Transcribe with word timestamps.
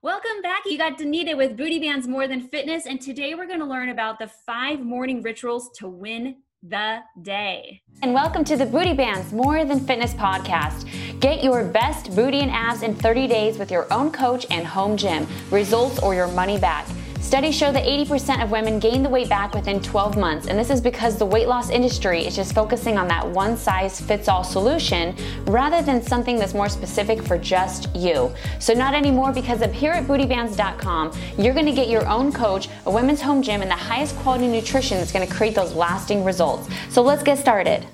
Welcome 0.00 0.42
back. 0.44 0.62
You 0.64 0.78
got 0.78 0.96
Danita 0.96 1.36
with 1.36 1.56
Booty 1.56 1.80
Bands 1.80 2.06
More 2.06 2.28
Than 2.28 2.40
Fitness, 2.40 2.86
and 2.86 3.00
today 3.00 3.34
we're 3.34 3.48
going 3.48 3.58
to 3.58 3.64
learn 3.64 3.88
about 3.88 4.20
the 4.20 4.28
five 4.28 4.78
morning 4.78 5.22
rituals 5.22 5.70
to 5.78 5.88
win 5.88 6.36
the 6.62 7.00
day. 7.20 7.82
And 8.00 8.14
welcome 8.14 8.44
to 8.44 8.56
the 8.56 8.64
Booty 8.64 8.94
Bands 8.94 9.32
More 9.32 9.64
Than 9.64 9.80
Fitness 9.80 10.14
podcast. 10.14 10.88
Get 11.18 11.42
your 11.42 11.64
best 11.64 12.14
booty 12.14 12.42
and 12.42 12.50
abs 12.52 12.84
in 12.84 12.94
30 12.94 13.26
days 13.26 13.58
with 13.58 13.72
your 13.72 13.92
own 13.92 14.12
coach 14.12 14.46
and 14.52 14.64
home 14.64 14.96
gym. 14.96 15.26
Results 15.50 15.98
or 15.98 16.14
your 16.14 16.28
money 16.28 16.60
back. 16.60 16.86
Studies 17.28 17.54
show 17.56 17.70
that 17.72 17.84
80% 17.84 18.42
of 18.42 18.50
women 18.50 18.78
gain 18.78 19.02
the 19.02 19.08
weight 19.10 19.28
back 19.28 19.54
within 19.54 19.82
12 19.82 20.16
months, 20.16 20.46
and 20.46 20.58
this 20.58 20.70
is 20.70 20.80
because 20.80 21.18
the 21.18 21.26
weight 21.26 21.46
loss 21.46 21.68
industry 21.68 22.24
is 22.24 22.34
just 22.34 22.54
focusing 22.54 22.96
on 22.96 23.06
that 23.08 23.28
one 23.28 23.54
size 23.54 24.00
fits 24.00 24.28
all 24.28 24.42
solution 24.42 25.14
rather 25.44 25.82
than 25.82 26.00
something 26.00 26.38
that's 26.38 26.54
more 26.54 26.70
specific 26.70 27.22
for 27.22 27.36
just 27.36 27.94
you. 27.94 28.32
So, 28.60 28.72
not 28.72 28.94
anymore 28.94 29.30
because 29.30 29.60
up 29.60 29.72
here 29.72 29.92
at 29.92 30.06
bootybands.com, 30.06 31.12
you're 31.36 31.52
gonna 31.52 31.74
get 31.74 31.90
your 31.90 32.08
own 32.08 32.32
coach, 32.32 32.70
a 32.86 32.90
women's 32.90 33.20
home 33.20 33.42
gym, 33.42 33.60
and 33.60 33.70
the 33.70 33.74
highest 33.74 34.16
quality 34.16 34.48
nutrition 34.48 34.96
that's 34.96 35.12
gonna 35.12 35.26
create 35.26 35.54
those 35.54 35.74
lasting 35.74 36.24
results. 36.24 36.66
So, 36.88 37.02
let's 37.02 37.22
get 37.22 37.36
started. 37.36 37.84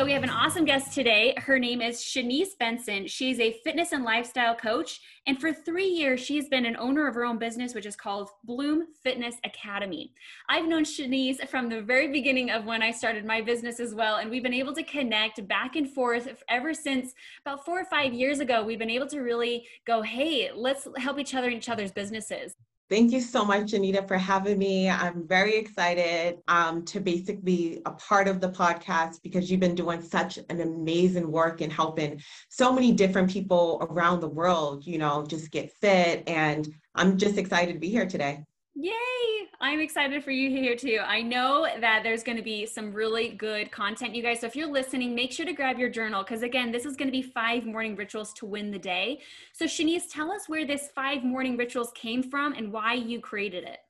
So 0.00 0.06
we 0.06 0.12
have 0.12 0.22
an 0.22 0.30
awesome 0.30 0.64
guest 0.64 0.94
today. 0.94 1.34
Her 1.36 1.58
name 1.58 1.82
is 1.82 1.98
Shanice 1.98 2.56
Benson. 2.58 3.06
She's 3.06 3.38
a 3.38 3.60
fitness 3.62 3.92
and 3.92 4.02
lifestyle 4.02 4.54
coach. 4.54 4.98
And 5.26 5.38
for 5.38 5.52
three 5.52 5.88
years, 5.88 6.20
she's 6.20 6.48
been 6.48 6.64
an 6.64 6.74
owner 6.78 7.06
of 7.06 7.14
her 7.16 7.26
own 7.26 7.36
business, 7.36 7.74
which 7.74 7.84
is 7.84 7.96
called 7.96 8.30
Bloom 8.44 8.86
Fitness 9.02 9.34
Academy. 9.44 10.14
I've 10.48 10.66
known 10.66 10.84
Shanice 10.84 11.46
from 11.50 11.68
the 11.68 11.82
very 11.82 12.08
beginning 12.08 12.50
of 12.50 12.64
when 12.64 12.82
I 12.82 12.92
started 12.92 13.26
my 13.26 13.42
business 13.42 13.78
as 13.78 13.94
well. 13.94 14.16
And 14.16 14.30
we've 14.30 14.42
been 14.42 14.54
able 14.54 14.72
to 14.72 14.82
connect 14.82 15.46
back 15.46 15.76
and 15.76 15.86
forth 15.86 16.34
ever 16.48 16.72
since 16.72 17.12
about 17.44 17.66
four 17.66 17.78
or 17.78 17.84
five 17.84 18.14
years 18.14 18.40
ago. 18.40 18.64
We've 18.64 18.78
been 18.78 18.88
able 18.88 19.08
to 19.08 19.20
really 19.20 19.66
go, 19.86 20.00
hey, 20.00 20.50
let's 20.54 20.88
help 20.96 21.18
each 21.18 21.34
other 21.34 21.48
in 21.48 21.58
each 21.58 21.68
other's 21.68 21.92
businesses. 21.92 22.54
Thank 22.90 23.12
you 23.12 23.20
so 23.20 23.44
much, 23.44 23.70
Janita, 23.70 24.08
for 24.08 24.18
having 24.18 24.58
me. 24.58 24.90
I'm 24.90 25.24
very 25.24 25.54
excited 25.56 26.38
um, 26.48 26.84
to 26.86 26.98
basically 26.98 27.40
be 27.42 27.82
a 27.86 27.92
part 27.92 28.26
of 28.26 28.40
the 28.40 28.48
podcast 28.48 29.22
because 29.22 29.48
you've 29.48 29.60
been 29.60 29.76
doing 29.76 30.02
such 30.02 30.40
an 30.48 30.60
amazing 30.60 31.30
work 31.30 31.60
in 31.60 31.70
helping 31.70 32.20
so 32.48 32.72
many 32.72 32.90
different 32.90 33.30
people 33.30 33.86
around 33.88 34.18
the 34.18 34.28
world, 34.28 34.84
you 34.84 34.98
know, 34.98 35.24
just 35.24 35.52
get 35.52 35.72
fit. 35.74 36.28
And 36.28 36.68
I'm 36.96 37.16
just 37.16 37.38
excited 37.38 37.74
to 37.74 37.78
be 37.78 37.90
here 37.90 38.06
today. 38.06 38.44
Yay! 38.82 39.46
I'm 39.60 39.78
excited 39.78 40.24
for 40.24 40.30
you 40.30 40.48
here 40.48 40.74
too. 40.74 41.00
I 41.04 41.20
know 41.20 41.68
that 41.80 42.02
there's 42.02 42.22
going 42.22 42.38
to 42.38 42.42
be 42.42 42.64
some 42.64 42.94
really 42.94 43.28
good 43.28 43.70
content, 43.70 44.14
you 44.14 44.22
guys. 44.22 44.40
So 44.40 44.46
if 44.46 44.56
you're 44.56 44.72
listening, 44.72 45.14
make 45.14 45.32
sure 45.32 45.44
to 45.44 45.52
grab 45.52 45.78
your 45.78 45.90
journal 45.90 46.22
because, 46.22 46.42
again, 46.42 46.72
this 46.72 46.86
is 46.86 46.96
going 46.96 47.08
to 47.08 47.12
be 47.12 47.20
five 47.20 47.66
morning 47.66 47.94
rituals 47.94 48.32
to 48.34 48.46
win 48.46 48.70
the 48.70 48.78
day. 48.78 49.20
So, 49.52 49.66
Shanice, 49.66 50.04
tell 50.10 50.32
us 50.32 50.48
where 50.48 50.66
this 50.66 50.88
five 50.94 51.22
morning 51.22 51.58
rituals 51.58 51.92
came 51.94 52.22
from 52.22 52.54
and 52.54 52.72
why 52.72 52.94
you 52.94 53.20
created 53.20 53.64
it. 53.64 53.80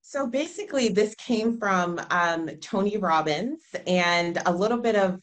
So 0.00 0.26
basically, 0.26 0.88
this 0.88 1.14
came 1.16 1.58
from 1.58 2.00
um, 2.10 2.48
Tony 2.62 2.96
Robbins 2.96 3.60
and 3.86 4.40
a 4.46 4.50
little 4.50 4.78
bit 4.78 4.96
of 4.96 5.20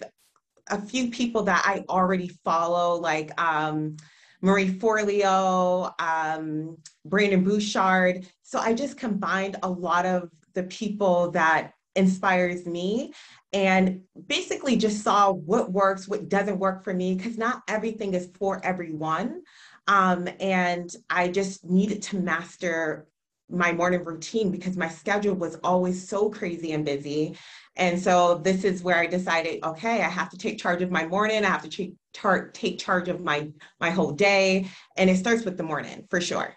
a 0.69 0.79
few 0.79 1.09
people 1.09 1.41
that 1.43 1.63
I 1.65 1.83
already 1.89 2.27
follow, 2.27 2.99
like 2.99 3.31
um, 3.41 3.97
Marie 4.45 4.71
Forleo, 4.71 5.91
um, 5.99 6.77
Brendon 7.03 7.43
Burchard. 7.43 8.27
So 8.43 8.59
I 8.59 8.73
just 8.73 8.95
combined 8.95 9.55
a 9.63 9.69
lot 9.69 10.05
of 10.05 10.29
the 10.53 10.63
people 10.63 11.31
that 11.31 11.71
inspires 11.95 12.67
me 12.67 13.11
and 13.53 14.01
basically 14.27 14.75
just 14.75 15.03
saw 15.03 15.31
what 15.31 15.71
works, 15.71 16.07
what 16.07 16.29
doesn't 16.29 16.59
work 16.59 16.83
for 16.83 16.93
me, 16.93 17.15
because 17.15 17.39
not 17.39 17.63
everything 17.67 18.13
is 18.13 18.29
for 18.37 18.63
everyone. 18.63 19.41
Um, 19.87 20.29
and 20.39 20.95
I 21.09 21.29
just 21.29 21.65
needed 21.65 22.03
to 22.03 22.19
master 22.19 23.07
my 23.49 23.71
morning 23.71 24.03
routine 24.03 24.51
because 24.51 24.77
my 24.77 24.89
schedule 24.89 25.35
was 25.35 25.55
always 25.63 26.07
so 26.07 26.29
crazy 26.29 26.71
and 26.73 26.85
busy. 26.85 27.35
And 27.77 28.01
so 28.01 28.35
this 28.35 28.63
is 28.63 28.83
where 28.83 28.97
I 28.97 29.05
decided, 29.05 29.63
okay, 29.63 30.01
I 30.01 30.07
have 30.07 30.29
to 30.29 30.37
take 30.37 30.57
charge 30.57 30.81
of 30.81 30.91
my 30.91 31.05
morning. 31.05 31.43
I 31.43 31.49
have 31.49 31.63
to 31.63 31.69
take, 31.69 31.93
tar- 32.13 32.49
take 32.49 32.79
charge 32.79 33.09
of 33.09 33.21
my 33.21 33.51
my 33.79 33.89
whole 33.89 34.11
day, 34.11 34.69
and 34.95 35.09
it 35.09 35.17
starts 35.17 35.43
with 35.43 35.57
the 35.57 35.63
morning 35.63 36.05
for 36.09 36.21
sure. 36.21 36.55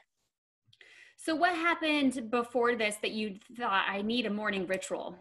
So 1.17 1.35
what 1.35 1.55
happened 1.55 2.31
before 2.31 2.77
this 2.77 2.97
that 3.03 3.11
you 3.11 3.37
thought 3.57 3.85
I 3.89 4.03
need 4.03 4.27
a 4.27 4.31
morning 4.31 4.67
ritual? 4.67 5.17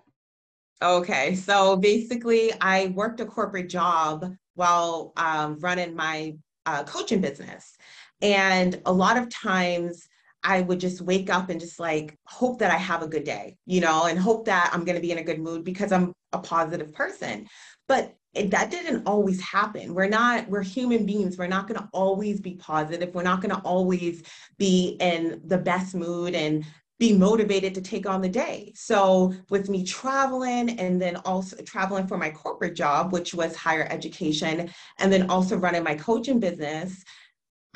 Okay, 0.81 1.33
so 1.33 1.75
basically, 1.75 2.53
I 2.61 2.87
worked 2.87 3.19
a 3.19 3.25
corporate 3.25 3.69
job 3.69 4.31
while 4.53 5.13
um, 5.17 5.57
running 5.59 5.95
my 5.95 6.35
uh, 6.67 6.83
coaching 6.83 7.21
business, 7.21 7.75
and 8.21 8.79
a 8.85 8.93
lot 8.93 9.17
of 9.17 9.29
times 9.29 10.07
I 10.47 10.61
would 10.61 10.79
just 10.79 11.01
wake 11.01 11.29
up 11.29 11.49
and 11.49 11.59
just 11.59 11.77
like 11.77 12.17
hope 12.25 12.59
that 12.59 12.71
I 12.71 12.77
have 12.77 13.03
a 13.03 13.07
good 13.07 13.25
day, 13.25 13.57
you 13.65 13.81
know, 13.81 14.05
and 14.05 14.17
hope 14.17 14.45
that 14.45 14.71
I'm 14.73 14.85
going 14.85 14.95
to 14.95 15.01
be 15.01 15.11
in 15.11 15.17
a 15.17 15.23
good 15.23 15.39
mood 15.39 15.65
because 15.65 15.91
I'm 15.91 16.13
a 16.31 16.39
positive 16.39 16.93
person. 16.93 17.47
But 17.89 18.15
that 18.33 18.71
didn't 18.71 19.05
always 19.05 19.41
happen. 19.41 19.93
We're 19.93 20.07
not, 20.07 20.47
we're 20.47 20.63
human 20.63 21.05
beings. 21.05 21.37
We're 21.37 21.47
not 21.47 21.67
going 21.67 21.81
to 21.81 21.89
always 21.91 22.39
be 22.39 22.55
positive. 22.55 23.13
We're 23.13 23.23
not 23.23 23.41
going 23.41 23.53
to 23.53 23.61
always 23.61 24.23
be 24.57 24.95
in 25.01 25.41
the 25.43 25.57
best 25.57 25.93
mood 25.93 26.33
and 26.33 26.63
be 26.97 27.13
motivated 27.13 27.75
to 27.75 27.81
take 27.81 28.07
on 28.07 28.21
the 28.21 28.29
day. 28.29 28.71
So, 28.75 29.33
with 29.49 29.69
me 29.69 29.83
traveling 29.83 30.79
and 30.79 30.99
then 30.99 31.17
also 31.17 31.57
traveling 31.57 32.07
for 32.07 32.17
my 32.17 32.31
corporate 32.31 32.75
job, 32.75 33.11
which 33.11 33.33
was 33.35 33.55
higher 33.55 33.87
education, 33.91 34.71
and 34.97 35.11
then 35.11 35.29
also 35.29 35.57
running 35.57 35.83
my 35.83 35.95
coaching 35.95 36.39
business, 36.39 37.03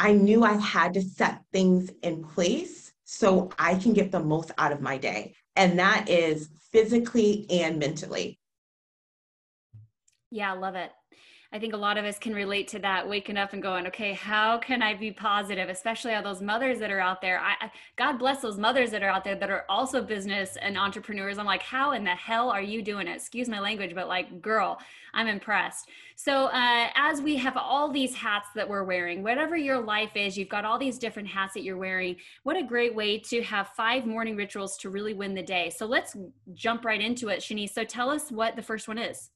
I 0.02 0.14
knew 0.14 0.44
I 0.44 0.54
had 0.54 0.96
to 0.96 1.02
set 1.04 1.44
things 1.54 1.92
in 2.02 2.24
place 2.24 2.92
so 3.04 3.52
I 3.60 3.76
can 3.76 3.94
get 3.94 4.12
the 4.12 4.20
most 4.20 4.50
out 4.58 4.72
of 4.72 4.82
my 4.82 4.98
day. 4.98 5.36
And 5.56 5.78
that 5.78 6.10
is 6.10 6.50
physically 6.72 7.46
and 7.52 7.78
mentally. 7.78 8.40
Yeah, 10.32 10.54
I 10.54 10.58
love 10.58 10.74
it. 10.74 10.92
I 11.54 11.60
think 11.60 11.74
a 11.74 11.78
lot 11.78 11.98
of 11.98 12.06
us 12.06 12.18
can 12.18 12.34
relate 12.34 12.70
to 12.70 12.80
that, 12.80 13.10
waking 13.10 13.36
up 13.36 13.52
and 13.52 13.62
going, 13.62 13.86
okay, 13.88 14.14
how 14.14 14.58
can 14.58 14.82
I 14.82 14.96
be 14.96 15.12
positive? 15.12 15.68
Especially 15.68 16.14
all 16.14 16.24
those 16.24 16.42
mothers 16.42 16.80
that 16.80 16.90
are 16.90 17.02
out 17.02 17.20
there. 17.20 17.42
I, 17.42 17.70
God 17.98 18.18
bless 18.18 18.42
those 18.42 18.58
mothers 18.58 18.90
that 18.92 19.04
are 19.04 19.10
out 19.10 19.26
there 19.26 19.36
that 19.36 19.50
are 19.50 19.66
also 19.68 20.02
business 20.02 20.56
and 20.62 20.78
entrepreneurs. 20.78 21.38
I'm 21.38 21.46
like, 21.46 21.62
how 21.62 21.92
in 21.92 22.06
the 22.06 22.12
hell 22.12 22.50
are 22.50 22.62
you 22.62 22.82
doing 22.82 23.06
it? 23.06 23.18
Excuse 23.18 23.50
my 23.50 23.60
language, 23.60 23.94
but 23.94 24.08
like, 24.08 24.42
girl, 24.42 24.80
I'm 25.14 25.28
impressed. 25.28 25.90
So, 26.16 26.46
uh, 26.46 26.88
as 26.96 27.22
we 27.22 27.36
have 27.36 27.58
all 27.58 27.92
these 27.92 28.16
hats 28.16 28.48
that 28.56 28.70
we're 28.70 28.86
wearing, 28.86 29.22
whatever 29.22 29.58
your 29.58 29.80
life 29.80 30.16
is, 30.16 30.38
you've 30.38 30.48
got 30.48 30.64
all 30.64 30.80
these 30.80 30.98
different 30.98 31.28
hats 31.28 31.54
that 31.56 31.64
you're 31.64 31.78
wearing. 31.78 32.16
What 32.44 32.56
a 32.56 32.64
great 32.64 32.96
way 32.96 33.20
to 33.20 33.42
have 33.44 33.68
five 33.76 34.06
morning 34.06 34.38
rituals 34.38 34.78
to 34.78 34.90
really 34.90 35.14
win 35.14 35.34
the 35.34 35.44
day. 35.44 35.70
So, 35.70 35.86
let's 35.86 36.16
jump 36.54 36.86
right 36.86 37.02
into 37.02 37.28
it, 37.28 37.40
Shanice. 37.40 37.72
So, 37.72 37.84
tell 37.84 38.10
us 38.10 38.32
what 38.32 38.56
the 38.56 38.62
first 38.62 38.88
one 38.88 38.98
is. 38.98 39.32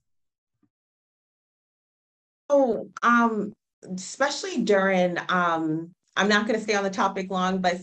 Oh, 2.49 2.89
um, 3.01 3.53
especially 3.95 4.61
during, 4.61 5.17
um, 5.29 5.91
I'm 6.15 6.29
not 6.29 6.47
going 6.47 6.57
to 6.57 6.63
stay 6.63 6.75
on 6.75 6.83
the 6.83 6.89
topic 6.89 7.29
long, 7.29 7.59
but 7.59 7.73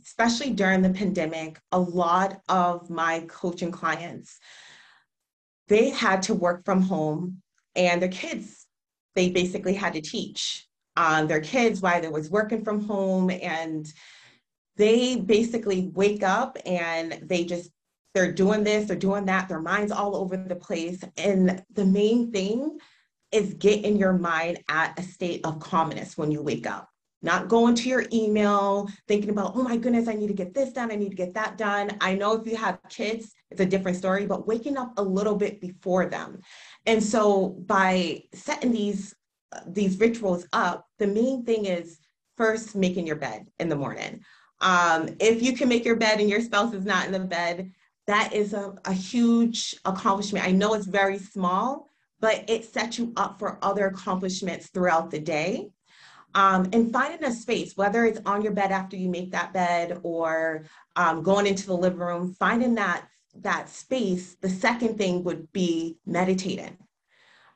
especially 0.00 0.50
during 0.50 0.82
the 0.82 0.90
pandemic, 0.90 1.58
a 1.70 1.78
lot 1.78 2.40
of 2.48 2.90
my 2.90 3.24
coaching 3.28 3.70
clients, 3.70 4.38
they 5.68 5.90
had 5.90 6.22
to 6.22 6.34
work 6.34 6.64
from 6.64 6.82
home 6.82 7.42
and 7.74 8.02
their 8.02 8.08
kids, 8.08 8.66
they 9.14 9.30
basically 9.30 9.74
had 9.74 9.94
to 9.94 10.00
teach 10.00 10.66
um, 10.96 11.26
their 11.26 11.40
kids 11.40 11.80
while 11.80 12.00
they 12.00 12.08
was 12.08 12.30
working 12.30 12.64
from 12.64 12.84
home 12.84 13.30
and 13.30 13.86
they 14.76 15.16
basically 15.16 15.90
wake 15.94 16.22
up 16.22 16.58
and 16.66 17.18
they 17.22 17.44
just 17.44 17.70
they're 18.14 18.32
doing 18.32 18.62
this 18.62 18.86
they're 18.86 18.96
doing 18.96 19.24
that 19.26 19.48
their 19.48 19.60
minds 19.60 19.92
all 19.92 20.16
over 20.16 20.36
the 20.36 20.56
place. 20.56 21.02
And 21.16 21.62
the 21.72 21.86
main 21.86 22.30
thing 22.30 22.78
is 23.32 23.54
get 23.54 23.84
in 23.84 23.96
your 23.96 24.12
mind 24.12 24.60
at 24.68 24.98
a 24.98 25.02
state 25.02 25.44
of 25.44 25.60
calmness 25.60 26.16
when 26.16 26.30
you 26.30 26.42
wake 26.42 26.66
up. 26.66 26.88
Not 27.24 27.48
going 27.48 27.76
to 27.76 27.88
your 27.88 28.04
email, 28.12 28.88
thinking 29.06 29.30
about, 29.30 29.52
oh 29.54 29.62
my 29.62 29.76
goodness, 29.76 30.08
I 30.08 30.14
need 30.14 30.26
to 30.26 30.34
get 30.34 30.54
this 30.54 30.72
done, 30.72 30.90
I 30.90 30.96
need 30.96 31.10
to 31.10 31.16
get 31.16 31.34
that 31.34 31.56
done. 31.56 31.96
I 32.00 32.14
know 32.14 32.32
if 32.34 32.46
you 32.46 32.56
have 32.56 32.80
kids, 32.88 33.32
it's 33.50 33.60
a 33.60 33.66
different 33.66 33.96
story, 33.96 34.26
but 34.26 34.46
waking 34.46 34.76
up 34.76 34.92
a 34.96 35.02
little 35.02 35.36
bit 35.36 35.60
before 35.60 36.06
them. 36.06 36.40
And 36.84 37.02
so 37.02 37.50
by 37.66 38.24
setting 38.32 38.72
these 38.72 39.14
these 39.66 40.00
rituals 40.00 40.46
up, 40.52 40.86
the 40.98 41.06
main 41.06 41.44
thing 41.44 41.66
is 41.66 41.98
first 42.36 42.74
making 42.74 43.06
your 43.06 43.16
bed 43.16 43.46
in 43.60 43.68
the 43.68 43.76
morning. 43.76 44.24
Um, 44.60 45.10
if 45.20 45.42
you 45.42 45.54
can 45.54 45.68
make 45.68 45.84
your 45.84 45.96
bed 45.96 46.20
and 46.20 46.30
your 46.30 46.40
spouse 46.40 46.72
is 46.72 46.86
not 46.86 47.06
in 47.06 47.12
the 47.12 47.20
bed, 47.20 47.70
that 48.06 48.32
is 48.32 48.54
a, 48.54 48.74
a 48.84 48.92
huge 48.92 49.76
accomplishment. 49.84 50.46
I 50.46 50.52
know 50.52 50.74
it's 50.74 50.86
very 50.86 51.18
small, 51.18 51.88
but 52.22 52.44
it 52.48 52.64
sets 52.64 52.98
you 52.98 53.12
up 53.16 53.38
for 53.38 53.58
other 53.62 53.88
accomplishments 53.88 54.68
throughout 54.68 55.10
the 55.10 55.18
day. 55.18 55.68
Um, 56.34 56.70
and 56.72 56.90
finding 56.90 57.24
a 57.24 57.32
space, 57.32 57.76
whether 57.76 58.06
it's 58.06 58.20
on 58.24 58.40
your 58.40 58.52
bed 58.52 58.72
after 58.72 58.96
you 58.96 59.10
make 59.10 59.32
that 59.32 59.52
bed 59.52 60.00
or 60.02 60.64
um, 60.96 61.22
going 61.22 61.46
into 61.46 61.66
the 61.66 61.76
living 61.76 61.98
room, 61.98 62.34
finding 62.38 62.74
that 62.76 63.06
that 63.40 63.68
space. 63.68 64.36
The 64.40 64.48
second 64.48 64.96
thing 64.96 65.24
would 65.24 65.52
be 65.52 65.98
meditating. 66.06 66.76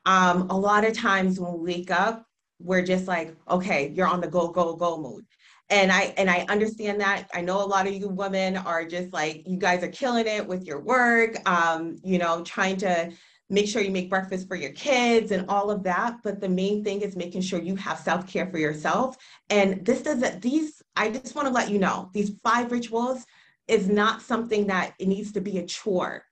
Um, 0.05 0.49
a 0.49 0.57
lot 0.57 0.85
of 0.85 0.93
times 0.93 1.39
when 1.39 1.53
we 1.53 1.75
wake 1.75 1.91
up, 1.91 2.25
we're 2.59 2.81
just 2.81 3.07
like, 3.07 3.35
okay, 3.49 3.91
you're 3.95 4.07
on 4.07 4.21
the 4.21 4.27
go, 4.27 4.49
go, 4.49 4.75
go 4.75 4.97
mode. 4.97 5.25
and 5.69 5.91
I 5.91 6.13
and 6.17 6.29
I 6.29 6.45
understand 6.49 7.01
that. 7.01 7.27
I 7.33 7.41
know 7.41 7.63
a 7.63 7.65
lot 7.65 7.87
of 7.87 7.93
you 7.93 8.09
women 8.09 8.57
are 8.57 8.85
just 8.85 9.13
like 9.13 9.43
you 9.47 9.57
guys 9.57 9.83
are 9.83 9.89
killing 9.89 10.27
it 10.27 10.45
with 10.45 10.65
your 10.65 10.79
work, 10.79 11.35
um, 11.49 11.97
you 12.03 12.17
know, 12.17 12.43
trying 12.43 12.77
to 12.77 13.11
make 13.49 13.67
sure 13.67 13.81
you 13.81 13.91
make 13.91 14.09
breakfast 14.09 14.47
for 14.47 14.55
your 14.55 14.71
kids 14.71 15.31
and 15.31 15.45
all 15.49 15.71
of 15.71 15.83
that. 15.83 16.17
But 16.23 16.41
the 16.41 16.49
main 16.49 16.83
thing 16.83 17.01
is 17.01 17.15
making 17.15 17.41
sure 17.41 17.61
you 17.61 17.75
have 17.75 17.99
self-care 17.99 18.47
for 18.47 18.57
yourself. 18.57 19.17
And 19.49 19.85
this 19.85 20.01
doesn't 20.01 20.41
these, 20.41 20.81
I 20.95 21.09
just 21.09 21.35
want 21.35 21.47
to 21.47 21.53
let 21.53 21.69
you 21.69 21.79
know, 21.79 22.09
these 22.13 22.37
five 22.43 22.71
rituals 22.71 23.25
is 23.67 23.87
not 23.87 24.21
something 24.21 24.67
that 24.67 24.93
it 24.99 25.07
needs 25.07 25.31
to 25.33 25.41
be 25.41 25.59
a 25.59 25.65
chore. 25.65 26.23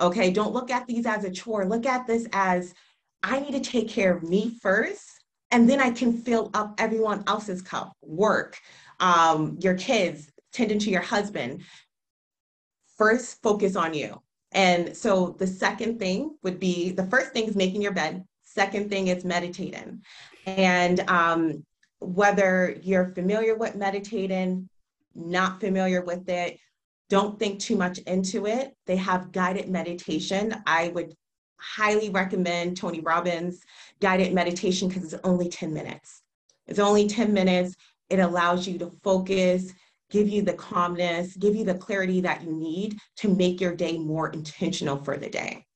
Okay. 0.00 0.30
Don't 0.30 0.52
look 0.52 0.70
at 0.70 0.86
these 0.86 1.06
as 1.06 1.24
a 1.24 1.30
chore. 1.30 1.66
Look 1.66 1.86
at 1.86 2.06
this 2.06 2.26
as 2.32 2.74
I 3.22 3.40
need 3.40 3.52
to 3.52 3.60
take 3.60 3.88
care 3.88 4.14
of 4.14 4.22
me 4.22 4.58
first 4.60 5.24
and 5.54 5.70
then 5.70 5.80
I 5.80 5.90
can 5.90 6.12
fill 6.12 6.50
up 6.52 6.74
everyone 6.78 7.22
else's 7.28 7.62
cup, 7.62 7.92
work, 8.02 8.58
um, 8.98 9.56
your 9.60 9.74
kids, 9.74 10.32
tending 10.52 10.80
to 10.80 10.90
your 10.90 11.00
husband. 11.00 11.62
First, 12.98 13.40
focus 13.40 13.76
on 13.76 13.94
you. 13.94 14.20
And 14.54 14.96
so 14.96 15.34
the 15.38 15.46
second 15.46 15.98
thing 15.98 16.36
would 16.42 16.60
be 16.60 16.90
the 16.90 17.06
first 17.06 17.32
thing 17.32 17.44
is 17.44 17.56
making 17.56 17.82
your 17.82 17.92
bed. 17.92 18.24
Second 18.44 18.88
thing 18.88 19.08
is 19.08 19.24
meditating. 19.24 20.02
And 20.46 21.00
um, 21.10 21.64
whether 21.98 22.78
you're 22.82 23.12
familiar 23.14 23.56
with 23.56 23.74
meditating, 23.74 24.68
not 25.14 25.60
familiar 25.60 26.02
with 26.02 26.28
it, 26.28 26.58
don't 27.10 27.38
think 27.38 27.58
too 27.58 27.76
much 27.76 27.98
into 27.98 28.46
it. 28.46 28.76
They 28.86 28.96
have 28.96 29.32
guided 29.32 29.68
meditation. 29.68 30.54
I 30.66 30.88
would 30.88 31.14
highly 31.58 32.10
recommend 32.10 32.76
Tony 32.76 33.00
Robbins 33.00 33.60
guided 34.00 34.32
meditation 34.32 34.88
because 34.88 35.12
it's 35.12 35.22
only 35.24 35.48
10 35.48 35.72
minutes. 35.72 36.22
It's 36.66 36.78
only 36.78 37.08
10 37.08 37.32
minutes. 37.32 37.74
It 38.08 38.20
allows 38.20 38.66
you 38.68 38.78
to 38.78 38.92
focus, 39.02 39.72
give 40.14 40.28
you 40.28 40.42
the 40.42 40.52
calmness, 40.52 41.36
give 41.36 41.56
you 41.56 41.64
the 41.64 41.74
clarity 41.74 42.20
that 42.20 42.44
you 42.44 42.52
need 42.52 42.96
to 43.16 43.28
make 43.34 43.60
your 43.60 43.74
day 43.74 43.98
more 43.98 44.30
intentional 44.30 44.96
for 45.02 45.16
the 45.16 45.28
day. 45.28 45.66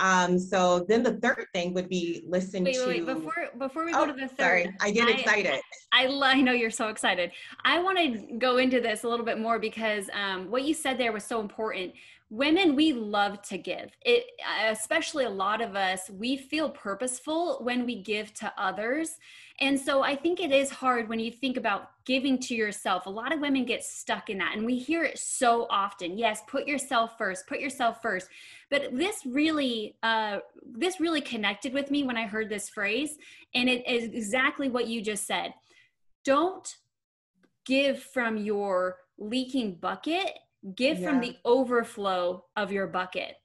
Um, 0.00 0.40
so 0.40 0.84
then 0.88 1.04
the 1.04 1.18
third 1.20 1.46
thing 1.54 1.72
would 1.74 1.88
be 1.88 2.24
listen 2.26 2.64
wait, 2.64 2.74
to. 2.74 2.86
Wait, 2.88 3.06
wait, 3.06 3.14
before 3.14 3.48
before 3.56 3.84
we 3.84 3.92
oh, 3.94 4.06
go 4.06 4.12
to 4.12 4.12
the 4.12 4.26
third, 4.26 4.64
sorry, 4.64 4.76
I 4.80 4.90
get 4.90 5.08
excited. 5.08 5.60
I, 5.92 6.06
I, 6.06 6.32
I 6.32 6.40
know 6.40 6.50
you're 6.50 6.68
so 6.68 6.88
excited. 6.88 7.30
I 7.64 7.80
want 7.80 7.96
to 7.98 8.36
go 8.38 8.56
into 8.56 8.80
this 8.80 9.04
a 9.04 9.08
little 9.08 9.24
bit 9.24 9.38
more 9.38 9.60
because 9.60 10.10
um, 10.12 10.50
what 10.50 10.64
you 10.64 10.74
said 10.74 10.98
there 10.98 11.12
was 11.12 11.22
so 11.22 11.40
important 11.40 11.92
women 12.30 12.74
we 12.74 12.92
love 12.92 13.40
to 13.42 13.58
give 13.58 13.90
it 14.00 14.24
especially 14.66 15.24
a 15.24 15.30
lot 15.30 15.60
of 15.60 15.76
us 15.76 16.10
we 16.10 16.38
feel 16.38 16.70
purposeful 16.70 17.58
when 17.62 17.84
we 17.84 18.02
give 18.02 18.32
to 18.32 18.50
others 18.56 19.18
and 19.60 19.78
so 19.78 20.02
i 20.02 20.14
think 20.14 20.40
it 20.40 20.52
is 20.52 20.70
hard 20.70 21.08
when 21.08 21.18
you 21.18 21.30
think 21.30 21.56
about 21.56 21.90
giving 22.04 22.38
to 22.38 22.54
yourself. 22.54 23.06
A 23.06 23.10
lot 23.10 23.32
of 23.32 23.40
women 23.40 23.64
get 23.64 23.82
stuck 23.82 24.28
in 24.28 24.38
that 24.38 24.56
and 24.56 24.64
we 24.64 24.78
hear 24.78 25.04
it 25.04 25.18
so 25.18 25.66
often. 25.70 26.18
Yes 26.18 26.42
put 26.46 26.66
yourself 26.66 27.16
first 27.16 27.46
put 27.46 27.60
yourself 27.60 28.02
first. 28.02 28.28
But 28.70 28.96
this 28.96 29.24
really 29.24 29.96
uh, 30.02 30.38
this 30.64 31.00
really 31.00 31.20
connected 31.20 31.72
with 31.72 31.90
me 31.90 32.04
when 32.04 32.16
i 32.16 32.26
heard 32.26 32.48
this 32.48 32.68
phrase 32.68 33.16
and 33.54 33.68
it 33.68 33.86
is 33.88 34.04
exactly 34.04 34.68
what 34.68 34.86
you 34.86 35.02
just 35.02 35.26
said. 35.26 35.54
Don't 36.24 36.76
give 37.64 38.02
from 38.02 38.36
your 38.36 38.98
leaking 39.18 39.76
bucket 39.76 40.38
give 40.74 40.98
yeah. 40.98 41.08
from 41.08 41.20
the 41.20 41.36
overflow 41.44 42.44
of 42.56 42.72
your 42.72 42.86
bucket 42.86 43.36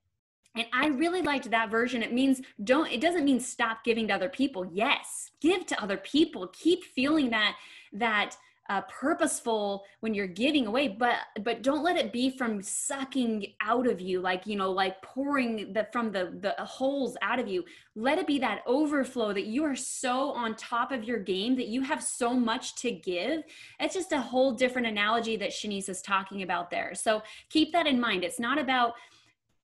and 0.60 0.68
i 0.74 0.88
really 0.88 1.22
liked 1.22 1.50
that 1.50 1.72
version. 1.72 2.04
It 2.04 2.14
means 2.14 2.42
don't 2.64 2.92
it 2.92 3.02
doesn't 3.02 3.26
mean 3.26 3.40
stop 3.40 3.84
giving 3.84 4.08
to 4.08 4.14
other 4.14 4.30
people. 4.30 4.70
Yes 4.72 5.30
give 5.42 5.66
to 5.68 5.82
other 5.82 5.98
people. 5.98 6.48
Keep 6.48 6.84
feeling 6.84 7.30
that 7.30 7.56
that 7.94 8.36
uh, 8.70 8.82
purposeful 8.82 9.84
when 10.02 10.14
you're 10.14 10.28
giving 10.28 10.68
away 10.68 10.88
but 10.88 11.16
but 11.42 11.64
don't 11.64 11.84
let 11.84 11.98
it 11.98 12.14
be 12.14 12.30
from 12.30 12.62
sucking 12.62 13.44
out 13.62 13.88
of 13.88 14.00
you 14.00 14.22
like 14.22 14.46
you 14.46 14.56
know 14.56 14.70
like 14.70 15.02
pouring 15.02 15.74
the 15.74 15.88
from 15.92 16.12
the 16.12 16.38
the 16.40 16.64
holes 16.64 17.18
out 17.24 17.40
of 17.40 17.48
you. 17.48 17.64
Let 17.96 18.20
it 18.20 18.28
be 18.28 18.38
that 18.40 18.62
overflow 18.68 19.34
that 19.34 19.48
you 19.48 19.64
are 19.64 19.76
so 19.76 20.30
on 20.32 20.56
top 20.56 20.92
of 20.92 21.04
your 21.04 21.18
game 21.18 21.56
that 21.56 21.68
you 21.68 21.82
have 21.82 22.04
so 22.04 22.34
much 22.34 22.76
to 22.76 22.92
give. 22.92 23.42
It's 23.80 23.96
just 23.96 24.12
a 24.12 24.22
whole 24.22 24.52
different 24.52 24.88
analogy 24.88 25.36
that 25.38 25.50
shanice 25.50 25.90
is 25.90 26.02
talking 26.02 26.44
about 26.44 26.70
there. 26.70 26.94
So 26.94 27.24
keep 27.50 27.74
that 27.74 27.88
in 27.88 28.00
mind. 28.00 28.24
It's 28.24 28.40
not 28.40 28.60
about 28.60 28.94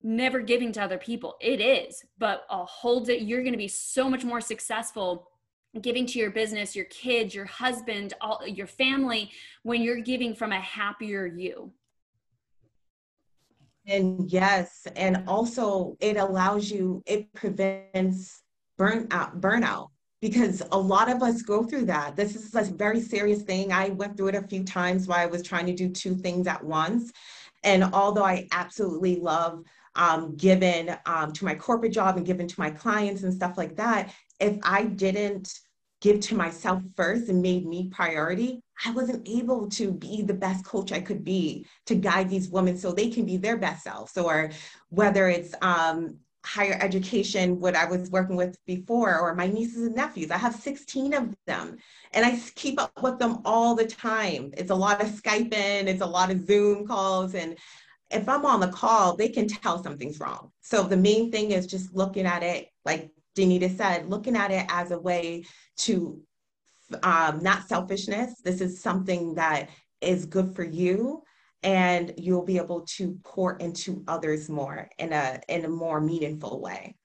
never 0.06 0.40
giving 0.40 0.72
to 0.72 0.82
other 0.82 0.98
people 0.98 1.36
it 1.42 1.60
is 1.60 2.04
but 2.18 2.46
a 2.52 2.64
hold 2.64 3.10
it 3.10 3.24
you're 3.24 3.42
going 3.42 3.52
to 3.52 3.58
be 3.58 3.68
so 3.68 4.10
much 4.10 4.24
more 4.24 4.40
successful 4.40 5.28
giving 5.82 6.06
to 6.08 6.20
your 6.20 6.32
business, 6.32 6.76
your 6.76 6.86
kids, 6.86 7.36
your 7.36 7.46
husband, 7.46 8.14
all 8.22 8.46
your 8.48 8.68
family 8.68 9.32
when 9.64 9.82
you're 9.82 10.02
giving 10.02 10.34
from 10.34 10.52
a 10.52 10.60
happier 10.60 11.26
you. 11.26 11.72
And 13.88 14.30
yes, 14.32 14.88
and 14.96 15.24
also 15.28 15.96
it 16.00 16.18
allows 16.18 16.72
you, 16.72 17.04
it 17.06 17.32
prevents 17.34 18.42
burnout, 18.80 19.40
burnout 19.40 19.90
because 20.22 20.64
a 20.72 20.78
lot 20.78 21.10
of 21.10 21.22
us 21.22 21.44
go 21.44 21.64
through 21.64 21.86
that. 21.86 22.16
This 22.16 22.36
is 22.36 22.56
a 22.56 22.64
very 22.64 23.00
serious 23.00 23.44
thing. 23.44 23.72
I 23.72 23.90
went 23.90 24.18
through 24.18 24.30
it 24.30 24.36
a 24.36 24.48
few 24.48 24.64
times 24.64 25.08
while 25.08 25.20
I 25.20 25.28
was 25.28 25.44
trying 25.44 25.68
to 25.68 25.74
do 25.74 25.90
two 25.90 26.16
things 26.16 26.48
at 26.48 26.64
once. 26.64 27.12
And 27.64 27.84
although 27.84 28.24
I 28.24 28.48
absolutely 28.52 29.18
love 29.18 29.64
um, 29.96 30.36
given 30.36 30.98
um, 31.06 31.32
to 31.34 31.46
my 31.46 31.56
corporate 31.56 31.94
job 31.94 32.18
and 32.18 32.26
given 32.26 32.48
to 32.48 32.60
my 32.60 32.70
clients 32.70 33.24
and 33.24 33.34
stuff 33.34 33.58
like 33.58 33.76
that, 33.78 34.14
if 34.40 34.58
I 34.64 34.84
didn't 34.84 35.54
give 36.02 36.20
to 36.20 36.36
myself 36.36 36.82
first 36.96 37.30
and 37.30 37.42
made 37.42 37.66
me 37.66 37.90
priority, 37.90 38.62
I 38.86 38.92
wasn't 38.92 39.28
able 39.28 39.70
to 39.70 39.92
be 39.92 40.22
the 40.22 40.34
best 40.34 40.66
coach 40.66 40.92
I 40.92 41.00
could 41.00 41.24
be 41.24 41.66
to 41.86 41.96
guide 41.96 42.30
these 42.30 42.50
women 42.50 42.78
so 42.78 42.92
they 42.92 43.10
can 43.10 43.26
be 43.26 43.38
their 43.38 43.58
best 43.58 43.84
selves. 43.84 44.18
Or 44.18 44.52
whether 44.90 45.30
it's 45.30 45.56
um, 45.62 46.18
higher 46.46 46.78
education, 46.80 47.60
what 47.60 47.76
I 47.76 47.86
was 47.86 48.12
working 48.12 48.36
with 48.36 48.58
before, 48.66 49.18
or 49.20 49.34
my 49.34 49.48
nieces 49.48 49.88
and 49.88 49.96
nephews. 49.96 50.30
I 50.30 50.38
have 50.38 50.54
16 50.56 51.14
of 51.14 51.36
them 51.48 51.78
and 52.14 52.24
I 52.24 52.40
keep 52.54 52.80
up 52.80 53.02
with 53.02 53.18
them 53.18 53.40
all 53.46 53.74
the 53.74 53.88
time. 53.88 54.52
It's 54.56 54.70
a 54.70 54.76
lot 54.76 55.02
of 55.02 55.08
Skyping, 55.08 55.88
it's 55.88 56.02
a 56.02 56.06
lot 56.06 56.30
of 56.30 56.46
Zoom 56.46 56.86
calls. 56.86 57.34
And 57.34 57.58
if 58.16 58.30
I'm 58.30 58.46
on 58.46 58.60
the 58.60 58.68
call, 58.68 59.16
they 59.16 59.30
can 59.30 59.48
tell 59.48 59.84
something's 59.84 60.20
wrong. 60.20 60.52
So 60.62 60.84
the 60.84 60.98
main 60.98 61.32
thing 61.32 61.52
is 61.52 61.68
just 61.68 61.94
looking 61.94 62.26
at 62.26 62.44
it 62.44 62.68
like 62.84 63.12
Danita 63.36 63.76
said, 63.76 64.10
looking 64.10 64.36
at 64.36 64.52
it 64.52 64.66
as 64.70 64.92
a 64.92 65.00
way 65.00 65.46
to 65.80 66.22
um, 67.04 67.42
not 67.42 67.68
selfishness. 67.68 68.42
This 68.42 68.62
is 68.62 68.82
something 68.82 69.36
that 69.36 69.70
is 70.02 70.26
good 70.26 70.56
for 70.56 70.64
you 70.64 71.24
and 71.64 72.14
you'll 72.18 72.46
be 72.46 72.58
able 72.58 72.82
to 72.82 73.18
pour 73.24 73.58
into 73.58 74.04
others 74.08 74.50
more 74.50 74.88
in 75.00 75.12
a 75.12 75.42
in 75.50 75.66
a 75.66 75.70
more 75.70 76.00
meaningful 76.00 76.62
way. 76.62 76.96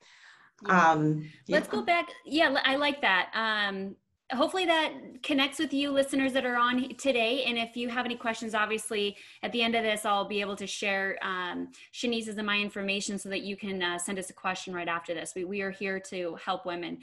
Um, 0.66 1.30
Let's 1.48 1.68
go 1.68 1.82
back. 1.82 2.08
Yeah, 2.26 2.54
I 2.62 2.76
like 2.76 3.00
that. 3.00 3.30
Um, 3.32 3.96
hopefully 4.32 4.64
that 4.64 4.92
connects 5.22 5.58
with 5.58 5.72
you 5.72 5.90
listeners 5.90 6.32
that 6.32 6.44
are 6.44 6.56
on 6.56 6.94
today 6.96 7.44
and 7.44 7.58
if 7.58 7.76
you 7.76 7.88
have 7.88 8.04
any 8.04 8.16
questions 8.16 8.54
obviously 8.54 9.16
at 9.42 9.50
the 9.52 9.62
end 9.62 9.74
of 9.74 9.82
this 9.82 10.04
i'll 10.04 10.24
be 10.24 10.40
able 10.40 10.56
to 10.56 10.66
share 10.66 11.18
um, 11.22 11.68
shanice's 11.92 12.36
and 12.36 12.46
my 12.46 12.58
information 12.58 13.18
so 13.18 13.28
that 13.28 13.42
you 13.42 13.56
can 13.56 13.82
uh, 13.82 13.98
send 13.98 14.18
us 14.18 14.30
a 14.30 14.32
question 14.32 14.72
right 14.72 14.88
after 14.88 15.14
this 15.14 15.32
we, 15.34 15.44
we 15.44 15.60
are 15.62 15.70
here 15.70 15.98
to 15.98 16.36
help 16.44 16.64
women 16.64 16.98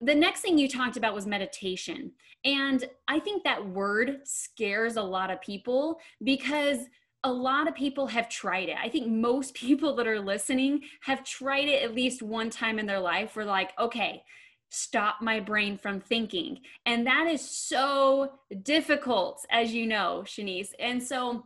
the 0.00 0.14
next 0.14 0.40
thing 0.40 0.58
you 0.58 0.68
talked 0.68 0.96
about 0.96 1.14
was 1.14 1.26
meditation 1.26 2.12
and 2.44 2.84
i 3.08 3.18
think 3.18 3.42
that 3.42 3.66
word 3.68 4.20
scares 4.24 4.96
a 4.96 5.02
lot 5.02 5.30
of 5.30 5.40
people 5.40 5.98
because 6.22 6.78
a 7.24 7.32
lot 7.32 7.66
of 7.66 7.74
people 7.74 8.06
have 8.06 8.28
tried 8.28 8.68
it. 8.68 8.76
I 8.78 8.90
think 8.90 9.08
most 9.08 9.54
people 9.54 9.96
that 9.96 10.06
are 10.06 10.20
listening 10.20 10.82
have 11.00 11.24
tried 11.24 11.68
it 11.68 11.82
at 11.82 11.94
least 11.94 12.22
one 12.22 12.50
time 12.50 12.78
in 12.78 12.84
their 12.84 13.00
life. 13.00 13.34
We're 13.34 13.44
like, 13.44 13.70
okay, 13.78 14.22
stop 14.70 15.16
my 15.20 15.40
brain 15.40 15.78
from 15.78 16.00
thinking. 16.00 16.60
And 16.86 17.06
that 17.06 17.26
is 17.26 17.40
so 17.40 18.32
difficult, 18.62 19.44
as 19.50 19.72
you 19.72 19.86
know, 19.86 20.24
Shanice. 20.26 20.70
And 20.78 21.02
so 21.02 21.44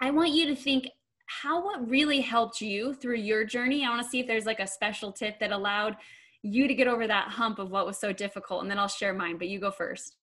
I 0.00 0.10
want 0.10 0.30
you 0.30 0.46
to 0.46 0.56
think 0.56 0.88
how 1.26 1.64
what 1.64 1.88
really 1.88 2.20
helped 2.20 2.60
you 2.60 2.94
through 2.94 3.16
your 3.16 3.44
journey. 3.44 3.84
I 3.84 3.90
want 3.90 4.02
to 4.02 4.08
see 4.08 4.20
if 4.20 4.26
there's 4.26 4.46
like 4.46 4.60
a 4.60 4.66
special 4.66 5.12
tip 5.12 5.38
that 5.40 5.52
allowed 5.52 5.96
you 6.42 6.68
to 6.68 6.74
get 6.74 6.86
over 6.86 7.06
that 7.06 7.28
hump 7.28 7.58
of 7.58 7.70
what 7.70 7.86
was 7.86 7.98
so 7.98 8.12
difficult. 8.12 8.62
And 8.62 8.70
then 8.70 8.78
I'll 8.78 8.88
share 8.88 9.12
mine, 9.12 9.38
but 9.38 9.48
you 9.48 9.58
go 9.58 9.70
first. 9.70 10.16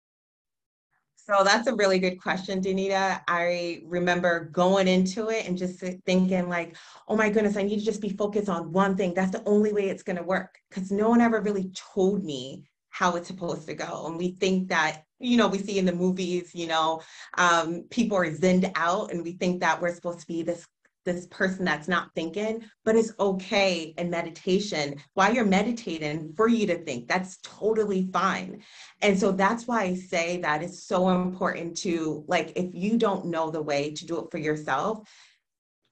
So 1.25 1.41
that's 1.41 1.67
a 1.67 1.75
really 1.75 1.99
good 1.99 2.21
question, 2.21 2.61
Danita. 2.61 3.21
I 3.29 3.81
remember 3.85 4.49
going 4.51 4.89
into 4.89 5.29
it 5.29 5.47
and 5.47 5.57
just 5.57 5.79
thinking 6.05 6.49
like, 6.49 6.75
oh 7.07 7.15
my 7.15 7.29
goodness, 7.29 7.55
I 7.55 7.63
need 7.63 7.79
to 7.79 7.85
just 7.85 8.01
be 8.01 8.09
focused 8.09 8.49
on 8.49 8.73
one 8.73 8.97
thing. 8.97 9.13
That's 9.13 9.31
the 9.31 9.43
only 9.45 9.71
way 9.71 9.87
it's 9.87 10.03
going 10.03 10.17
to 10.17 10.23
work 10.23 10.57
because 10.69 10.91
no 10.91 11.07
one 11.07 11.21
ever 11.21 11.39
really 11.39 11.71
told 11.75 12.25
me 12.25 12.65
how 12.89 13.15
it's 13.15 13.27
supposed 13.27 13.67
to 13.67 13.73
go. 13.73 14.05
And 14.07 14.17
we 14.17 14.31
think 14.31 14.67
that, 14.67 15.03
you 15.19 15.37
know, 15.37 15.47
we 15.47 15.59
see 15.59 15.79
in 15.79 15.85
the 15.85 15.95
movies, 15.95 16.53
you 16.53 16.67
know, 16.67 17.01
um, 17.37 17.85
people 17.89 18.17
are 18.17 18.29
zenned 18.29 18.69
out 18.75 19.11
and 19.13 19.23
we 19.23 19.31
think 19.33 19.61
that 19.61 19.81
we're 19.81 19.95
supposed 19.95 20.19
to 20.19 20.27
be 20.27 20.43
this 20.43 20.67
this 21.05 21.27
person 21.27 21.65
that's 21.65 21.87
not 21.87 22.09
thinking, 22.15 22.63
but 22.85 22.95
it's 22.95 23.13
okay 23.19 23.93
in 23.97 24.09
meditation 24.09 24.95
while 25.13 25.33
you're 25.33 25.45
meditating 25.45 26.33
for 26.35 26.47
you 26.47 26.65
to 26.67 26.77
think. 26.83 27.07
That's 27.07 27.37
totally 27.43 28.09
fine. 28.11 28.63
And 29.01 29.19
so 29.19 29.31
that's 29.31 29.67
why 29.67 29.83
I 29.83 29.95
say 29.95 30.37
that 30.41 30.63
it's 30.63 30.83
so 30.83 31.09
important 31.09 31.77
to, 31.77 32.23
like, 32.27 32.53
if 32.55 32.73
you 32.73 32.97
don't 32.97 33.25
know 33.25 33.49
the 33.49 33.61
way 33.61 33.91
to 33.91 34.05
do 34.05 34.19
it 34.19 34.31
for 34.31 34.37
yourself, 34.37 35.07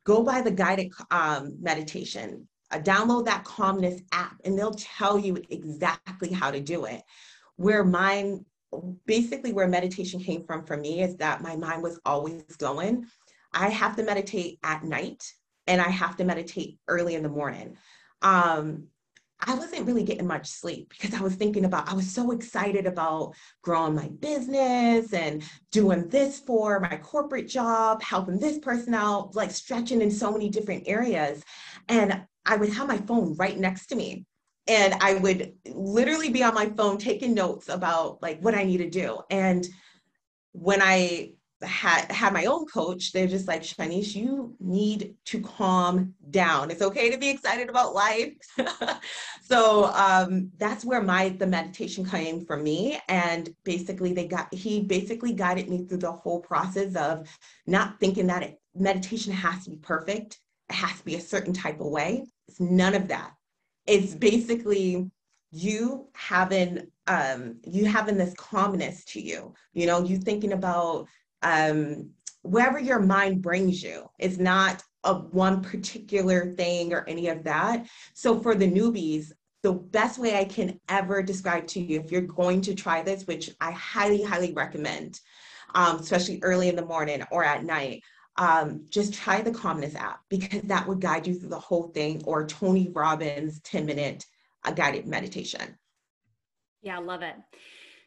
go 0.06 0.24
by 0.24 0.42
the 0.42 0.52
guided 0.52 0.92
um, 1.12 1.58
meditation. 1.62 2.48
Uh, 2.72 2.80
download 2.80 3.26
that 3.26 3.44
calmness 3.44 4.02
app 4.14 4.38
and 4.46 4.58
they'll 4.58 4.72
tell 4.72 5.20
you 5.20 5.38
exactly 5.50 6.32
how 6.32 6.50
to 6.50 6.62
do 6.62 6.86
it. 6.86 7.02
Where 7.58 7.84
mine, 7.84 8.46
basically, 9.06 9.52
where 9.52 9.68
meditation 9.68 10.22
came 10.22 10.46
from 10.46 10.66
for 10.66 10.78
me 10.78 11.02
is 11.04 11.18
that 11.18 11.42
my 11.42 11.58
mind 11.58 11.84
was 11.84 12.00
always 12.06 12.44
going 12.58 13.08
I 13.54 13.70
have 13.70 13.96
to 13.98 14.04
meditate 14.04 14.60
at 14.64 14.84
night 14.84 15.24
and 15.68 15.82
I 15.82 15.90
have 15.90 16.18
to 16.18 16.24
meditate 16.24 16.80
early 16.88 17.16
in 17.16 17.24
the 17.24 17.30
morning. 17.30 17.78
Um, 18.22 18.88
I 19.44 19.56
wasn't 19.56 19.88
really 19.88 20.04
getting 20.04 20.28
much 20.28 20.48
sleep 20.48 20.90
because 20.90 21.16
I 21.16 21.22
was 21.22 21.34
thinking 21.34 21.66
about, 21.66 21.90
I 21.90 21.96
was 21.96 22.12
so 22.12 22.32
excited 22.32 22.86
about 22.86 23.34
growing 23.64 23.96
my 23.96 24.08
business 24.20 25.14
and 25.14 25.44
doing 25.72 26.08
this 26.10 26.40
for 26.40 26.80
my 26.80 26.98
corporate 26.98 27.48
job, 27.48 28.04
helping 28.04 28.40
this 28.40 28.60
person 28.60 28.94
out, 28.94 29.36
like 29.36 29.50
stretching 29.50 30.02
in 30.02 30.12
so 30.12 30.32
many 30.32 30.50
different 30.50 30.84
areas. 30.86 31.44
And 31.90 32.24
I 32.46 32.56
would 32.56 32.70
have 32.74 32.88
my 32.88 32.98
phone 32.98 33.36
right 33.36 33.58
next 33.58 33.88
to 33.88 33.96
me. 33.96 34.26
And 34.68 34.94
I 35.02 35.16
would 35.16 35.54
literally 35.66 36.30
be 36.30 36.44
on 36.44 36.54
my 36.54 36.68
phone 36.78 37.00
taking 37.00 37.34
notes 37.34 37.68
about 37.68 38.22
like 38.22 38.42
what 38.42 38.54
I 38.54 38.64
need 38.64 38.78
to 38.78 38.90
do. 38.92 39.22
And 39.32 39.68
when 40.52 40.82
I 40.84 41.34
had 41.64 42.12
had 42.12 42.34
my 42.34 42.46
own 42.46 42.66
coach, 42.66 43.12
they're 43.12 43.28
just 43.28 43.48
like, 43.48 43.62
Shanice, 43.62 44.16
you 44.16 44.56
need 44.60 45.16
to 45.26 45.42
calm 45.42 46.14
down. 46.30 46.72
It's 46.72 46.82
okay 46.82 47.10
to 47.12 47.18
be 47.18 47.30
excited 47.30 47.70
about 47.70 47.94
life. 47.94 48.34
so 49.44 49.86
um, 49.94 50.52
that's 50.58 50.84
where 50.84 51.02
my 51.02 51.30
the 51.30 51.48
meditation 51.48 52.06
came 52.06 52.46
from 52.46 52.64
me. 52.64 53.00
And 53.08 53.54
basically 53.64 54.14
they 54.14 54.28
got 54.28 54.54
he 54.54 54.82
basically 54.82 55.34
guided 55.34 55.70
me 55.70 55.86
through 55.86 56.00
the 56.00 56.12
whole 56.12 56.40
process 56.40 56.96
of 56.96 57.28
not 57.68 58.00
thinking 58.00 58.28
that 58.28 58.44
it, 58.44 58.60
meditation 58.76 59.34
has 59.34 59.64
to 59.66 59.70
be 59.70 59.78
perfect. 59.78 60.40
It 60.70 60.76
has 60.76 60.98
to 60.98 61.06
be 61.06 61.16
a 61.16 61.22
certain 61.22 61.54
type 61.54 61.80
of 61.80 61.88
way. 61.88 62.26
It's 62.48 62.60
none 62.60 62.96
of 62.96 63.08
that. 63.10 63.34
It's 63.86 64.16
basically 64.16 65.12
you 65.52 66.08
having 66.14 66.88
um 67.08 67.58
you 67.66 67.86
having 67.86 68.18
this 68.18 68.34
calmness 68.36 69.04
to 69.04 69.20
you 69.20 69.54
you 69.74 69.86
know 69.86 70.02
you 70.02 70.18
thinking 70.18 70.54
about 70.54 71.08
um, 71.42 72.12
wherever 72.44 72.80
your 72.80 73.00
mind 73.00 73.42
brings 73.42 73.82
you. 73.84 74.10
It's 74.20 74.38
not 74.38 74.84
a 75.04 75.16
one 75.16 75.62
particular 75.62 76.54
thing 76.56 76.94
or 76.94 77.08
any 77.08 77.28
of 77.28 77.44
that. 77.44 77.88
So 78.14 78.40
for 78.40 78.56
the 78.56 78.70
newbies, 78.70 79.32
the 79.64 79.74
best 79.74 80.18
way 80.18 80.38
I 80.38 80.46
can 80.46 80.80
ever 80.90 81.22
describe 81.22 81.68
to 81.68 81.80
you, 81.80 82.00
if 82.00 82.12
you're 82.12 82.22
going 82.22 82.62
to 82.62 82.76
try 82.76 83.04
this, 83.04 83.28
which 83.28 83.52
I 83.60 83.72
highly, 83.72 84.24
highly 84.24 84.54
recommend, 84.54 85.20
um, 85.76 85.98
especially 85.98 86.40
early 86.42 86.70
in 86.70 86.76
the 86.76 86.86
morning 86.86 87.24
or 87.32 87.44
at 87.44 87.64
night, 87.64 88.04
um, 88.38 88.86
just 88.90 89.14
try 89.14 89.42
the 89.42 89.52
Calmness 89.52 89.96
app 89.96 90.22
because 90.30 90.62
that 90.64 90.88
would 90.88 91.00
guide 91.00 91.28
you 91.28 91.36
through 91.36 91.50
the 91.50 91.60
whole 91.60 91.90
thing, 91.90 92.24
or 92.26 92.48
Tony 92.48 92.90
Robbins 92.90 93.60
10 93.62 93.86
minute 93.86 94.26
uh, 94.64 94.72
guided 94.72 95.06
meditation. 95.06 95.78
Yeah, 96.82 96.98
I 96.98 97.02
love 97.02 97.22
it. 97.22 97.36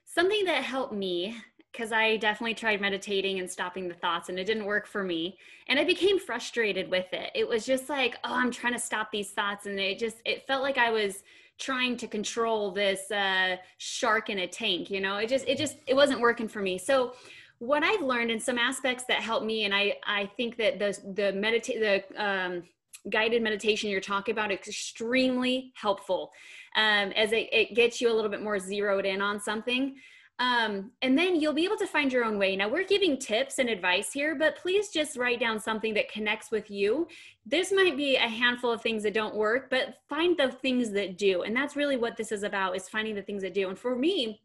Something 0.06 0.44
that 0.46 0.64
helped 0.64 0.94
me 0.94 1.36
because 1.74 1.90
I 1.90 2.16
definitely 2.18 2.54
tried 2.54 2.80
meditating 2.80 3.40
and 3.40 3.50
stopping 3.50 3.88
the 3.88 3.94
thoughts 3.94 4.28
and 4.28 4.38
it 4.38 4.44
didn't 4.44 4.64
work 4.64 4.86
for 4.86 5.02
me. 5.02 5.36
And 5.68 5.78
I 5.78 5.84
became 5.84 6.20
frustrated 6.20 6.88
with 6.88 7.12
it. 7.12 7.32
It 7.34 7.48
was 7.48 7.66
just 7.66 7.88
like, 7.88 8.16
oh, 8.22 8.34
I'm 8.34 8.52
trying 8.52 8.74
to 8.74 8.78
stop 8.78 9.10
these 9.10 9.30
thoughts. 9.30 9.66
And 9.66 9.78
it 9.80 9.98
just, 9.98 10.18
it 10.24 10.46
felt 10.46 10.62
like 10.62 10.78
I 10.78 10.90
was 10.90 11.24
trying 11.58 11.96
to 11.96 12.06
control 12.06 12.70
this 12.70 13.10
uh, 13.10 13.56
shark 13.78 14.30
in 14.30 14.40
a 14.40 14.46
tank, 14.46 14.90
you 14.90 15.00
know, 15.00 15.16
it 15.16 15.28
just, 15.28 15.46
it 15.48 15.58
just, 15.58 15.76
it 15.86 15.94
wasn't 15.94 16.20
working 16.20 16.48
for 16.48 16.60
me. 16.60 16.78
So 16.78 17.14
what 17.58 17.82
I've 17.82 18.02
learned 18.02 18.30
in 18.30 18.40
some 18.40 18.58
aspects 18.58 19.04
that 19.04 19.18
help 19.18 19.44
me, 19.44 19.64
and 19.64 19.74
I, 19.74 19.96
I 20.04 20.26
think 20.36 20.56
that 20.56 20.78
the, 20.78 20.98
the 21.14 21.32
meditate, 21.32 21.80
the, 21.80 22.22
um, 22.24 22.64
guided 23.10 23.42
meditation 23.42 23.90
you're 23.90 24.00
talking 24.00 24.32
about 24.32 24.50
extremely 24.50 25.72
helpful 25.74 26.32
um, 26.74 27.12
as 27.12 27.32
it, 27.32 27.48
it 27.52 27.74
gets 27.74 28.00
you 28.00 28.10
a 28.10 28.14
little 28.14 28.30
bit 28.30 28.42
more 28.42 28.58
zeroed 28.58 29.04
in 29.04 29.20
on 29.20 29.38
something 29.38 29.94
um, 30.40 30.90
and 31.00 31.16
then 31.16 31.40
you'll 31.40 31.52
be 31.52 31.64
able 31.64 31.76
to 31.76 31.86
find 31.86 32.12
your 32.12 32.24
own 32.24 32.38
way. 32.38 32.56
Now, 32.56 32.68
we're 32.68 32.84
giving 32.84 33.18
tips 33.18 33.58
and 33.60 33.68
advice 33.68 34.12
here, 34.12 34.34
but 34.34 34.56
please 34.56 34.88
just 34.88 35.16
write 35.16 35.38
down 35.38 35.60
something 35.60 35.94
that 35.94 36.10
connects 36.10 36.50
with 36.50 36.70
you. 36.70 37.06
This 37.46 37.70
might 37.70 37.96
be 37.96 38.16
a 38.16 38.28
handful 38.28 38.72
of 38.72 38.82
things 38.82 39.04
that 39.04 39.14
don't 39.14 39.36
work, 39.36 39.70
but 39.70 39.98
find 40.08 40.36
the 40.36 40.50
things 40.50 40.90
that 40.90 41.18
do. 41.18 41.42
And 41.42 41.54
that's 41.54 41.76
really 41.76 41.96
what 41.96 42.16
this 42.16 42.32
is 42.32 42.42
about 42.42 42.74
is 42.74 42.88
finding 42.88 43.14
the 43.14 43.22
things 43.22 43.42
that 43.42 43.54
do. 43.54 43.68
And 43.68 43.78
for 43.78 43.94
me, 43.94 44.40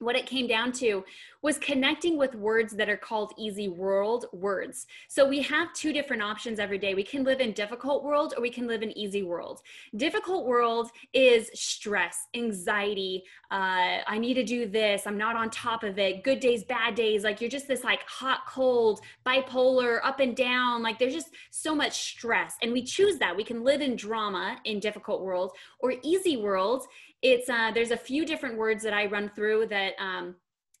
what 0.00 0.16
it 0.16 0.26
came 0.26 0.46
down 0.46 0.72
to 0.72 1.04
was 1.42 1.58
connecting 1.58 2.16
with 2.16 2.34
words 2.34 2.72
that 2.74 2.88
are 2.88 2.96
called 2.96 3.32
easy 3.36 3.68
world 3.68 4.26
words. 4.32 4.86
So 5.08 5.28
we 5.28 5.40
have 5.42 5.72
two 5.72 5.92
different 5.92 6.22
options 6.22 6.58
every 6.58 6.78
day. 6.78 6.94
We 6.94 7.04
can 7.04 7.24
live 7.24 7.40
in 7.40 7.52
difficult 7.52 8.02
world 8.04 8.34
or 8.36 8.42
we 8.42 8.50
can 8.50 8.66
live 8.66 8.82
in 8.82 8.96
easy 8.96 9.22
world. 9.22 9.60
Difficult 9.96 10.46
world 10.46 10.90
is 11.12 11.50
stress, 11.54 12.26
anxiety. 12.34 13.24
Uh, 13.50 14.02
I 14.06 14.18
need 14.18 14.34
to 14.34 14.44
do 14.44 14.68
this. 14.68 15.06
I'm 15.06 15.18
not 15.18 15.36
on 15.36 15.50
top 15.50 15.84
of 15.84 15.98
it. 15.98 16.24
Good 16.24 16.40
days, 16.40 16.64
bad 16.64 16.94
days. 16.94 17.22
Like 17.24 17.40
you're 17.40 17.50
just 17.50 17.68
this 17.68 17.84
like 17.84 18.02
hot, 18.06 18.40
cold, 18.48 19.00
bipolar, 19.24 20.00
up 20.02 20.20
and 20.20 20.36
down. 20.36 20.82
Like 20.82 20.98
there's 20.98 21.14
just 21.14 21.30
so 21.50 21.74
much 21.74 22.12
stress. 22.12 22.54
And 22.62 22.72
we 22.72 22.82
choose 22.82 23.18
that. 23.18 23.36
We 23.36 23.44
can 23.44 23.62
live 23.62 23.80
in 23.80 23.96
drama 23.96 24.58
in 24.64 24.80
difficult 24.80 25.22
world 25.22 25.52
or 25.80 25.94
easy 26.02 26.36
world 26.36 26.86
it's 27.22 27.48
uh, 27.48 27.70
there's 27.72 27.90
a 27.90 27.96
few 27.96 28.24
different 28.24 28.56
words 28.56 28.82
that 28.84 28.92
I 28.92 29.06
run 29.06 29.30
through 29.34 29.66
that 29.68 29.92
um, 29.98 30.36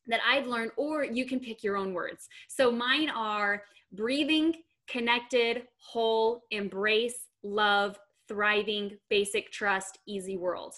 that 0.06 0.20
I've 0.26 0.46
learned, 0.46 0.72
or 0.76 1.04
you 1.04 1.26
can 1.26 1.40
pick 1.40 1.62
your 1.62 1.76
own 1.76 1.92
words. 1.92 2.28
So 2.48 2.70
mine 2.70 3.10
are 3.10 3.62
breathing, 3.92 4.54
connected, 4.88 5.64
whole, 5.78 6.42
embrace, 6.50 7.26
love, 7.42 7.98
thriving, 8.26 8.96
basic 9.10 9.52
trust, 9.52 9.98
easy 10.06 10.36
world. 10.36 10.74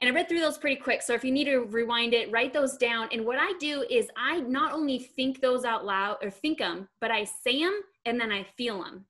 And 0.00 0.10
I 0.10 0.14
read 0.14 0.28
through 0.28 0.40
those 0.40 0.58
pretty 0.58 0.80
quick. 0.80 1.00
So 1.00 1.14
if 1.14 1.22
you 1.22 1.30
need 1.30 1.44
to 1.44 1.58
rewind 1.58 2.12
it, 2.12 2.30
write 2.32 2.52
those 2.52 2.76
down. 2.76 3.08
And 3.12 3.24
what 3.24 3.38
I 3.38 3.52
do 3.60 3.84
is 3.88 4.08
I 4.16 4.40
not 4.40 4.72
only 4.72 4.98
think 4.98 5.40
those 5.40 5.64
out 5.64 5.84
loud 5.84 6.16
or 6.22 6.30
think 6.30 6.58
them, 6.58 6.88
but 7.00 7.12
I 7.12 7.24
say 7.24 7.62
them 7.62 7.80
and 8.04 8.20
then 8.20 8.32
I 8.32 8.42
feel 8.42 8.82
them. 8.82 9.06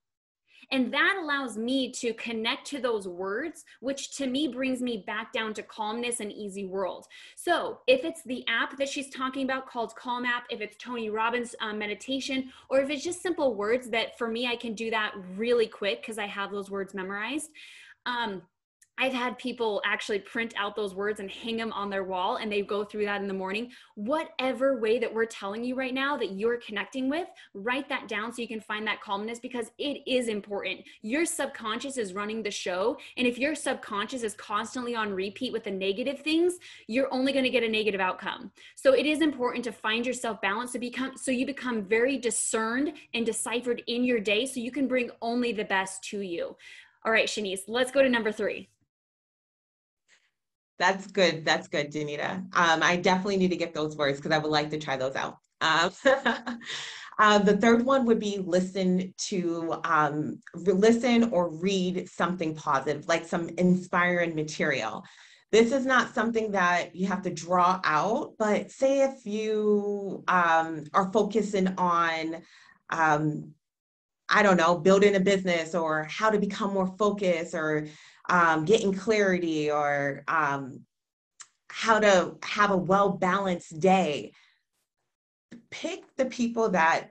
And 0.73 0.93
that 0.93 1.19
allows 1.23 1.59
me 1.59 1.93
to 1.93 2.15
connect 2.15 2.67
to 2.69 2.81
those 2.81 3.07
words, 3.07 3.65
which 3.81 4.17
to 4.17 4.27
me 4.27 4.49
brings 4.49 4.81
me 4.81 5.05
back 5.07 5.31
down 5.33 5.53
to 5.55 5.63
calmness 5.63 6.21
and 6.21 6.33
easy 6.33 6.65
world. 6.65 7.07
So 7.37 7.81
if 7.87 8.05
it's 8.05 8.23
the 8.25 8.43
app 8.49 8.79
that 8.79 8.89
she's 8.89 9.11
talking 9.11 9.45
about 9.45 9.69
called 9.69 9.95
Calm 9.95 10.25
App, 10.25 10.45
if 10.51 10.63
it's 10.63 10.77
Tony 10.79 11.11
Robbins 11.11 11.55
um, 11.61 11.79
meditation, 11.79 12.51
or 12.71 12.81
if 12.81 12.89
it's 12.89 13.05
just 13.05 13.23
simple 13.23 13.55
words 13.55 13.91
that 13.91 14.17
for 14.17 14.29
me, 14.29 14.47
I 14.47 14.57
can 14.57 14.75
do 14.75 14.91
that 14.91 15.13
really 15.37 15.67
quick 15.67 16.01
because 16.01 16.19
I 16.19 16.27
have 16.27 16.51
those 16.51 16.71
words 16.71 16.95
memorized. 16.95 17.51
Um, 18.07 18.43
I've 19.03 19.13
had 19.13 19.37
people 19.37 19.83
actually 19.85 20.21
print 20.21 20.55
out 20.57 20.77
those 20.77 20.95
words 20.95 21.19
and 21.19 21.29
hang 21.29 21.57
them 21.57 21.73
on 21.73 21.91
their 21.91 22.05
wall 22.05 22.37
and 22.37 22.53
they 22.53 22.63
go 22.63 22.85
through 22.85 23.05
that 23.07 23.21
in 23.21 23.27
the 23.27 23.35
morning. 23.35 23.73
Whatever 23.97 24.79
way 24.79 25.01
that 25.01 25.13
we're 25.13 25.27
telling 25.27 25.65
you 25.65 25.75
right 25.75 25.93
now 25.93 26.17
that 26.17 26.35
you're 26.35 26.59
connecting 26.59 27.11
with, 27.11 27.27
write 27.53 27.89
that 27.89 28.07
down 28.07 28.33
so 28.33 28.41
you 28.41 28.47
can 28.47 28.61
find 28.61 28.87
that 28.87 29.01
calmness 29.01 29.41
because 29.41 29.73
it 29.77 30.03
is 30.07 30.29
important. 30.29 30.83
Your 31.01 31.25
subconscious 31.25 31.99
is 31.99 32.15
running 32.15 32.45
the 32.45 32.51
show. 32.53 32.97
And 33.17 33.27
if 33.27 33.39
your 33.39 33.57
subconscious 33.57 34.23
is 34.23 34.35
constantly 34.35 34.95
on 34.95 35.13
repeat 35.13 35.53
with 35.53 35.65
the 35.65 35.73
negative 35.73 36.21
things, 36.21 36.59
you're 36.87 37.13
only 37.13 37.33
going 37.33 37.45
to 37.45 37.51
get 37.51 37.65
a 37.65 37.69
negative 37.69 38.01
outcome. 38.01 38.53
So 38.77 38.93
it 38.93 39.05
is 39.05 39.21
important 39.21 39.65
to 39.65 39.73
find 39.73 40.07
yourself 40.07 40.41
balance 40.41 40.71
to 40.73 40.79
become 40.79 41.17
so 41.17 41.33
you 41.33 41.45
become 41.45 41.83
very 41.83 42.19
discerned 42.19 42.93
and 43.15 43.27
deciphered 43.27 43.83
in 43.89 44.05
your 44.05 44.21
day 44.21 44.47
so 44.47 44.61
you 44.61 44.71
can 44.71 44.87
bring 44.87 45.11
only 45.21 45.51
the 45.51 45.65
best 45.65 46.05
to 46.05 46.21
you. 46.21 46.57
All 47.05 47.11
right, 47.11 47.27
Shanice, 47.27 47.63
let's 47.67 47.91
go 47.91 48.01
to 48.01 48.09
number 48.09 48.31
three. 48.31 48.69
That's 50.79 51.07
good. 51.07 51.45
That's 51.45 51.69
good, 51.69 51.93
Danita. 51.93 52.37
Um, 52.57 52.83
I 52.83 52.97
definitely 52.97 53.37
need 53.37 53.51
to 53.51 53.57
get 53.57 53.75
those 53.75 53.97
words 53.97 54.19
because 54.19 54.33
I 54.33 54.39
would 54.39 54.51
like 54.51 54.71
to 54.71 54.79
try 54.79 54.97
those 54.97 55.15
out. 55.15 55.39
Um, 55.61 55.93
uh, 57.19 57.39
the 57.39 57.57
third 57.57 57.85
one 57.85 58.05
would 58.07 58.19
be 58.19 58.39
listen 58.39 59.15
to 59.29 59.81
um, 59.85 60.41
listen 60.55 61.31
or 61.31 61.51
read 61.51 62.09
something 62.09 62.55
positive, 62.55 63.07
like 63.07 63.25
some 63.27 63.49
inspiring 63.59 64.35
material. 64.35 65.05
This 65.53 65.71
is 65.71 65.85
not 65.85 66.15
something 66.15 66.53
that 66.53 66.97
you 66.97 67.07
have 67.09 67.23
to 67.23 67.31
draw 67.31 67.79
out, 67.85 68.33
but 68.39 68.71
say 68.71 69.03
if 69.03 69.27
you 69.27 70.25
um, 70.27 70.85
are 70.95 71.13
focusing 71.13 71.69
on 71.77 72.43
um, 72.91 73.53
I 74.29 74.43
don't 74.43 74.57
know, 74.57 74.79
building 74.79 75.15
a 75.15 75.21
business 75.21 75.75
or 75.75 76.05
how 76.05 76.31
to 76.31 76.39
become 76.39 76.73
more 76.73 76.87
focused 76.97 77.55
or 77.55 77.87
um, 78.33 78.65
getting 78.65 78.95
clarity 78.95 79.71
or 79.71 80.25
um, 80.27 80.81
how 81.69 82.01
to 82.01 82.37
have 82.43 82.71
a 82.71 82.77
well 82.77 83.11
balanced 83.11 83.79
day. 83.79 84.33
Pick 85.71 86.03
the 86.17 86.25
people 86.25 86.71
that, 86.71 87.11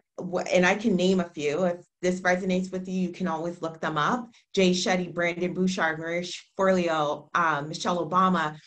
and 0.51 0.65
I 0.65 0.73
can 0.73 0.95
name 0.95 1.19
a 1.19 1.29
few 1.29 1.63
if 1.65 1.77
this 2.01 2.21
resonates 2.21 2.71
with 2.71 2.87
you, 2.87 2.95
you 2.95 3.09
can 3.09 3.27
always 3.27 3.61
look 3.61 3.79
them 3.79 3.99
up. 3.99 4.31
Jay 4.55 4.71
Shetty, 4.71 5.13
Brendon 5.13 5.53
Burchard, 5.53 5.99
Marie 5.99 6.27
Forleo, 6.57 7.29
um, 7.35 7.69
Michelle 7.69 8.03
Obama. 8.03 8.57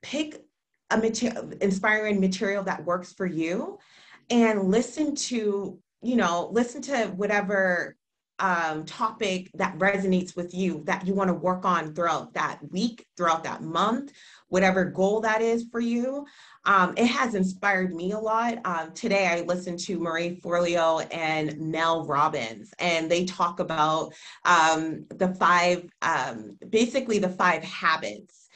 Pick 0.00 0.40
a 0.90 0.96
material, 0.96 1.50
inspiring 1.60 2.20
material 2.20 2.62
that 2.62 2.84
works 2.84 3.12
for 3.12 3.26
you 3.26 3.78
and 4.30 4.70
listen 4.70 5.16
to, 5.16 5.80
you 6.02 6.16
know, 6.16 6.48
listen 6.52 6.82
to 6.82 7.06
whatever 7.16 7.96
um, 8.38 8.84
topic 8.84 9.50
that 9.54 9.78
resonates 9.78 10.36
with 10.36 10.54
you 10.54 10.82
that 10.84 11.06
you 11.06 11.14
want 11.14 11.28
to 11.28 11.34
work 11.34 11.64
on 11.64 11.94
throughout 11.94 12.34
that 12.34 12.58
week, 12.70 13.06
throughout 13.16 13.44
that 13.44 13.62
month, 13.62 14.12
whatever 14.48 14.84
goal 14.84 15.20
that 15.20 15.40
is 15.40 15.66
for 15.70 15.80
you. 15.80 16.26
Um, 16.64 16.94
it 16.96 17.06
has 17.06 17.34
inspired 17.34 17.94
me 17.94 18.12
a 18.12 18.18
lot. 18.18 18.58
Um, 18.64 18.92
today, 18.92 19.26
I 19.28 19.42
listened 19.42 19.78
to 19.80 19.98
Marie 19.98 20.40
Forleo 20.40 21.06
and 21.12 21.58
Mel 21.58 22.04
Robbins, 22.04 22.72
and 22.78 23.10
they 23.10 23.24
talk 23.24 23.60
about 23.60 24.12
um, 24.44 25.06
the 25.10 25.34
five, 25.34 25.88
um, 26.02 26.58
basically 26.68 27.18
the 27.18 27.28
five 27.28 27.62
habits. 27.62 28.48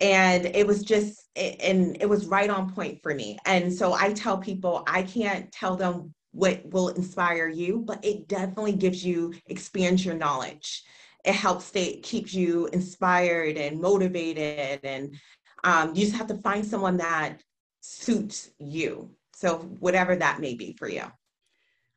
And 0.00 0.46
it 0.46 0.64
was 0.64 0.84
just, 0.84 1.28
and 1.36 1.96
it 2.00 2.08
was 2.08 2.26
right 2.26 2.48
on 2.48 2.72
point 2.72 3.02
for 3.02 3.14
me. 3.14 3.36
And 3.44 3.72
so 3.72 3.92
I 3.92 4.12
tell 4.12 4.38
people, 4.38 4.84
I 4.86 5.02
can't 5.02 5.50
tell 5.50 5.76
them 5.76 6.14
what 6.32 6.64
will 6.66 6.88
inspire 6.88 7.48
you, 7.48 7.78
but 7.78 8.04
it 8.04 8.28
definitely 8.28 8.72
gives 8.72 9.04
you, 9.04 9.34
expands 9.46 10.04
your 10.04 10.14
knowledge. 10.14 10.84
It 11.24 11.34
helps 11.34 11.66
stay, 11.66 12.00
keeps 12.00 12.32
you 12.32 12.66
inspired 12.68 13.56
and 13.56 13.80
motivated. 13.80 14.80
And 14.84 15.16
um, 15.64 15.94
you 15.94 16.04
just 16.04 16.16
have 16.16 16.28
to 16.28 16.38
find 16.38 16.64
someone 16.64 16.96
that 16.98 17.38
suits 17.80 18.50
you. 18.58 19.10
So 19.34 19.58
whatever 19.80 20.16
that 20.16 20.40
may 20.40 20.54
be 20.54 20.74
for 20.78 20.88
you. 20.88 21.04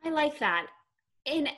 I 0.03 0.09
like 0.09 0.39
that. 0.39 0.67
And 1.25 1.49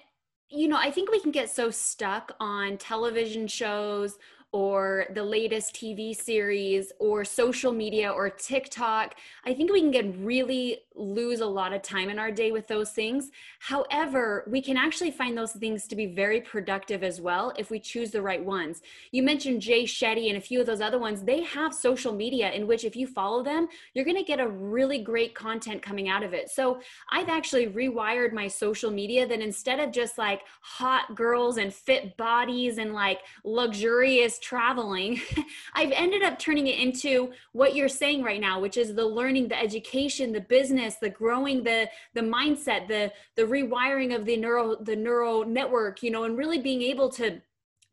you 0.49 0.67
know, 0.67 0.77
I 0.77 0.91
think 0.91 1.09
we 1.09 1.19
can 1.19 1.31
get 1.31 1.49
so 1.49 1.71
stuck 1.71 2.35
on 2.39 2.77
television 2.77 3.47
shows 3.47 4.19
or 4.51 5.07
the 5.15 5.23
latest 5.23 5.73
TV 5.73 6.15
series 6.15 6.91
or 6.99 7.25
social 7.25 7.71
media 7.71 8.11
or 8.11 8.29
TikTok. 8.29 9.15
I 9.45 9.53
think 9.55 9.71
we 9.73 9.81
can 9.81 9.89
get 9.89 10.15
really 10.19 10.81
lose 10.95 11.39
a 11.39 11.45
lot 11.45 11.73
of 11.73 11.81
time 11.81 12.09
in 12.09 12.19
our 12.19 12.31
day 12.31 12.51
with 12.51 12.67
those 12.67 12.91
things. 12.91 13.31
However, 13.59 14.43
we 14.47 14.61
can 14.61 14.77
actually 14.77 15.11
find 15.11 15.37
those 15.37 15.53
things 15.53 15.87
to 15.87 15.95
be 15.95 16.05
very 16.05 16.41
productive 16.41 17.03
as 17.03 17.19
well 17.19 17.53
if 17.57 17.69
we 17.69 17.79
choose 17.79 18.11
the 18.11 18.21
right 18.21 18.43
ones. 18.43 18.81
You 19.11 19.23
mentioned 19.23 19.61
Jay 19.61 19.83
Shetty 19.83 20.29
and 20.29 20.37
a 20.37 20.41
few 20.41 20.59
of 20.59 20.65
those 20.65 20.81
other 20.81 20.99
ones. 20.99 21.23
They 21.23 21.43
have 21.43 21.73
social 21.73 22.13
media 22.13 22.51
in 22.51 22.67
which 22.67 22.83
if 22.83 22.95
you 22.95 23.07
follow 23.07 23.43
them, 23.43 23.67
you're 23.93 24.05
going 24.05 24.17
to 24.17 24.23
get 24.23 24.39
a 24.39 24.47
really 24.47 24.99
great 24.99 25.33
content 25.33 25.81
coming 25.81 26.09
out 26.09 26.23
of 26.23 26.33
it. 26.33 26.49
So 26.49 26.79
I've 27.09 27.29
actually 27.29 27.67
rewired 27.67 28.33
my 28.33 28.47
social 28.47 28.91
media 28.91 29.27
that 29.27 29.41
instead 29.41 29.79
of 29.79 29.91
just 29.91 30.17
like 30.17 30.41
hot 30.61 31.15
girls 31.15 31.57
and 31.57 31.73
fit 31.73 32.15
bodies 32.17 32.77
and 32.77 32.93
like 32.93 33.21
luxurious 33.43 34.39
traveling, 34.39 35.21
I've 35.73 35.91
ended 35.91 36.23
up 36.23 36.37
turning 36.37 36.67
it 36.67 36.79
into 36.79 37.31
what 37.53 37.75
you're 37.75 37.89
saying 37.89 38.23
right 38.23 38.41
now, 38.41 38.59
which 38.59 38.77
is 38.77 38.93
the 38.93 39.05
learning, 39.05 39.47
the 39.47 39.59
education, 39.59 40.31
the 40.31 40.41
business, 40.41 40.82
the 40.99 41.09
growing 41.09 41.63
the 41.63 41.89
the 42.13 42.21
mindset, 42.21 42.87
the 42.87 43.11
the 43.35 43.43
rewiring 43.43 44.15
of 44.15 44.25
the 44.25 44.37
neural 44.37 44.77
the 44.83 44.95
neural 44.95 45.45
network, 45.45 46.03
you 46.03 46.11
know, 46.11 46.23
and 46.23 46.37
really 46.37 46.59
being 46.59 46.81
able 46.81 47.09
to 47.09 47.41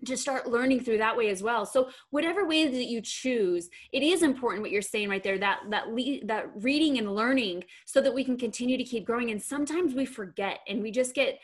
to 0.07 0.17
start 0.17 0.49
learning 0.49 0.81
through 0.81 0.99
that 0.99 1.17
way 1.17 1.29
as 1.29 1.43
well. 1.43 1.67
So 1.67 1.91
whatever 2.11 2.47
way 2.47 2.67
that 2.67 2.87
you 2.87 3.01
choose, 3.01 3.69
it 3.93 4.03
is 4.03 4.23
important 4.23 4.63
what 4.63 4.71
you're 4.71 4.83
saying 4.83 5.09
right 5.09 5.23
there 5.23 5.39
that 5.39 5.61
that 5.71 5.91
le- 5.91 6.25
that 6.25 6.51
reading 6.55 6.99
and 6.99 7.15
learning 7.15 7.65
so 7.85 8.01
that 8.01 8.15
we 8.15 8.25
can 8.25 8.37
continue 8.37 8.79
to 8.79 8.85
keep 8.85 9.05
growing 9.05 9.31
and 9.31 9.43
sometimes 9.43 9.95
we 9.95 10.07
forget 10.07 10.61
and 10.69 10.83
we 10.83 10.91
just 10.91 11.15
get 11.15 11.39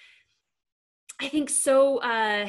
I 1.21 1.29
think 1.29 1.51
so 1.51 1.99
uh 1.99 2.49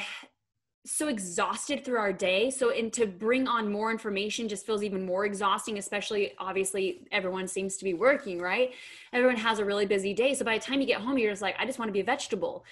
so 0.88 1.10
exhausted 1.10 1.84
through 1.84 1.98
our 1.98 2.14
day. 2.14 2.50
So 2.50 2.72
and 2.72 2.92
to 2.94 3.06
bring 3.06 3.48
on 3.48 3.70
more 3.70 3.92
information 3.92 4.48
just 4.48 4.66
feels 4.66 4.84
even 4.84 5.06
more 5.06 5.26
exhausting 5.26 5.78
especially 5.78 6.34
obviously 6.40 7.02
everyone 7.12 7.48
seems 7.48 7.76
to 7.78 7.84
be 7.84 7.94
working 7.94 8.40
right? 8.40 8.72
Everyone 9.12 9.36
has 9.36 9.60
a 9.60 9.66
really 9.66 9.86
busy 9.86 10.14
day. 10.14 10.34
So 10.34 10.46
by 10.46 10.58
the 10.58 10.64
time 10.64 10.80
you 10.80 10.88
get 10.88 11.02
home 11.02 11.18
you're 11.18 11.32
just 11.32 11.42
like 11.42 11.56
i 11.60 11.66
just 11.66 11.78
want 11.78 11.90
to 11.90 11.94
be 11.94 12.00
a 12.00 12.06
vegetable. 12.06 12.64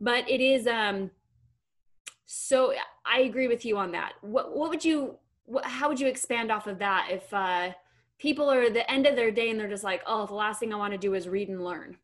But 0.00 0.28
it 0.28 0.40
is 0.40 0.66
um 0.66 1.10
so 2.26 2.74
i 3.06 3.20
agree 3.20 3.48
with 3.48 3.64
you 3.64 3.78
on 3.78 3.92
that. 3.92 4.12
What 4.20 4.54
what 4.54 4.68
would 4.68 4.84
you 4.84 5.16
what, 5.46 5.64
how 5.64 5.88
would 5.88 5.98
you 5.98 6.08
expand 6.08 6.52
off 6.52 6.66
of 6.66 6.78
that 6.78 7.08
if 7.10 7.32
uh 7.32 7.70
people 8.18 8.50
are 8.50 8.62
at 8.62 8.74
the 8.74 8.88
end 8.90 9.06
of 9.06 9.16
their 9.16 9.30
day 9.30 9.50
and 9.50 9.58
they're 9.58 9.68
just 9.68 9.82
like 9.82 10.02
oh 10.06 10.26
the 10.26 10.34
last 10.34 10.60
thing 10.60 10.72
i 10.72 10.76
want 10.76 10.92
to 10.92 10.98
do 10.98 11.14
is 11.14 11.28
read 11.28 11.48
and 11.48 11.64
learn 11.64 11.96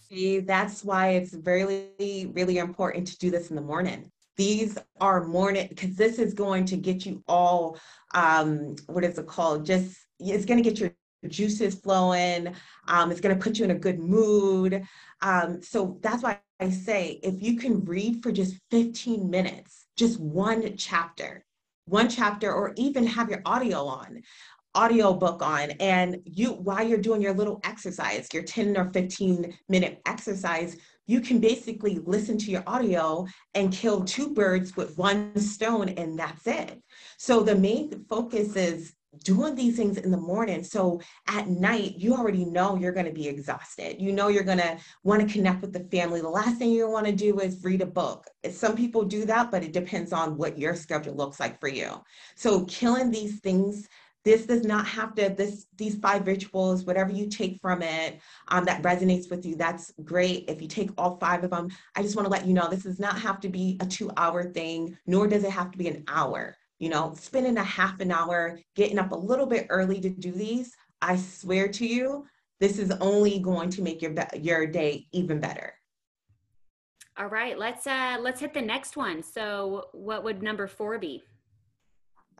See, 0.00 0.40
that's 0.40 0.84
why 0.84 1.10
it's 1.10 1.34
really, 1.34 2.30
really 2.32 2.58
important 2.58 3.06
to 3.08 3.18
do 3.18 3.30
this 3.30 3.50
in 3.50 3.56
the 3.56 3.62
morning. 3.62 4.10
These 4.36 4.78
are 5.00 5.24
morning, 5.24 5.66
because 5.68 5.96
this 5.96 6.18
is 6.18 6.32
going 6.32 6.64
to 6.66 6.76
get 6.76 7.04
you 7.04 7.22
all, 7.26 7.78
um, 8.14 8.76
what 8.86 9.04
is 9.04 9.18
it 9.18 9.26
called? 9.26 9.66
Just, 9.66 9.96
it's 10.20 10.44
going 10.44 10.62
to 10.62 10.70
get 10.70 10.78
your 10.78 10.92
juices 11.28 11.74
flowing. 11.74 12.54
Um, 12.86 13.10
it's 13.10 13.20
going 13.20 13.36
to 13.36 13.42
put 13.42 13.58
you 13.58 13.64
in 13.64 13.72
a 13.72 13.78
good 13.78 13.98
mood. 13.98 14.84
Um, 15.20 15.60
so 15.62 15.98
that's 16.02 16.22
why 16.22 16.40
I 16.60 16.70
say 16.70 17.20
if 17.22 17.42
you 17.42 17.56
can 17.56 17.84
read 17.84 18.22
for 18.22 18.30
just 18.30 18.56
15 18.70 19.28
minutes, 19.28 19.86
just 19.96 20.20
one 20.20 20.76
chapter, 20.76 21.44
one 21.86 22.08
chapter, 22.08 22.52
or 22.52 22.72
even 22.76 23.06
have 23.06 23.30
your 23.30 23.42
audio 23.44 23.84
on 23.86 24.22
audio 24.78 25.12
book 25.12 25.42
on 25.42 25.72
and 25.80 26.18
you 26.24 26.52
while 26.52 26.86
you're 26.86 26.98
doing 26.98 27.20
your 27.20 27.34
little 27.34 27.60
exercise 27.64 28.28
your 28.32 28.44
10 28.44 28.76
or 28.76 28.88
15 28.92 29.52
minute 29.68 30.00
exercise 30.06 30.76
you 31.08 31.20
can 31.20 31.40
basically 31.40 31.98
listen 32.04 32.38
to 32.38 32.50
your 32.50 32.62
audio 32.66 33.26
and 33.54 33.72
kill 33.72 34.04
two 34.04 34.32
birds 34.34 34.76
with 34.76 34.96
one 34.96 35.36
stone 35.40 35.88
and 35.88 36.16
that's 36.18 36.46
it. 36.46 36.80
So 37.16 37.42
the 37.42 37.56
main 37.56 38.04
focus 38.10 38.54
is 38.54 38.92
doing 39.24 39.54
these 39.54 39.76
things 39.76 39.96
in 39.96 40.10
the 40.10 40.18
morning. 40.18 40.62
So 40.62 41.00
at 41.26 41.48
night 41.48 41.94
you 41.96 42.14
already 42.14 42.44
know 42.44 42.76
you're 42.76 42.92
going 42.92 43.06
to 43.06 43.12
be 43.12 43.26
exhausted. 43.26 43.96
You 43.98 44.12
know 44.12 44.28
you're 44.28 44.44
going 44.44 44.58
to 44.58 44.76
want 45.02 45.26
to 45.26 45.32
connect 45.32 45.62
with 45.62 45.72
the 45.72 45.88
family. 45.90 46.20
The 46.20 46.28
last 46.28 46.58
thing 46.58 46.70
you 46.70 46.88
want 46.90 47.06
to 47.06 47.12
do 47.12 47.40
is 47.40 47.64
read 47.64 47.80
a 47.80 47.86
book. 47.86 48.26
Some 48.50 48.76
people 48.76 49.02
do 49.02 49.24
that 49.24 49.50
but 49.50 49.64
it 49.64 49.72
depends 49.72 50.12
on 50.12 50.36
what 50.36 50.58
your 50.58 50.74
schedule 50.74 51.16
looks 51.16 51.40
like 51.40 51.58
for 51.58 51.68
you. 51.68 51.90
So 52.36 52.66
killing 52.66 53.10
these 53.10 53.40
things 53.40 53.88
this 54.24 54.46
does 54.46 54.64
not 54.64 54.86
have 54.86 55.14
to 55.14 55.30
this 55.30 55.66
these 55.76 55.96
five 55.96 56.26
rituals 56.26 56.84
whatever 56.84 57.12
you 57.12 57.28
take 57.28 57.60
from 57.60 57.82
it 57.82 58.20
um, 58.48 58.64
that 58.64 58.82
resonates 58.82 59.30
with 59.30 59.46
you 59.46 59.56
that's 59.56 59.92
great. 60.04 60.44
If 60.48 60.60
you 60.60 60.68
take 60.68 60.90
all 60.98 61.16
five 61.18 61.44
of 61.44 61.50
them 61.50 61.68
i 61.96 62.02
just 62.02 62.16
want 62.16 62.26
to 62.26 62.32
let 62.32 62.46
you 62.46 62.54
know 62.54 62.68
this 62.68 62.82
does 62.82 63.00
not 63.00 63.18
have 63.18 63.40
to 63.40 63.48
be 63.48 63.76
a 63.80 63.86
two 63.86 64.10
hour 64.16 64.44
thing 64.44 64.96
nor 65.06 65.26
does 65.26 65.44
it 65.44 65.50
have 65.50 65.70
to 65.72 65.78
be 65.78 65.88
an 65.88 66.04
hour. 66.08 66.56
You 66.78 66.90
know 66.90 67.14
spending 67.18 67.56
a 67.56 67.64
half 67.64 68.00
an 68.00 68.12
hour 68.12 68.58
getting 68.76 68.98
up 68.98 69.12
a 69.12 69.16
little 69.16 69.46
bit 69.46 69.66
early 69.70 70.00
to 70.00 70.10
do 70.10 70.32
these 70.32 70.76
i 71.02 71.16
swear 71.16 71.68
to 71.68 71.86
you 71.86 72.24
this 72.60 72.78
is 72.78 72.90
only 73.00 73.38
going 73.38 73.70
to 73.70 73.82
make 73.82 74.02
your 74.02 74.14
your 74.40 74.66
day 74.66 75.06
even 75.12 75.40
better. 75.40 75.74
All 77.16 77.26
right 77.26 77.58
let's 77.58 77.86
uh 77.86 78.18
let's 78.20 78.40
hit 78.40 78.54
the 78.54 78.62
next 78.62 78.96
one. 78.96 79.22
So 79.22 79.86
what 79.92 80.24
would 80.24 80.42
number 80.42 80.66
four 80.66 80.98
be 80.98 81.22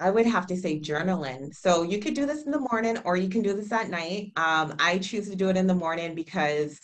I 0.00 0.10
would 0.10 0.26
have 0.26 0.46
to 0.48 0.56
say 0.56 0.80
journaling. 0.80 1.54
So 1.54 1.82
you 1.82 1.98
could 1.98 2.14
do 2.14 2.26
this 2.26 2.44
in 2.44 2.50
the 2.50 2.66
morning 2.70 2.98
or 3.04 3.16
you 3.16 3.28
can 3.28 3.42
do 3.42 3.54
this 3.54 3.72
at 3.72 3.90
night. 3.90 4.32
Um, 4.36 4.74
I 4.78 4.98
choose 4.98 5.28
to 5.30 5.36
do 5.36 5.48
it 5.48 5.56
in 5.56 5.66
the 5.66 5.74
morning 5.74 6.14
because 6.14 6.78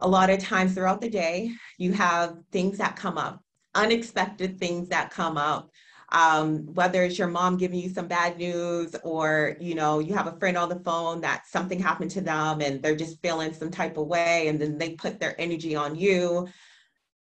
a 0.00 0.08
lot 0.08 0.30
of 0.30 0.40
times 0.40 0.74
throughout 0.74 1.00
the 1.00 1.08
day, 1.08 1.50
you 1.78 1.92
have 1.92 2.36
things 2.52 2.78
that 2.78 2.96
come 2.96 3.18
up, 3.18 3.42
unexpected 3.74 4.58
things 4.58 4.88
that 4.88 5.10
come 5.10 5.36
up. 5.36 5.70
Um, 6.12 6.66
whether 6.74 7.02
it's 7.02 7.18
your 7.18 7.28
mom 7.28 7.56
giving 7.56 7.78
you 7.78 7.88
some 7.88 8.06
bad 8.06 8.36
news 8.36 8.94
or 9.02 9.56
you 9.58 9.74
know 9.74 9.98
you 9.98 10.14
have 10.14 10.26
a 10.26 10.38
friend 10.38 10.56
on 10.56 10.68
the 10.68 10.78
phone 10.80 11.22
that 11.22 11.46
something 11.46 11.80
happened 11.80 12.10
to 12.12 12.20
them 12.20 12.60
and 12.60 12.80
they're 12.82 12.94
just 12.94 13.20
feeling 13.20 13.52
some 13.52 13.70
type 13.70 13.96
of 13.96 14.06
way 14.06 14.46
and 14.46 14.60
then 14.60 14.78
they 14.78 14.90
put 14.90 15.18
their 15.18 15.34
energy 15.40 15.74
on 15.74 15.96
you 15.96 16.46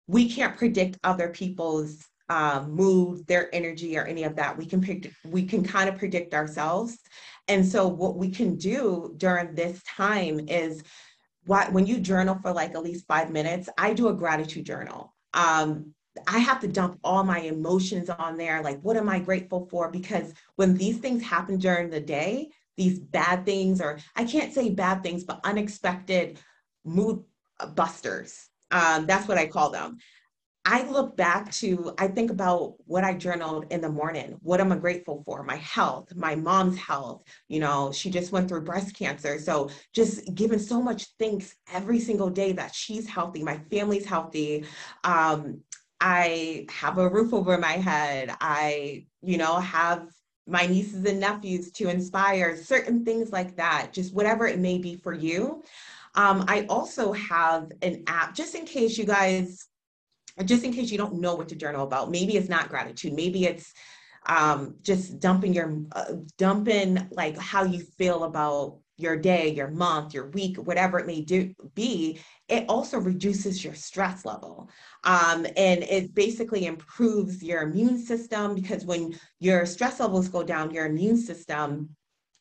we 0.08 0.30
can't 0.30 0.58
predict 0.58 0.98
other 1.04 1.30
people's 1.30 2.06
um, 2.32 2.72
mood, 2.72 3.28
their 3.28 3.54
energy, 3.54 3.98
or 3.98 4.06
any 4.06 4.24
of 4.24 4.38
that. 4.38 4.58
We 4.58 4.66
can 4.66 4.80
predict, 4.80 5.14
we 5.26 5.46
can 5.46 5.66
kind 5.66 5.90
of 5.90 5.98
predict 5.98 6.34
ourselves. 6.34 6.98
And 7.50 7.66
so, 7.66 7.88
what 7.90 8.16
we 8.16 8.32
can 8.32 8.56
do 8.56 9.14
during 9.18 9.54
this 9.54 9.84
time 9.84 10.40
is 10.48 10.82
what 11.46 11.74
when 11.74 11.86
you 11.86 12.00
journal 12.00 12.40
for 12.42 12.54
like 12.54 12.74
at 12.74 12.84
least 12.84 13.06
five 13.06 13.32
minutes, 13.32 13.68
I 13.78 13.94
do 13.94 14.08
a 14.08 14.14
gratitude 14.14 14.66
journal. 14.66 15.14
Um, 15.34 15.94
I 16.26 16.40
have 16.40 16.62
to 16.62 16.70
dump 16.70 17.00
all 17.04 17.26
my 17.26 17.40
emotions 17.40 18.10
on 18.10 18.38
there. 18.38 18.62
Like, 18.62 18.80
what 18.80 18.96
am 18.96 19.10
I 19.10 19.20
grateful 19.20 19.68
for? 19.70 19.92
Because 19.92 20.34
when 20.56 20.76
these 20.76 21.00
things 21.00 21.22
happen 21.22 21.58
during 21.58 21.90
the 21.90 22.00
day, 22.00 22.52
these 22.78 22.98
bad 22.98 23.46
things, 23.46 23.82
or 23.82 24.00
I 24.16 24.24
can't 24.24 24.54
say 24.54 24.70
bad 24.70 25.04
things, 25.04 25.26
but 25.26 25.42
unexpected 25.44 26.40
mood 26.86 27.24
busters. 27.76 28.48
Um, 28.72 29.06
that's 29.06 29.28
what 29.28 29.38
I 29.38 29.48
call 29.48 29.70
them 29.70 29.98
I 30.64 30.84
look 30.84 31.18
back 31.18 31.52
to, 31.54 31.94
I 31.98 32.08
think 32.08 32.30
about 32.30 32.76
what 32.86 33.04
I 33.04 33.16
journaled 33.16 33.66
in 33.72 33.82
the 33.82 33.90
morning. 33.90 34.38
What 34.44 34.62
am 34.62 34.72
I 34.72 34.76
grateful 34.76 35.24
for? 35.26 35.42
My 35.44 35.56
health, 35.56 36.16
my 36.16 36.36
mom's 36.36 36.78
health. 36.78 37.24
You 37.48 37.60
know, 37.60 37.92
she 37.92 38.12
just 38.12 38.32
went 38.32 38.48
through 38.48 38.62
breast 38.62 38.96
cancer. 38.96 39.40
So 39.40 39.70
just 39.94 40.36
giving 40.36 40.60
so 40.60 40.80
much 40.80 41.08
thanks 41.18 41.56
every 41.74 42.00
single 42.00 42.30
day 42.30 42.52
that 42.54 42.76
she's 42.76 43.08
healthy, 43.08 43.44
my 43.44 43.58
family's 43.72 44.06
healthy. 44.06 44.66
Um, 45.04 45.62
I 46.00 46.68
have 46.70 47.00
a 47.00 47.10
roof 47.10 47.34
over 47.34 47.58
my 47.58 47.74
head. 47.74 48.36
I, 48.40 49.06
you 49.22 49.38
know, 49.38 49.60
have 49.60 50.10
my 50.48 50.68
nieces 50.68 51.06
and 51.06 51.20
nephews 51.20 51.72
to 51.72 51.90
inspire, 51.90 52.56
certain 52.56 53.04
things 53.04 53.32
like 53.32 53.56
that, 53.58 53.94
just 53.94 54.14
whatever 54.14 54.48
it 54.48 54.60
may 54.60 54.78
be 54.78 54.96
for 54.96 55.14
you. 55.14 55.64
Um, 56.16 56.44
I 56.48 56.66
also 56.70 57.14
have 57.14 57.72
an 57.82 58.04
app 58.08 58.36
just 58.36 58.54
in 58.54 58.66
case 58.66 58.98
you 58.98 59.06
guys 59.06 59.68
just 60.46 60.64
in 60.64 60.74
case 60.74 60.92
you 60.92 60.98
don't 60.98 61.20
know 61.20 61.36
what 61.36 61.50
to 61.50 61.56
journal 61.56 61.84
about. 61.84 62.12
Maybe 62.12 62.38
it's 62.38 62.50
not 62.50 62.70
gratitude. 62.70 63.14
Maybe 63.14 63.46
it's 63.46 63.74
um, 64.26 64.76
just 64.82 65.20
dumping 65.20 65.54
your 65.54 65.82
uh, 65.94 66.14
dumping 66.38 67.10
like 67.12 67.38
how 67.38 67.64
you 67.64 67.80
feel 67.80 68.24
about 68.24 68.78
your 68.98 69.16
day, 69.16 69.50
your 69.50 69.70
month, 69.70 70.14
your 70.14 70.30
week, 70.30 70.58
whatever 70.58 71.00
it 71.00 71.08
may 71.08 71.22
do 71.22 71.54
be. 71.74 72.20
It 72.48 72.66
also 72.70 73.00
reduces 73.00 73.64
your 73.64 73.74
stress 73.74 74.26
level, 74.26 74.70
um, 75.04 75.46
and 75.58 75.84
it 75.84 76.14
basically 76.14 76.66
improves 76.68 77.42
your 77.42 77.64
immune 77.64 77.98
system 77.98 78.54
because 78.54 78.86
when 78.86 79.18
your 79.40 79.66
stress 79.66 80.00
levels 80.00 80.28
go 80.28 80.44
down, 80.44 80.72
your 80.72 80.86
immune 80.86 81.18
system 81.18 81.90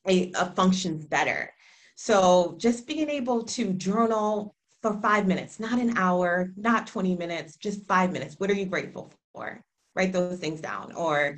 it, 0.05 0.35
uh, 0.35 0.51
functions 0.53 1.07
better. 1.07 1.53
So 1.95 2.57
just 2.59 2.87
being 2.87 3.11
able 3.11 3.45
to 3.45 3.73
journal 3.75 4.55
for 4.83 4.99
five 5.01 5.27
minutes, 5.27 5.61
not 5.61 5.79
an 5.79 5.97
hour, 5.97 6.53
not 6.57 6.87
20 6.87 7.17
minutes, 7.17 7.57
just 7.57 7.87
five 7.87 8.13
minutes. 8.13 8.37
What 8.39 8.51
are 8.51 8.55
you 8.55 8.67
grateful 8.67 9.13
for? 9.35 9.63
Write 9.95 10.13
those 10.13 10.39
things 10.39 10.61
down 10.61 10.93
or 10.93 11.37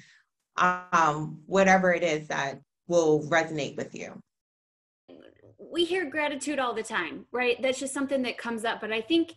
um, 0.57 1.41
whatever 1.47 1.93
it 1.93 2.03
is 2.03 2.29
that 2.29 2.61
will 2.87 3.23
resonate 3.25 3.77
with 3.77 3.95
you. 3.95 4.21
We 5.59 5.85
hear 5.85 6.09
gratitude 6.09 6.59
all 6.59 6.75
the 6.75 6.83
time, 6.83 7.27
right? 7.33 7.61
That's 7.61 7.81
just 7.81 7.95
something 7.95 8.23
that 8.23 8.37
comes 8.39 8.65
up. 8.65 8.81
But 8.81 8.93
I 8.93 9.01
think 9.01 9.35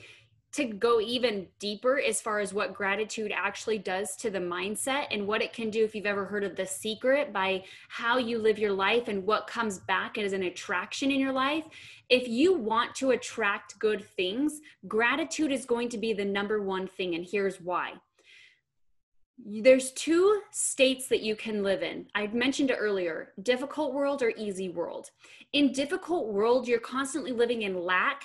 to 0.55 0.63
go 0.63 1.01
even 1.01 1.47
deeper 1.59 1.99
as 1.99 2.21
far 2.21 2.39
as 2.39 2.53
what 2.53 2.73
gratitude 2.73 3.33
actually 3.35 3.77
does 3.77 4.15
to 4.15 4.29
the 4.29 4.39
mindset 4.39 5.07
and 5.11 5.27
what 5.27 5.41
it 5.41 5.51
can 5.51 5.69
do 5.69 5.83
if 5.83 5.93
you've 5.93 6.05
ever 6.05 6.23
heard 6.23 6.45
of 6.45 6.55
the 6.55 6.65
secret 6.65 7.33
by 7.33 7.61
how 7.89 8.17
you 8.17 8.39
live 8.39 8.57
your 8.57 8.71
life 8.71 9.09
and 9.09 9.25
what 9.25 9.47
comes 9.47 9.79
back 9.79 10.17
as 10.17 10.31
an 10.31 10.43
attraction 10.43 11.11
in 11.11 11.19
your 11.19 11.33
life. 11.33 11.65
If 12.09 12.29
you 12.29 12.53
want 12.53 12.95
to 12.95 13.11
attract 13.11 13.77
good 13.79 14.05
things 14.15 14.61
gratitude 14.87 15.51
is 15.51 15.65
going 15.65 15.89
to 15.89 15.97
be 15.97 16.13
the 16.13 16.23
number 16.23 16.61
one 16.61 16.87
thing 16.87 17.15
and 17.15 17.27
here's 17.29 17.59
why. 17.59 17.93
There's 19.37 19.91
two 19.91 20.41
states 20.51 21.09
that 21.09 21.21
you 21.21 21.35
can 21.35 21.63
live 21.63 21.83
in. 21.83 22.07
I 22.15 22.27
mentioned 22.27 22.71
it 22.71 22.77
earlier 22.79 23.33
difficult 23.41 23.93
world 23.93 24.23
or 24.23 24.31
easy 24.37 24.69
world. 24.69 25.11
In 25.51 25.73
difficult 25.73 26.27
world 26.29 26.65
you're 26.65 26.79
constantly 26.79 27.33
living 27.33 27.63
in 27.63 27.83
lack 27.83 28.23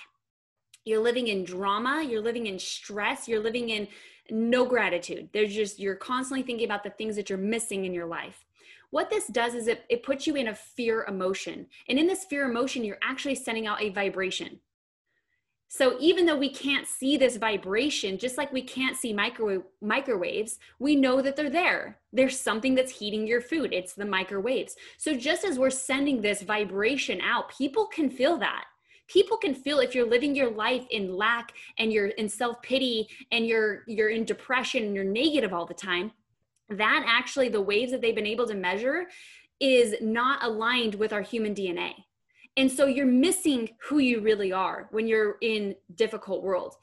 you're 0.85 1.03
living 1.03 1.29
in 1.29 1.45
drama, 1.45 2.03
you're 2.03 2.23
living 2.23 2.47
in 2.47 2.59
stress, 2.59 3.29
you're 3.29 3.43
living 3.43 3.69
in 3.71 3.89
no 4.31 4.65
gratitude. 4.65 5.29
There's 5.33 5.55
just, 5.55 5.79
you're 5.79 5.97
constantly 5.97 6.43
thinking 6.43 6.65
about 6.65 6.85
the 6.85 6.91
things 6.91 7.17
that 7.17 7.29
you're 7.29 7.39
missing 7.39 7.85
in 7.85 7.93
your 7.93 8.07
life. 8.07 8.45
What 8.91 9.11
this 9.11 9.27
does 9.29 9.55
is 9.55 9.69
it, 9.69 9.85
it 9.89 10.03
puts 10.03 10.27
you 10.27 10.35
in 10.35 10.49
a 10.49 10.55
fear 10.55 11.05
emotion. 11.07 11.67
And 11.89 11.99
in 11.99 12.07
this 12.07 12.25
fear 12.25 12.49
emotion, 12.49 12.85
you're 12.85 12.99
actually 13.03 13.37
sending 13.37 13.67
out 13.67 13.83
a 13.83 13.91
vibration. 13.91 14.61
So 15.73 15.97
even 16.01 16.27
though 16.27 16.37
we 16.37 16.51
can't 16.51 16.89
see 16.89 17.17
this 17.17 17.37
vibration, 17.37 18.19
just 18.19 18.37
like 18.37 18.53
we 18.53 18.63
can't 18.63 18.97
see 18.97 19.13
microwave 19.13 19.63
microwaves, 19.81 20.59
we 20.81 20.97
know 20.97 21.23
that 21.23 21.37
they're 21.37 21.49
there. 21.49 21.99
There's 22.13 22.41
something 22.41 22.75
that's 22.75 22.91
heating 22.91 23.25
your 23.25 23.41
food. 23.41 23.73
It's 23.73 23.93
the 23.93 24.05
microwaves. 24.05 24.75
So 24.99 25.17
just 25.17 25.45
as 25.45 25.61
we're 25.61 25.71
sending 25.71 26.21
this 26.21 26.43
vibration 26.43 27.21
out, 27.21 27.57
people 27.57 27.87
can 27.87 28.11
feel 28.11 28.37
that 28.39 28.65
people 29.11 29.37
can 29.37 29.55
feel 29.55 29.81
if 29.81 29.95
you're 29.95 30.09
living 30.09 30.35
your 30.35 30.51
life 30.51 30.87
in 30.91 31.17
lack 31.17 31.53
and 31.79 31.93
you're 31.93 32.09
in 32.09 32.29
self-pity 32.29 33.09
and 33.33 33.47
you're 33.47 33.85
you're 33.87 34.11
in 34.11 34.25
depression 34.25 34.85
and 34.85 34.95
you're 34.95 35.05
negative 35.05 35.53
all 35.53 35.67
the 35.67 35.75
time 35.75 36.13
that 36.69 37.05
actually 37.07 37.49
the 37.49 37.61
waves 37.61 37.91
that 37.91 38.01
they've 38.01 38.15
been 38.15 38.27
able 38.27 38.47
to 38.47 38.55
measure 38.55 39.07
is 39.59 39.95
not 40.01 40.43
aligned 40.43 40.95
with 40.95 41.13
our 41.13 41.23
human 41.23 41.55
dna 41.55 41.93
and 42.57 42.71
so 42.71 42.87
you're 42.87 43.07
missing 43.07 43.71
who 43.89 43.99
you 43.99 44.21
really 44.21 44.53
are 44.53 44.89
when 44.91 45.07
you're 45.07 45.37
in 45.41 45.75
difficult 45.95 46.43
world. 46.43 46.75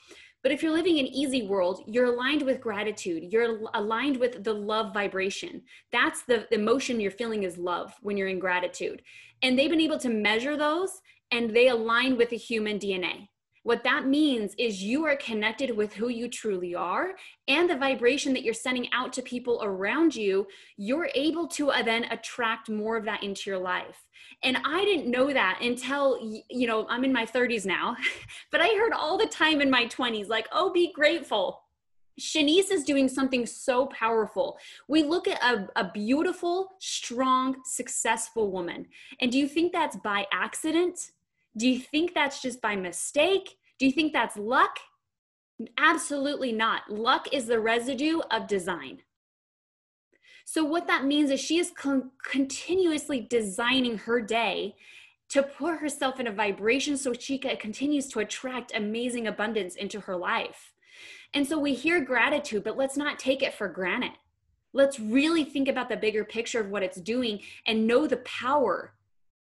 But 0.44 0.52
if 0.52 0.64
you're 0.64 0.72
living 0.72 0.98
in 0.98 1.08
easy 1.08 1.44
world 1.44 1.84
you're 1.88 2.14
aligned 2.14 2.42
with 2.44 2.62
gratitude. 2.62 3.32
You're 3.32 3.60
aligned 3.74 4.18
with 4.18 4.44
the 4.44 4.54
love 4.54 4.94
vibration. 4.94 5.62
That's 5.92 6.24
the 6.24 6.52
emotion 6.54 7.00
you're 7.00 7.12
feeling 7.12 7.44
is 7.44 7.58
love 7.58 7.94
when 8.02 8.16
you're 8.16 8.30
in 8.30 8.40
gratitude. 8.40 9.02
And 9.42 9.58
they've 9.58 9.70
been 9.70 9.82
able 9.82 10.00
to 10.00 10.10
measure 10.10 10.56
those 10.56 11.02
and 11.32 11.56
they 11.56 11.68
align 11.68 12.18
with 12.18 12.30
the 12.30 12.38
human 12.38 12.80
DNA. 12.80 13.28
What 13.68 13.84
that 13.84 14.08
means 14.08 14.56
is 14.58 14.82
you 14.82 15.06
are 15.06 15.18
connected 15.18 15.76
with 15.76 15.92
who 15.92 16.08
you 16.08 16.30
truly 16.30 16.74
are 16.74 17.16
and 17.50 17.70
the 17.70 17.76
vibration 17.76 18.32
that 18.32 18.44
you're 18.44 18.54
sending 18.54 18.88
out 18.94 19.12
to 19.12 19.22
people 19.22 19.60
around 19.62 20.16
you. 20.16 20.48
You're 20.78 21.10
able 21.14 21.50
to 21.50 21.72
uh, 21.72 21.84
then 21.84 22.06
attract 22.06 22.70
more 22.70 22.96
of 22.96 23.04
that 23.04 23.24
into 23.24 23.50
your 23.50 23.60
life. 23.60 24.06
And 24.42 24.58
I 24.64 24.86
didn't 24.86 25.12
know 25.12 25.34
that 25.34 25.60
until, 25.62 26.18
you 26.50 26.66
know, 26.66 26.88
I'm 26.88 27.04
in 27.04 27.12
my 27.12 27.26
30s 27.26 27.66
now, 27.66 27.98
but 28.54 28.62
I 28.62 28.68
heard 28.68 28.94
all 28.94 29.18
the 29.18 29.28
time 29.28 29.60
in 29.60 29.70
my 29.70 29.86
20s, 29.88 30.30
like, 30.30 30.48
oh, 30.54 30.72
be 30.72 30.94
grateful. 30.94 31.64
Shanice 32.18 32.72
is 32.72 32.86
doing 32.86 33.10
something 33.10 33.46
so 33.46 33.88
powerful. 33.88 34.58
We 34.88 35.04
look 35.04 35.28
at 35.28 35.44
a, 35.44 35.68
a, 35.76 35.92
beautiful, 35.92 36.70
strong, 36.80 37.58
successful 37.66 38.50
woman. 38.50 38.88
And 39.20 39.30
do 39.30 39.38
you 39.38 39.48
think 39.50 39.74
that's 39.74 39.98
by 39.98 40.26
accident? 40.32 41.12
Do 41.58 41.68
you 41.68 41.80
think 41.80 42.14
that's 42.14 42.42
just 42.42 42.62
by 42.62 42.76
mistake? 42.76 43.58
Do 43.80 43.86
you 43.86 43.92
think 43.92 44.14
that's 44.14 44.38
luck? 44.38 44.78
Absolutely 45.78 46.52
not. 46.52 46.90
Luck 46.90 47.28
is 47.34 47.48
the 47.48 47.60
residue 47.60 48.20
of 48.32 48.48
design. 48.48 49.00
So, 50.46 50.64
what 50.64 50.88
that 50.88 51.06
means 51.06 51.30
is 51.32 51.42
she 51.42 51.58
is 51.58 51.72
con- 51.76 52.12
continuously 52.24 53.20
designing 53.20 53.98
her 53.98 54.22
day 54.22 54.76
to 55.30 55.44
put 55.44 55.80
herself 55.80 56.20
in 56.20 56.28
a 56.28 56.32
vibration 56.32 56.96
so 56.96 57.12
she 57.12 57.38
can, 57.38 57.58
continues 57.58 58.08
to 58.10 58.20
attract 58.20 58.72
amazing 58.76 59.28
abundance 59.28 59.76
into 59.76 60.00
her 60.02 60.16
life. 60.16 60.72
And 61.34 61.46
so 61.46 61.60
we 61.60 61.74
hear 61.74 62.00
gratitude, 62.00 62.64
but 62.64 62.78
let's 62.78 62.96
not 62.96 63.20
take 63.20 63.44
it 63.44 63.54
for 63.54 63.68
granted. 63.68 64.12
Let's 64.74 65.00
really 65.00 65.44
think 65.44 65.68
about 65.68 65.90
the 65.90 65.98
bigger 65.98 66.24
picture 66.24 66.62
of 66.62 66.70
what 66.70 66.84
it's 66.84 67.02
doing 67.02 67.42
and 67.66 67.88
know 67.88 68.08
the 68.08 68.18
power 68.18 68.94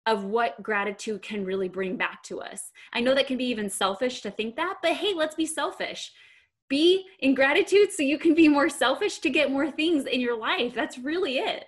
of 0.07 0.25
what 0.25 0.63
gratitude 0.63 1.23
can 1.23 1.45
really 1.45 1.69
bring 1.69 1.97
back 1.97 2.23
to 2.25 2.41
us. 2.41 2.71
I 2.93 3.01
know 3.01 3.15
that 3.15 3.27
can 3.27 3.37
be 3.37 3.45
even 3.45 3.69
selfish 3.69 4.23
to 4.23 4.31
think 4.31 4.57
that, 4.57 4.79
but 4.83 4.93
hey, 4.93 5.15
let's 5.15 5.35
be 5.35 5.47
selfish. 5.47 6.13
Be 6.69 7.07
in 7.19 7.35
gratitude 7.35 7.93
so 7.93 8.03
you 8.03 8.19
can 8.19 8.35
be 8.35 8.49
more 8.49 8.69
selfish 8.69 9.19
to 9.21 9.31
get 9.31 9.51
more 9.51 9.71
things 9.71 10.07
in 10.07 10.21
your 10.21 10.39
life. 10.39 10.73
That's 10.75 10.99
really 10.99 11.39
it. 11.39 11.67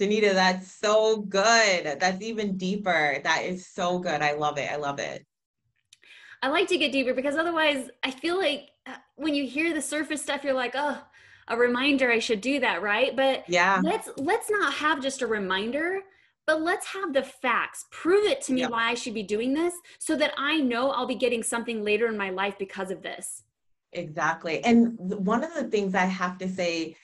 Danita, 0.00 0.32
that's 0.32 0.72
so 0.72 1.18
good. 1.18 2.00
That's 2.00 2.22
even 2.22 2.56
deeper. 2.56 3.20
That 3.22 3.44
is 3.44 3.66
so 3.66 3.98
good. 3.98 4.22
I 4.22 4.32
love 4.32 4.58
it. 4.58 4.70
I 4.70 4.76
love 4.76 4.98
it. 4.98 5.24
I 6.42 6.48
like 6.48 6.68
to 6.68 6.78
get 6.78 6.92
deeper 6.92 7.14
because 7.14 7.36
otherwise, 7.36 7.90
I 8.02 8.10
feel 8.10 8.36
like 8.36 8.70
uh, 8.86 8.96
when 9.16 9.34
you 9.34 9.46
hear 9.46 9.72
the 9.72 9.80
surface 9.80 10.22
stuff, 10.22 10.44
you're 10.44 10.52
like, 10.52 10.74
oh, 10.74 11.00
a 11.48 11.56
reminder 11.56 12.10
I 12.10 12.18
should 12.18 12.40
do 12.40 12.60
that, 12.60 12.82
right? 12.82 13.14
But 13.14 13.44
yeah, 13.48 13.80
let's 13.82 14.08
let's 14.16 14.50
not 14.50 14.74
have 14.74 15.02
just 15.02 15.22
a 15.22 15.26
reminder 15.26 16.00
but 16.46 16.62
let's 16.62 16.86
have 16.86 17.12
the 17.12 17.22
facts. 17.22 17.86
Prove 17.90 18.24
it 18.24 18.40
to 18.42 18.52
me 18.52 18.62
yep. 18.62 18.70
why 18.70 18.90
I 18.90 18.94
should 18.94 19.14
be 19.14 19.22
doing 19.22 19.54
this 19.54 19.74
so 19.98 20.16
that 20.16 20.32
I 20.36 20.58
know 20.58 20.90
I'll 20.90 21.06
be 21.06 21.14
getting 21.14 21.42
something 21.42 21.82
later 21.82 22.06
in 22.06 22.16
my 22.16 22.30
life 22.30 22.56
because 22.58 22.90
of 22.90 23.02
this. 23.02 23.42
Exactly. 23.92 24.62
And 24.64 24.98
one 24.98 25.44
of 25.44 25.54
the 25.54 25.64
things 25.64 25.94
I 25.94 26.04
have 26.04 26.38
to 26.38 26.48
say, 26.48 26.96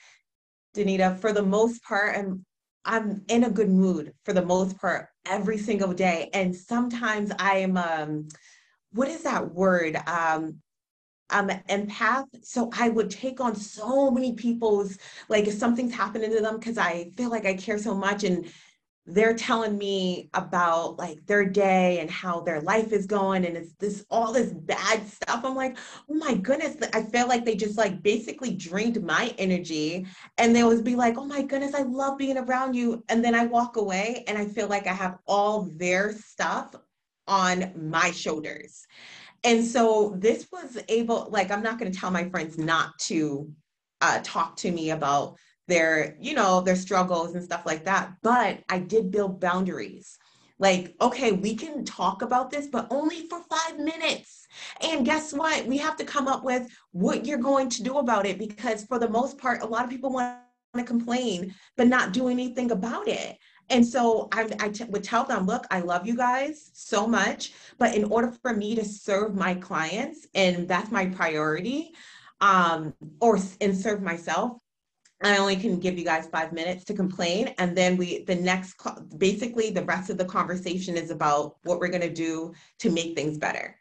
Danita, 0.75 1.17
for 1.19 1.33
the 1.33 1.43
most 1.43 1.83
part, 1.83 2.17
I'm 2.17 2.45
I'm 2.83 3.23
in 3.27 3.43
a 3.43 3.49
good 3.49 3.69
mood 3.69 4.13
for 4.25 4.33
the 4.33 4.45
most 4.45 4.77
part 4.79 5.09
every 5.25 5.57
single 5.57 5.93
day. 5.93 6.29
And 6.33 6.55
sometimes 6.55 7.31
I'm 7.39 7.77
um 7.77 8.27
what 8.91 9.07
is 9.07 9.23
that 9.23 9.53
word? 9.53 9.97
Um 10.07 10.61
I'm 11.29 11.49
an 11.49 11.63
empath. 11.69 12.25
So 12.43 12.69
I 12.77 12.89
would 12.89 13.09
take 13.09 13.39
on 13.39 13.55
so 13.55 14.11
many 14.11 14.33
people's 14.33 14.97
like 15.29 15.47
if 15.47 15.53
something's 15.53 15.93
happening 15.93 16.31
to 16.31 16.41
them 16.41 16.59
because 16.59 16.77
I 16.77 17.11
feel 17.15 17.29
like 17.29 17.45
I 17.45 17.53
care 17.53 17.77
so 17.77 17.95
much 17.95 18.23
and 18.23 18.51
they're 19.07 19.35
telling 19.35 19.77
me 19.77 20.29
about 20.35 20.97
like 20.97 21.25
their 21.25 21.43
day 21.43 21.99
and 21.99 22.09
how 22.09 22.39
their 22.39 22.61
life 22.61 22.91
is 22.91 23.07
going 23.07 23.45
and 23.45 23.57
it's 23.57 23.73
this 23.79 24.05
all 24.11 24.31
this 24.31 24.53
bad 24.53 25.05
stuff 25.07 25.43
i'm 25.43 25.55
like 25.55 25.75
oh 26.09 26.13
my 26.13 26.35
goodness 26.35 26.77
i 26.93 27.01
feel 27.01 27.27
like 27.27 27.43
they 27.43 27.55
just 27.55 27.77
like 27.77 28.03
basically 28.03 28.53
drained 28.53 29.01
my 29.03 29.33
energy 29.39 30.05
and 30.37 30.55
they 30.55 30.61
always 30.61 30.83
be 30.83 30.95
like 30.95 31.17
oh 31.17 31.25
my 31.25 31.41
goodness 31.41 31.73
i 31.73 31.81
love 31.81 32.17
being 32.17 32.37
around 32.37 32.75
you 32.75 33.03
and 33.09 33.25
then 33.25 33.33
i 33.33 33.43
walk 33.45 33.75
away 33.75 34.23
and 34.27 34.37
i 34.37 34.45
feel 34.45 34.67
like 34.67 34.85
i 34.85 34.93
have 34.93 35.17
all 35.25 35.63
their 35.77 36.13
stuff 36.13 36.75
on 37.27 37.71
my 37.75 38.11
shoulders. 38.11 38.85
And 39.43 39.65
so 39.65 40.13
this 40.17 40.47
was 40.51 40.77
able, 40.87 41.27
like, 41.31 41.49
I'm 41.49 41.63
not 41.63 41.79
going 41.79 41.91
to 41.91 41.97
tell 41.97 42.11
my 42.11 42.29
friends 42.29 42.57
not 42.57 42.97
to 42.99 43.49
uh, 44.01 44.19
talk 44.23 44.55
to 44.57 44.71
me 44.71 44.91
about 44.91 45.37
their, 45.71 46.17
you 46.19 46.33
know, 46.33 46.61
their 46.61 46.75
struggles 46.75 47.33
and 47.33 47.43
stuff 47.43 47.65
like 47.65 47.85
that. 47.85 48.13
But 48.21 48.59
I 48.69 48.79
did 48.79 49.09
build 49.09 49.39
boundaries. 49.39 50.17
Like, 50.59 50.95
okay, 51.01 51.31
we 51.31 51.55
can 51.55 51.85
talk 51.85 52.21
about 52.21 52.51
this, 52.51 52.67
but 52.67 52.87
only 52.91 53.27
for 53.27 53.41
five 53.49 53.79
minutes. 53.79 54.47
And 54.81 55.05
guess 55.05 55.33
what? 55.33 55.65
We 55.65 55.77
have 55.77 55.95
to 55.97 56.03
come 56.03 56.27
up 56.27 56.43
with 56.43 56.67
what 56.91 57.25
you're 57.25 57.39
going 57.39 57.69
to 57.69 57.83
do 57.83 57.97
about 57.97 58.27
it 58.27 58.37
because, 58.37 58.83
for 58.83 58.99
the 58.99 59.09
most 59.09 59.37
part, 59.37 59.63
a 59.63 59.65
lot 59.65 59.83
of 59.85 59.89
people 59.89 60.11
want 60.11 60.37
to 60.75 60.83
complain, 60.83 61.55
but 61.77 61.87
not 61.87 62.13
do 62.13 62.27
anything 62.27 62.71
about 62.71 63.07
it. 63.07 63.37
And 63.69 63.85
so 63.85 64.27
I, 64.33 64.49
I 64.59 64.69
t- 64.69 64.83
would 64.83 65.03
tell 65.03 65.23
them, 65.23 65.45
look, 65.45 65.65
I 65.71 65.79
love 65.79 66.05
you 66.05 66.15
guys 66.15 66.69
so 66.73 67.07
much, 67.07 67.53
but 67.77 67.95
in 67.95 68.03
order 68.03 68.33
for 68.41 68.53
me 68.53 68.75
to 68.75 68.83
serve 68.83 69.33
my 69.33 69.55
clients, 69.55 70.27
and 70.35 70.67
that's 70.67 70.91
my 70.91 71.05
priority, 71.05 71.91
um, 72.41 72.93
or 73.21 73.39
and 73.61 73.75
serve 73.75 74.01
myself, 74.01 74.57
I 75.23 75.37
only 75.37 75.55
can 75.55 75.79
give 75.79 75.97
you 75.97 76.05
guys 76.05 76.27
five 76.27 76.51
minutes 76.51 76.83
to 76.85 76.93
complain. 76.93 77.53
And 77.57 77.77
then 77.77 77.97
we, 77.97 78.23
the 78.23 78.35
next, 78.35 78.75
basically 79.17 79.69
the 79.69 79.83
rest 79.83 80.09
of 80.09 80.17
the 80.17 80.25
conversation 80.25 80.97
is 80.97 81.11
about 81.11 81.57
what 81.63 81.79
we're 81.79 81.89
going 81.89 82.01
to 82.01 82.13
do 82.13 82.53
to 82.79 82.89
make 82.89 83.15
things 83.15 83.37
better. 83.37 83.77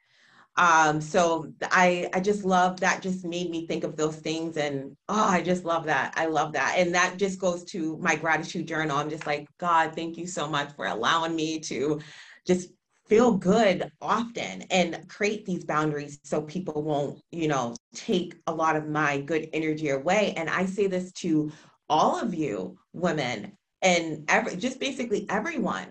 Um, 0.57 1.00
so 1.00 1.53
I, 1.62 2.11
I 2.12 2.20
just 2.20 2.44
love 2.44 2.81
that 2.81 3.00
just 3.00 3.24
made 3.24 3.50
me 3.50 3.66
think 3.66 3.85
of 3.85 3.96
those 3.96 4.16
things. 4.16 4.57
And 4.57 4.96
oh, 5.09 5.29
I 5.29 5.40
just 5.40 5.64
love 5.64 5.85
that. 5.87 6.12
I 6.16 6.26
love 6.26 6.53
that. 6.53 6.74
And 6.76 6.94
that 6.94 7.16
just 7.16 7.38
goes 7.38 7.64
to 7.66 7.96
my 7.98 8.16
gratitude 8.16 8.66
journal. 8.66 8.98
I'm 8.98 9.09
just 9.09 9.26
like, 9.26 9.48
God, 9.59 9.94
thank 9.94 10.18
you 10.18 10.26
so 10.26 10.46
much 10.46 10.72
for 10.74 10.87
allowing 10.87 11.35
me 11.35 11.61
to 11.61 12.00
just 12.46 12.70
feel 13.11 13.33
good 13.33 13.90
often 14.01 14.62
and 14.70 15.07
create 15.09 15.44
these 15.44 15.64
boundaries 15.64 16.20
so 16.23 16.40
people 16.42 16.85
won't, 16.85 17.20
you 17.33 17.49
know, 17.49 17.75
take 17.92 18.37
a 18.46 18.55
lot 18.55 18.77
of 18.77 18.88
my 18.88 19.20
good 19.20 19.49
energy 19.53 19.88
away. 19.88 20.33
And 20.37 20.49
I 20.49 20.64
say 20.64 20.87
this 20.87 21.11
to 21.14 21.51
all 21.88 22.20
of 22.20 22.33
you 22.33 22.79
women 22.92 23.59
and 23.83 24.25
every 24.29 24.55
just 24.57 24.79
basically 24.79 25.27
everyone. 25.29 25.88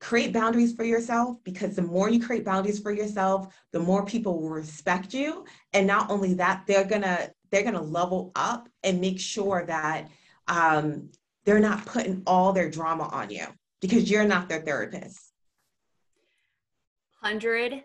Create 0.00 0.32
boundaries 0.32 0.74
for 0.74 0.82
yourself 0.84 1.38
because 1.44 1.76
the 1.76 1.82
more 1.82 2.10
you 2.10 2.20
create 2.20 2.44
boundaries 2.44 2.80
for 2.80 2.92
yourself, 2.92 3.54
the 3.72 3.78
more 3.78 4.04
people 4.04 4.42
will 4.42 4.50
respect 4.50 5.14
you. 5.14 5.44
And 5.72 5.86
not 5.86 6.10
only 6.10 6.34
that, 6.34 6.64
they're 6.66 6.84
gonna 6.84 7.30
they're 7.50 7.62
gonna 7.62 7.80
level 7.80 8.32
up 8.34 8.68
and 8.82 9.00
make 9.00 9.20
sure 9.20 9.64
that 9.66 10.08
um, 10.48 11.10
they're 11.44 11.60
not 11.60 11.86
putting 11.86 12.22
all 12.26 12.52
their 12.52 12.68
drama 12.68 13.04
on 13.04 13.30
you 13.30 13.46
because 13.80 14.10
you're 14.10 14.24
not 14.24 14.48
their 14.48 14.60
therapist 14.60 15.32
100%. 17.26 17.82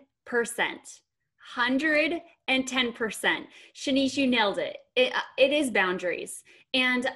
110%. 1.56 3.46
Shanice, 3.74 4.16
you 4.16 4.26
nailed 4.26 4.58
it. 4.58 4.76
it. 4.96 5.14
Uh, 5.14 5.20
it 5.36 5.52
is 5.52 5.70
boundaries. 5.70 6.44
And 6.72 7.08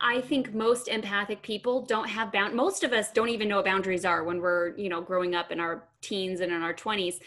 I 0.00 0.20
think 0.20 0.54
most 0.54 0.88
empathic 0.88 1.42
people 1.42 1.82
don't 1.86 2.08
have 2.08 2.32
bound 2.32 2.54
most 2.54 2.82
of 2.82 2.92
us 2.92 3.12
don't 3.12 3.28
even 3.28 3.48
know 3.48 3.56
what 3.56 3.64
boundaries 3.64 4.04
are 4.04 4.24
when 4.24 4.40
we're, 4.40 4.76
you 4.76 4.88
know, 4.88 5.00
growing 5.00 5.34
up 5.34 5.52
in 5.52 5.60
our 5.60 5.88
teens 6.00 6.40
and 6.40 6.52
in 6.52 6.62
our 6.62 6.74
20s. 6.74 7.20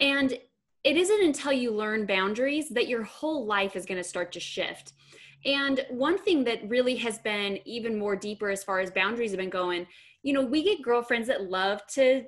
And 0.00 0.32
it 0.84 0.96
isn't 0.96 1.22
until 1.22 1.52
you 1.52 1.70
learn 1.70 2.06
boundaries 2.06 2.70
that 2.70 2.88
your 2.88 3.02
whole 3.02 3.46
life 3.46 3.76
is 3.76 3.86
going 3.86 4.02
to 4.02 4.08
start 4.08 4.32
to 4.32 4.40
shift. 4.40 4.94
And 5.44 5.84
one 5.90 6.18
thing 6.18 6.44
that 6.44 6.68
really 6.68 6.96
has 6.96 7.18
been 7.18 7.58
even 7.64 7.98
more 7.98 8.16
deeper 8.16 8.50
as 8.50 8.64
far 8.64 8.80
as 8.80 8.90
boundaries 8.90 9.30
have 9.30 9.38
been 9.38 9.50
going, 9.50 9.86
you 10.22 10.32
know, 10.32 10.44
we 10.44 10.64
get 10.64 10.82
girlfriends 10.82 11.28
that 11.28 11.50
love 11.50 11.86
to 11.88 12.24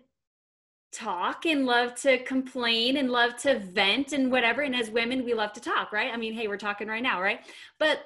talk 0.93 1.47
and 1.47 1.67
love 1.67 1.95
to 1.95 2.23
complain 2.25 2.97
and 2.97 3.11
love 3.11 3.37
to 3.37 3.59
vent 3.59 4.13
and 4.13 4.31
whatever. 4.31 4.63
And 4.63 4.75
as 4.75 4.91
women, 4.91 5.25
we 5.25 5.35
love 5.35 5.53
to 5.53 5.61
talk, 5.61 5.93
right? 5.93 6.13
I 6.13 6.17
mean, 6.17 6.35
hey, 6.35 6.49
we're 6.49 6.57
talking 6.57 6.89
right 6.89 7.03
now, 7.03 7.21
right? 7.21 7.41
But 7.79 8.01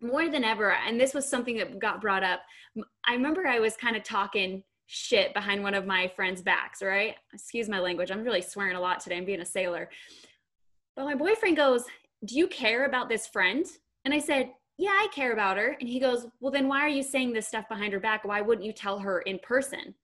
more 0.00 0.28
than 0.28 0.42
ever, 0.44 0.72
and 0.72 1.00
this 1.00 1.14
was 1.14 1.28
something 1.28 1.56
that 1.58 1.78
got 1.78 2.00
brought 2.00 2.24
up. 2.24 2.40
I 3.06 3.12
remember 3.12 3.46
I 3.46 3.60
was 3.60 3.76
kind 3.76 3.96
of 3.96 4.02
talking 4.02 4.64
shit 4.86 5.32
behind 5.32 5.62
one 5.62 5.74
of 5.74 5.86
my 5.86 6.08
friends' 6.08 6.42
backs, 6.42 6.82
right? 6.82 7.14
Excuse 7.32 7.68
my 7.68 7.78
language. 7.78 8.10
I'm 8.10 8.24
really 8.24 8.42
swearing 8.42 8.76
a 8.76 8.80
lot 8.80 9.00
today. 9.00 9.16
I'm 9.16 9.24
being 9.24 9.40
a 9.40 9.46
sailor. 9.46 9.88
But 10.96 11.04
my 11.04 11.14
boyfriend 11.14 11.56
goes, 11.56 11.84
Do 12.24 12.36
you 12.36 12.46
care 12.48 12.84
about 12.84 13.08
this 13.08 13.26
friend? 13.26 13.64
And 14.04 14.12
I 14.12 14.18
said, 14.18 14.50
Yeah, 14.78 14.90
I 14.90 15.08
care 15.14 15.32
about 15.32 15.56
her. 15.56 15.76
And 15.80 15.88
he 15.88 16.00
goes, 16.00 16.26
Well, 16.40 16.52
then 16.52 16.68
why 16.68 16.80
are 16.80 16.88
you 16.88 17.02
saying 17.02 17.32
this 17.32 17.48
stuff 17.48 17.68
behind 17.68 17.92
her 17.92 18.00
back? 18.00 18.24
Why 18.24 18.40
wouldn't 18.40 18.66
you 18.66 18.72
tell 18.72 18.98
her 18.98 19.20
in 19.20 19.38
person? 19.38 19.94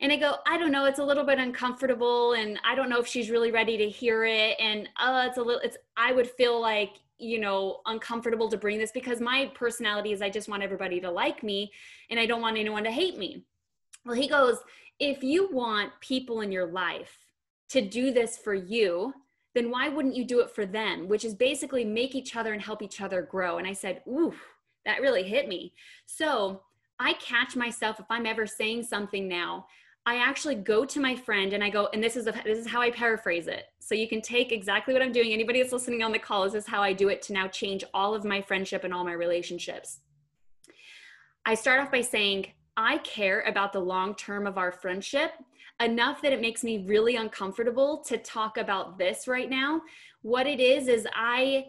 And 0.00 0.12
I 0.12 0.16
go, 0.16 0.36
I 0.46 0.58
don't 0.58 0.72
know, 0.72 0.84
it's 0.86 0.98
a 0.98 1.04
little 1.04 1.24
bit 1.24 1.38
uncomfortable 1.38 2.32
and 2.34 2.58
I 2.64 2.74
don't 2.74 2.88
know 2.88 2.98
if 2.98 3.06
she's 3.06 3.30
really 3.30 3.50
ready 3.50 3.76
to 3.78 3.88
hear 3.88 4.24
it. 4.24 4.56
And 4.60 4.88
uh, 4.96 5.26
it's 5.28 5.38
a 5.38 5.42
little, 5.42 5.60
it's, 5.62 5.76
I 5.96 6.12
would 6.12 6.28
feel 6.28 6.60
like, 6.60 7.00
you 7.18 7.38
know, 7.38 7.80
uncomfortable 7.86 8.48
to 8.50 8.56
bring 8.56 8.78
this 8.78 8.90
because 8.92 9.20
my 9.20 9.50
personality 9.54 10.12
is 10.12 10.20
I 10.20 10.30
just 10.30 10.48
want 10.48 10.62
everybody 10.62 11.00
to 11.00 11.10
like 11.10 11.42
me 11.42 11.72
and 12.10 12.18
I 12.18 12.26
don't 12.26 12.42
want 12.42 12.58
anyone 12.58 12.84
to 12.84 12.90
hate 12.90 13.16
me. 13.16 13.44
Well, 14.04 14.16
he 14.16 14.28
goes, 14.28 14.58
if 14.98 15.22
you 15.22 15.48
want 15.50 15.92
people 16.00 16.40
in 16.40 16.52
your 16.52 16.66
life 16.66 17.16
to 17.70 17.80
do 17.80 18.12
this 18.12 18.36
for 18.36 18.54
you, 18.54 19.14
then 19.54 19.70
why 19.70 19.88
wouldn't 19.88 20.16
you 20.16 20.24
do 20.24 20.40
it 20.40 20.50
for 20.50 20.66
them? 20.66 21.08
Which 21.08 21.24
is 21.24 21.34
basically 21.34 21.84
make 21.84 22.14
each 22.14 22.36
other 22.36 22.52
and 22.52 22.60
help 22.60 22.82
each 22.82 23.00
other 23.00 23.22
grow. 23.22 23.58
And 23.58 23.66
I 23.66 23.72
said, 23.72 24.02
ooh, 24.08 24.34
that 24.84 25.00
really 25.00 25.22
hit 25.22 25.48
me. 25.48 25.72
So 26.06 26.62
I 26.98 27.14
catch 27.14 27.56
myself 27.56 28.00
if 28.00 28.06
I'm 28.10 28.26
ever 28.26 28.46
saying 28.46 28.82
something 28.82 29.28
now 29.28 29.66
I 30.06 30.16
actually 30.16 30.56
go 30.56 30.84
to 30.84 31.00
my 31.00 31.16
friend 31.16 31.54
and 31.54 31.64
I 31.64 31.70
go, 31.70 31.88
and 31.92 32.02
this 32.02 32.16
is 32.16 32.26
a, 32.26 32.32
this 32.44 32.58
is 32.58 32.66
how 32.66 32.82
I 32.82 32.90
paraphrase 32.90 33.46
it. 33.46 33.64
So 33.78 33.94
you 33.94 34.06
can 34.06 34.20
take 34.20 34.52
exactly 34.52 34.92
what 34.92 35.02
I'm 35.02 35.12
doing. 35.12 35.32
Anybody 35.32 35.60
that's 35.60 35.72
listening 35.72 36.02
on 36.02 36.12
the 36.12 36.18
call, 36.18 36.44
this 36.44 36.54
is 36.54 36.66
how 36.66 36.82
I 36.82 36.92
do 36.92 37.08
it 37.08 37.22
to 37.22 37.32
now 37.32 37.48
change 37.48 37.84
all 37.94 38.14
of 38.14 38.24
my 38.24 38.42
friendship 38.42 38.84
and 38.84 38.92
all 38.92 39.04
my 39.04 39.14
relationships. 39.14 40.00
I 41.46 41.54
start 41.54 41.80
off 41.80 41.90
by 41.90 42.02
saying, 42.02 42.46
I 42.76 42.98
care 42.98 43.42
about 43.42 43.72
the 43.72 43.80
long 43.80 44.14
term 44.14 44.46
of 44.46 44.58
our 44.58 44.72
friendship 44.72 45.32
enough 45.80 46.22
that 46.22 46.32
it 46.32 46.40
makes 46.40 46.62
me 46.62 46.84
really 46.86 47.16
uncomfortable 47.16 47.98
to 48.06 48.18
talk 48.18 48.56
about 48.56 48.98
this 48.98 49.26
right 49.26 49.50
now. 49.50 49.82
What 50.22 50.46
it 50.46 50.60
is 50.60 50.88
is 50.88 51.06
I 51.14 51.66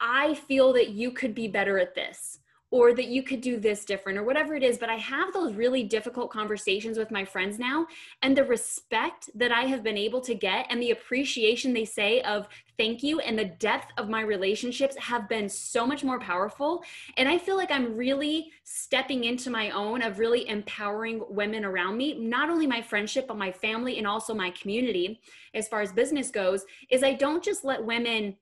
I 0.00 0.34
feel 0.34 0.72
that 0.72 0.90
you 0.90 1.10
could 1.10 1.34
be 1.34 1.46
better 1.46 1.78
at 1.78 1.94
this 1.94 2.39
or 2.70 2.94
that 2.94 3.08
you 3.08 3.22
could 3.22 3.40
do 3.40 3.58
this 3.58 3.84
different 3.84 4.18
or 4.18 4.22
whatever 4.22 4.54
it 4.54 4.62
is 4.62 4.78
but 4.78 4.88
i 4.88 4.96
have 4.96 5.32
those 5.32 5.54
really 5.54 5.82
difficult 5.82 6.30
conversations 6.30 6.98
with 6.98 7.10
my 7.10 7.24
friends 7.24 7.58
now 7.58 7.86
and 8.22 8.36
the 8.36 8.44
respect 8.44 9.30
that 9.34 9.52
i 9.52 9.62
have 9.62 9.82
been 9.82 9.98
able 9.98 10.20
to 10.20 10.34
get 10.34 10.66
and 10.70 10.82
the 10.82 10.90
appreciation 10.90 11.72
they 11.72 11.84
say 11.84 12.20
of 12.22 12.48
thank 12.80 13.02
you 13.02 13.20
and 13.20 13.38
the 13.38 13.44
depth 13.44 13.92
of 13.98 14.08
my 14.08 14.22
relationships 14.22 14.96
have 14.96 15.28
been 15.28 15.50
so 15.50 15.86
much 15.86 16.02
more 16.02 16.18
powerful. 16.18 16.82
And 17.18 17.28
i 17.28 17.36
feel 17.36 17.56
like 17.56 17.70
i'm 17.70 17.94
really 17.94 18.50
stepping 18.64 19.24
into 19.24 19.50
my 19.50 19.68
own 19.70 20.00
of 20.00 20.18
really 20.18 20.48
empowering 20.48 21.22
women 21.28 21.64
around 21.64 21.98
me 21.98 22.18
not 22.18 22.48
only 22.48 22.66
my 22.66 22.80
friendship 22.80 23.26
but 23.28 23.36
my 23.36 23.52
family 23.52 23.98
and 23.98 24.06
also 24.06 24.32
my 24.32 24.50
community 24.52 25.20
as 25.52 25.68
far 25.68 25.82
as 25.82 25.92
business 25.92 26.30
goes 26.30 26.64
is 26.90 27.02
i 27.02 27.12
don't 27.12 27.44
just 27.44 27.64
let 27.64 27.84
women 27.84 28.34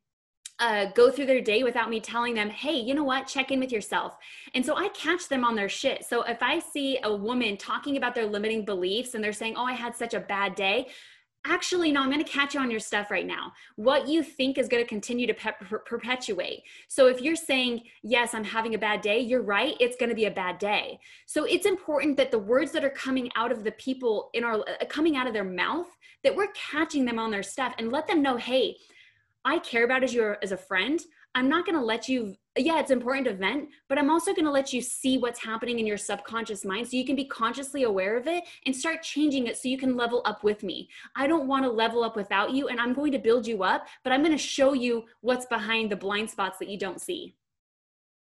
uh, 0.60 0.86
go 0.94 1.10
through 1.10 1.26
their 1.26 1.40
day 1.40 1.62
without 1.62 1.88
me 1.88 2.00
telling 2.00 2.34
them, 2.34 2.50
hey, 2.50 2.74
you 2.74 2.94
know 2.94 3.04
what, 3.04 3.26
check 3.26 3.50
in 3.50 3.60
with 3.60 3.70
yourself. 3.70 4.16
And 4.54 4.64
so 4.64 4.76
I 4.76 4.88
catch 4.88 5.28
them 5.28 5.44
on 5.44 5.54
their 5.54 5.68
shit. 5.68 6.04
So 6.04 6.22
if 6.22 6.42
I 6.42 6.58
see 6.58 6.98
a 7.04 7.14
woman 7.14 7.56
talking 7.56 7.96
about 7.96 8.14
their 8.14 8.26
limiting 8.26 8.64
beliefs 8.64 9.14
and 9.14 9.22
they're 9.22 9.32
saying, 9.32 9.54
oh, 9.56 9.64
I 9.64 9.72
had 9.72 9.94
such 9.94 10.14
a 10.14 10.20
bad 10.20 10.54
day, 10.54 10.88
actually 11.44 11.92
no 11.92 12.00
i'm 12.00 12.10
going 12.10 12.22
to 12.22 12.30
catch 12.30 12.54
you 12.54 12.60
on 12.60 12.70
your 12.70 12.80
stuff 12.80 13.10
right 13.10 13.26
now 13.26 13.52
what 13.76 14.08
you 14.08 14.22
think 14.22 14.58
is 14.58 14.68
going 14.68 14.82
to 14.82 14.88
continue 14.88 15.26
to 15.26 15.34
pe- 15.34 15.52
per- 15.60 15.78
perpetuate 15.78 16.62
so 16.88 17.06
if 17.06 17.20
you're 17.20 17.36
saying 17.36 17.80
yes 18.02 18.34
i'm 18.34 18.44
having 18.44 18.74
a 18.74 18.78
bad 18.78 19.00
day 19.00 19.20
you're 19.20 19.42
right 19.42 19.74
it's 19.78 19.96
going 19.96 20.08
to 20.08 20.16
be 20.16 20.24
a 20.24 20.30
bad 20.30 20.58
day 20.58 20.98
so 21.26 21.44
it's 21.44 21.64
important 21.64 22.16
that 22.16 22.30
the 22.30 22.38
words 22.38 22.72
that 22.72 22.84
are 22.84 22.90
coming 22.90 23.30
out 23.36 23.52
of 23.52 23.62
the 23.64 23.72
people 23.72 24.30
in 24.34 24.42
our 24.42 24.60
uh, 24.60 24.84
coming 24.88 25.16
out 25.16 25.26
of 25.26 25.32
their 25.32 25.44
mouth 25.44 25.88
that 26.24 26.34
we're 26.34 26.52
catching 26.54 27.04
them 27.04 27.18
on 27.18 27.30
their 27.30 27.42
stuff 27.42 27.72
and 27.78 27.92
let 27.92 28.06
them 28.06 28.20
know 28.20 28.36
hey 28.36 28.76
I 29.44 29.58
care 29.58 29.84
about 29.84 30.04
as 30.04 30.12
your 30.12 30.38
as 30.42 30.52
a 30.52 30.56
friend, 30.56 31.00
I'm 31.34 31.48
not 31.48 31.64
going 31.64 31.76
to 31.78 31.84
let 31.84 32.08
you 32.08 32.34
yeah, 32.56 32.80
it's 32.80 32.90
important 32.90 33.26
to 33.26 33.34
vent, 33.34 33.68
but 33.88 33.98
I'm 33.98 34.10
also 34.10 34.32
going 34.32 34.44
to 34.44 34.50
let 34.50 34.72
you 34.72 34.82
see 34.82 35.16
what's 35.16 35.38
happening 35.38 35.78
in 35.78 35.86
your 35.86 35.96
subconscious 35.96 36.64
mind 36.64 36.88
so 36.88 36.96
you 36.96 37.04
can 37.04 37.14
be 37.14 37.24
consciously 37.24 37.84
aware 37.84 38.16
of 38.16 38.26
it 38.26 38.44
and 38.66 38.74
start 38.74 39.02
changing 39.02 39.46
it 39.46 39.56
so 39.56 39.68
you 39.68 39.78
can 39.78 39.96
level 39.96 40.22
up 40.24 40.42
with 40.42 40.64
me. 40.64 40.88
I 41.14 41.28
don't 41.28 41.46
want 41.46 41.64
to 41.64 41.70
level 41.70 42.02
up 42.02 42.16
without 42.16 42.52
you 42.52 42.68
and 42.68 42.80
I'm 42.80 42.94
going 42.94 43.12
to 43.12 43.18
build 43.18 43.46
you 43.46 43.62
up, 43.62 43.86
but 44.02 44.12
I'm 44.12 44.22
going 44.22 44.36
to 44.36 44.38
show 44.38 44.72
you 44.72 45.04
what's 45.20 45.46
behind 45.46 45.90
the 45.90 45.96
blind 45.96 46.30
spots 46.30 46.58
that 46.58 46.68
you 46.68 46.78
don't 46.78 47.00
see. 47.00 47.36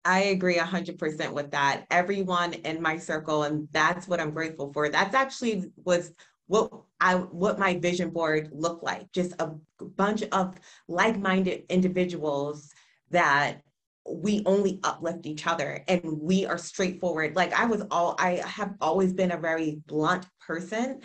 I 0.05 0.21
agree 0.21 0.57
100% 0.57 1.33
with 1.33 1.51
that. 1.53 1.85
Everyone 1.91 2.55
in 2.55 2.83
my 2.83 2.99
circle, 2.99 3.45
and 3.45 3.69
that's 3.71 4.09
what 4.09 4.19
I'm 4.19 4.33
grateful 4.33 4.73
for. 4.73 4.89
That's 4.89 5.15
actually 5.15 5.71
was 5.85 6.13
what 6.47 6.71
I 7.01 7.15
what 7.15 7.59
my 7.59 7.79
vision 7.79 8.11
board 8.11 8.51
looked 8.53 8.85
like. 8.85 9.11
Just 9.13 9.35
a 9.39 9.53
bunch 9.81 10.23
of 10.33 10.57
like-minded 10.89 11.65
individuals 11.69 12.71
that 13.11 13.63
we 14.09 14.43
only 14.47 14.81
uplift 14.83 15.27
each 15.27 15.47
other 15.47 15.85
and 15.87 16.03
we 16.05 16.45
are 16.45 16.59
straightforward. 16.59 17.37
Like 17.37 17.53
I 17.53 17.67
was 17.67 17.83
all 17.91 18.17
I 18.19 18.43
have 18.45 18.75
always 18.81 19.13
been 19.13 19.33
a 19.33 19.37
very 19.37 19.83
blunt 19.87 20.27
person. 20.47 21.01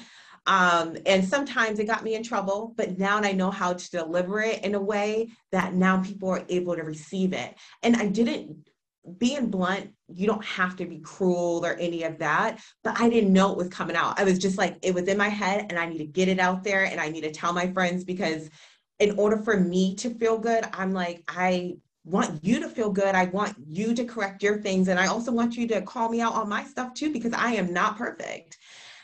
Um, 0.47 0.95
and 1.05 1.27
sometimes 1.27 1.77
it 1.77 1.87
got 1.87 2.05
me 2.05 2.15
in 2.15 2.23
trouble, 2.23 2.73
but 2.77 2.97
now 2.97 3.17
I 3.17 3.33
know 3.33 3.51
how 3.51 3.73
to 3.73 3.91
deliver 3.91 4.39
it 4.39 4.63
in 4.63 4.75
a 4.75 4.81
way 4.81 5.27
that 5.51 5.73
now 5.73 6.01
people 6.01 6.29
are 6.29 6.45
able 6.47 6.73
to 6.75 6.83
receive 6.83 7.33
it. 7.33 7.53
And 7.83 7.97
I 7.97 8.07
didn't, 8.07 8.66
being 9.17 9.49
blunt, 9.49 9.91
you 10.07 10.27
don't 10.27 10.43
have 10.43 10.75
to 10.77 10.85
be 10.85 10.99
cruel 10.99 11.65
or 11.65 11.73
any 11.73 12.03
of 12.03 12.19
that, 12.19 12.59
but 12.83 12.99
I 12.99 13.09
didn't 13.09 13.33
know 13.33 13.51
it 13.51 13.57
was 13.57 13.69
coming 13.69 13.95
out. 13.95 14.19
I 14.19 14.23
was 14.23 14.37
just 14.37 14.57
like, 14.57 14.77
it 14.81 14.93
was 14.93 15.07
in 15.07 15.17
my 15.17 15.29
head 15.29 15.67
and 15.69 15.79
I 15.79 15.87
need 15.87 15.99
to 15.99 16.05
get 16.05 16.27
it 16.27 16.39
out 16.39 16.63
there 16.63 16.85
and 16.85 16.99
I 16.99 17.09
need 17.09 17.21
to 17.21 17.31
tell 17.31 17.53
my 17.53 17.71
friends 17.71 18.03
because 18.03 18.49
in 18.99 19.17
order 19.17 19.37
for 19.37 19.59
me 19.59 19.95
to 19.95 20.09
feel 20.15 20.37
good, 20.37 20.65
I'm 20.73 20.93
like, 20.93 21.23
I 21.27 21.75
want 22.03 22.43
you 22.43 22.59
to 22.61 22.69
feel 22.69 22.89
good. 22.89 23.15
I 23.15 23.25
want 23.25 23.55
you 23.67 23.93
to 23.93 24.05
correct 24.05 24.41
your 24.41 24.61
things. 24.61 24.87
And 24.87 24.99
I 24.99 25.07
also 25.07 25.31
want 25.31 25.55
you 25.55 25.67
to 25.67 25.81
call 25.81 26.09
me 26.09 26.21
out 26.21 26.33
on 26.33 26.49
my 26.49 26.63
stuff 26.63 26.93
too, 26.93 27.11
because 27.11 27.33
I 27.33 27.51
am 27.51 27.73
not 27.73 27.97
perfect. 27.97 28.57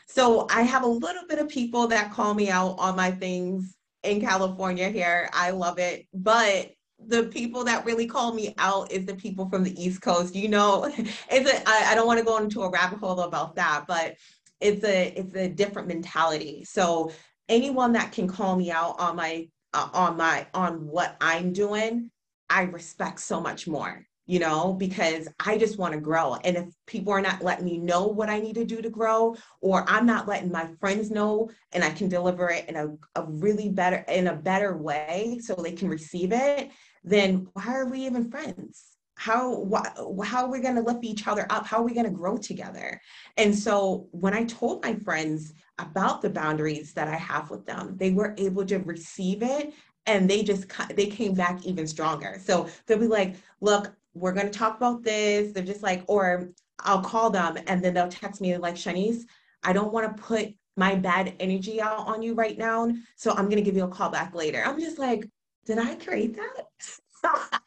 So 0.06 0.46
I 0.50 0.62
have 0.62 0.82
a 0.82 0.88
little 0.88 1.26
bit 1.28 1.38
of 1.38 1.48
people 1.48 1.86
that 1.88 2.12
call 2.12 2.34
me 2.34 2.50
out 2.50 2.76
on 2.78 2.96
my 2.96 3.10
things 3.10 3.76
in 4.02 4.20
California 4.20 4.88
here. 4.88 5.28
I 5.32 5.50
love 5.50 5.78
it. 5.78 6.06
But 6.12 6.70
the 7.08 7.24
people 7.24 7.64
that 7.64 7.84
really 7.84 8.06
call 8.06 8.34
me 8.34 8.54
out 8.58 8.90
is 8.90 9.06
the 9.06 9.14
people 9.14 9.48
from 9.48 9.62
the 9.62 9.82
East 9.82 10.02
Coast. 10.02 10.34
You 10.34 10.48
know, 10.48 10.84
it's 11.30 11.50
a, 11.50 11.68
I, 11.68 11.92
I 11.92 11.94
don't 11.94 12.06
want 12.06 12.18
to 12.18 12.24
go 12.24 12.38
into 12.38 12.62
a 12.62 12.70
rabbit 12.70 12.98
hole 12.98 13.20
about 13.20 13.56
that, 13.56 13.84
but 13.86 14.16
it's 14.60 14.84
a 14.84 15.08
it's 15.16 15.34
a 15.34 15.48
different 15.48 15.88
mentality. 15.88 16.64
So 16.64 17.12
anyone 17.48 17.92
that 17.92 18.12
can 18.12 18.28
call 18.28 18.56
me 18.56 18.70
out 18.70 18.98
on 18.98 19.16
my 19.16 19.48
uh, 19.72 19.88
on 19.92 20.16
my 20.16 20.46
on 20.54 20.86
what 20.86 21.16
I'm 21.20 21.52
doing, 21.52 22.10
I 22.48 22.62
respect 22.62 23.20
so 23.20 23.40
much 23.40 23.66
more 23.66 24.06
you 24.26 24.38
know, 24.38 24.72
because 24.72 25.28
I 25.38 25.58
just 25.58 25.78
want 25.78 25.92
to 25.92 26.00
grow. 26.00 26.36
And 26.44 26.56
if 26.56 26.66
people 26.86 27.12
are 27.12 27.20
not 27.20 27.42
letting 27.42 27.66
me 27.66 27.78
know 27.78 28.06
what 28.06 28.30
I 28.30 28.40
need 28.40 28.54
to 28.54 28.64
do 28.64 28.80
to 28.80 28.88
grow, 28.88 29.36
or 29.60 29.84
I'm 29.86 30.06
not 30.06 30.26
letting 30.26 30.50
my 30.50 30.70
friends 30.80 31.10
know 31.10 31.50
and 31.72 31.84
I 31.84 31.90
can 31.90 32.08
deliver 32.08 32.50
it 32.50 32.66
in 32.68 32.76
a, 32.76 32.88
a 33.20 33.24
really 33.26 33.68
better, 33.68 34.04
in 34.08 34.28
a 34.28 34.36
better 34.36 34.76
way 34.76 35.40
so 35.42 35.54
they 35.54 35.72
can 35.72 35.88
receive 35.88 36.32
it, 36.32 36.70
then 37.04 37.46
why 37.52 37.74
are 37.74 37.86
we 37.86 38.06
even 38.06 38.30
friends? 38.30 38.96
How, 39.16 39.60
why, 39.60 39.92
how 40.24 40.44
are 40.44 40.50
we 40.50 40.58
going 40.58 40.74
to 40.74 40.80
lift 40.80 41.04
each 41.04 41.28
other 41.28 41.46
up? 41.48 41.66
How 41.66 41.78
are 41.78 41.84
we 41.84 41.94
going 41.94 42.06
to 42.06 42.10
grow 42.10 42.36
together? 42.36 43.00
And 43.36 43.56
so 43.56 44.08
when 44.10 44.34
I 44.34 44.44
told 44.44 44.82
my 44.82 44.94
friends 44.94 45.52
about 45.78 46.20
the 46.20 46.30
boundaries 46.30 46.92
that 46.94 47.06
I 47.06 47.16
have 47.16 47.50
with 47.50 47.64
them, 47.64 47.96
they 47.96 48.10
were 48.10 48.34
able 48.38 48.66
to 48.66 48.78
receive 48.78 49.42
it 49.42 49.72
and 50.06 50.28
they 50.28 50.42
just 50.42 50.66
they 50.96 51.06
came 51.06 51.32
back 51.32 51.64
even 51.64 51.86
stronger 51.86 52.38
so 52.44 52.68
they'll 52.84 52.98
be 52.98 53.06
like 53.06 53.36
look 53.62 53.90
we're 54.14 54.32
going 54.32 54.50
to 54.50 54.58
talk 54.58 54.76
about 54.76 55.02
this. 55.02 55.52
They're 55.52 55.64
just 55.64 55.82
like, 55.82 56.04
or 56.06 56.50
I'll 56.80 57.02
call 57.02 57.30
them 57.30 57.58
and 57.66 57.84
then 57.84 57.94
they'll 57.94 58.08
text 58.08 58.40
me 58.40 58.56
like, 58.56 58.76
Shanice, 58.76 59.22
I 59.62 59.72
don't 59.72 59.92
want 59.92 60.16
to 60.16 60.22
put 60.22 60.54
my 60.76 60.94
bad 60.94 61.34
energy 61.40 61.80
out 61.80 62.06
on 62.06 62.22
you 62.22 62.34
right 62.34 62.56
now. 62.56 62.90
So 63.16 63.30
I'm 63.32 63.44
going 63.44 63.56
to 63.56 63.62
give 63.62 63.76
you 63.76 63.84
a 63.84 63.88
call 63.88 64.10
back 64.10 64.34
later. 64.34 64.62
I'm 64.64 64.80
just 64.80 64.98
like, 64.98 65.28
did 65.64 65.78
I 65.78 65.94
create 65.94 66.36
that? 66.36 67.60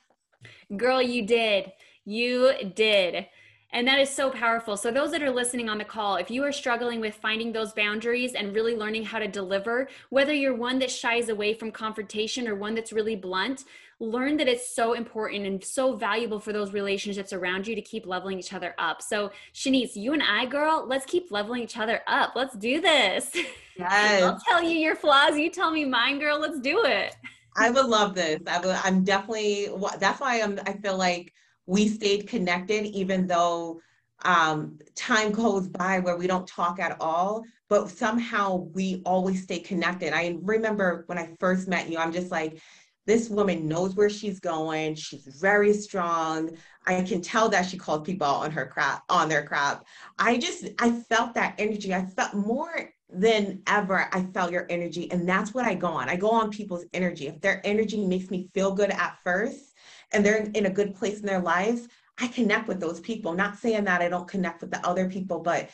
Girl, 0.78 1.02
you 1.02 1.26
did. 1.26 1.72
You 2.06 2.54
did. 2.76 3.28
And 3.72 3.86
that 3.88 4.00
is 4.00 4.10
so 4.10 4.30
powerful. 4.30 4.78
So, 4.78 4.92
those 4.92 5.12
that 5.12 5.22
are 5.22 5.30
listening 5.30 5.68
on 5.68 5.78
the 5.78 5.84
call, 5.84 6.16
if 6.16 6.32
you 6.32 6.44
are 6.46 6.54
struggling 6.54 7.02
with 7.02 7.16
finding 7.16 7.52
those 7.52 7.74
boundaries 7.74 8.34
and 8.34 8.56
really 8.56 8.76
learning 8.76 9.04
how 9.04 9.20
to 9.20 9.28
deliver, 9.28 9.90
whether 10.10 10.34
you're 10.34 10.56
one 10.56 10.80
that 10.80 10.90
shies 10.90 11.28
away 11.28 11.54
from 11.54 11.72
confrontation 11.72 12.48
or 12.48 12.56
one 12.56 12.76
that's 12.76 12.94
really 12.94 13.18
blunt, 13.18 13.66
learn 14.00 14.38
that 14.38 14.48
it's 14.48 14.74
so 14.74 14.94
important 14.94 15.46
and 15.46 15.62
so 15.62 15.96
valuable 15.96 16.40
for 16.40 16.54
those 16.54 16.72
relationships 16.72 17.34
around 17.34 17.68
you 17.68 17.76
to 17.76 17.82
keep 17.82 18.06
leveling 18.06 18.40
each 18.40 18.54
other 18.54 18.74
up. 18.78 19.02
So, 19.02 19.32
Shanice, 19.54 19.96
you 19.98 20.14
and 20.14 20.24
I, 20.24 20.46
girl, 20.46 20.86
let's 20.88 21.06
keep 21.06 21.30
leveling 21.30 21.62
each 21.62 21.78
other 21.78 22.02
up. 22.08 22.34
Let's 22.36 22.56
do 22.56 22.82
this. 22.82 23.36
Yes. 23.80 24.24
I'll 24.24 24.40
tell 24.40 24.64
you 24.64 24.76
your 24.76 24.96
flaws. 24.96 25.38
You 25.38 25.52
tell 25.52 25.70
me 25.70 25.86
mine, 25.86 26.18
girl. 26.18 26.40
Let's 26.40 26.60
do 26.60 26.84
it. 26.86 27.16
I 27.58 27.72
would 27.72 27.88
love 27.88 28.14
this. 28.14 28.40
I 28.48 28.60
would, 28.60 28.76
I'm 28.84 29.04
definitely, 29.04 29.70
that's 30.00 30.22
why 30.22 30.42
I'm, 30.42 30.60
I 30.68 30.74
feel 30.74 30.96
like 30.96 31.34
we 31.66 31.88
stayed 31.88 32.28
connected, 32.28 32.86
even 32.86 33.26
though 33.26 33.82
um, 34.24 34.80
time 34.96 35.32
goes 35.32 35.68
by 35.68 36.00
where 36.00 36.18
we 36.18 36.28
don't 36.28 36.48
talk 36.48 36.80
at 36.80 36.98
all, 37.02 37.44
but 37.68 37.90
somehow 37.90 38.56
we 38.74 39.02
always 39.06 39.44
stay 39.44 39.60
connected. 39.60 40.14
I 40.14 40.38
remember 40.42 41.04
when 41.08 41.18
I 41.18 41.36
first 41.40 41.68
met 41.68 41.90
you, 41.90 41.98
I'm 41.98 42.14
just 42.14 42.32
like, 42.32 42.62
this 43.08 43.30
woman 43.30 43.68
knows 43.68 43.96
where 43.96 44.10
she's 44.10 44.40
going. 44.40 44.96
She's 44.96 45.26
very 45.40 45.74
strong. 45.74 46.52
I 46.86 47.02
can 47.02 47.22
tell 47.22 47.50
that 47.50 47.66
she 47.66 47.78
calls 47.78 48.06
people 48.06 48.28
on 48.28 48.52
her 48.52 48.68
crap, 48.68 49.04
on 49.10 49.30
their 49.30 49.46
crap. 49.46 49.86
I 50.20 50.38
just, 50.38 50.68
I 50.80 50.92
felt 50.92 51.34
that 51.36 51.56
energy. 51.58 51.94
I 51.94 52.06
felt 52.06 52.34
more 52.34 52.92
than 53.10 53.62
ever. 53.68 54.10
I 54.12 54.24
felt 54.34 54.52
your 54.52 54.68
energy. 54.70 55.10
And 55.12 55.28
that's 55.28 55.54
what 55.54 55.66
I 55.66 55.76
go 55.76 55.88
on. 55.88 56.10
I 56.10 56.16
go 56.16 56.30
on 56.30 56.50
people's 56.50 56.86
energy. 56.94 57.28
If 57.28 57.42
their 57.42 57.62
energy 57.64 58.06
makes 58.06 58.30
me 58.30 58.50
feel 58.54 58.74
good 58.74 58.92
at 58.92 59.18
first 59.24 59.74
and 60.12 60.26
they're 60.26 60.50
in 60.54 60.66
a 60.66 60.72
good 60.72 60.96
place 60.96 61.20
in 61.20 61.26
their 61.26 61.42
lives, 61.42 61.88
I 62.20 62.28
connect 62.28 62.68
with 62.68 62.80
those 62.80 63.00
people. 63.00 63.34
Not 63.34 63.58
saying 63.58 63.86
that 63.86 64.02
I 64.02 64.10
don't 64.10 64.28
connect 64.28 64.62
with 64.62 64.72
the 64.72 64.86
other 64.86 65.10
people, 65.10 65.40
but 65.40 65.70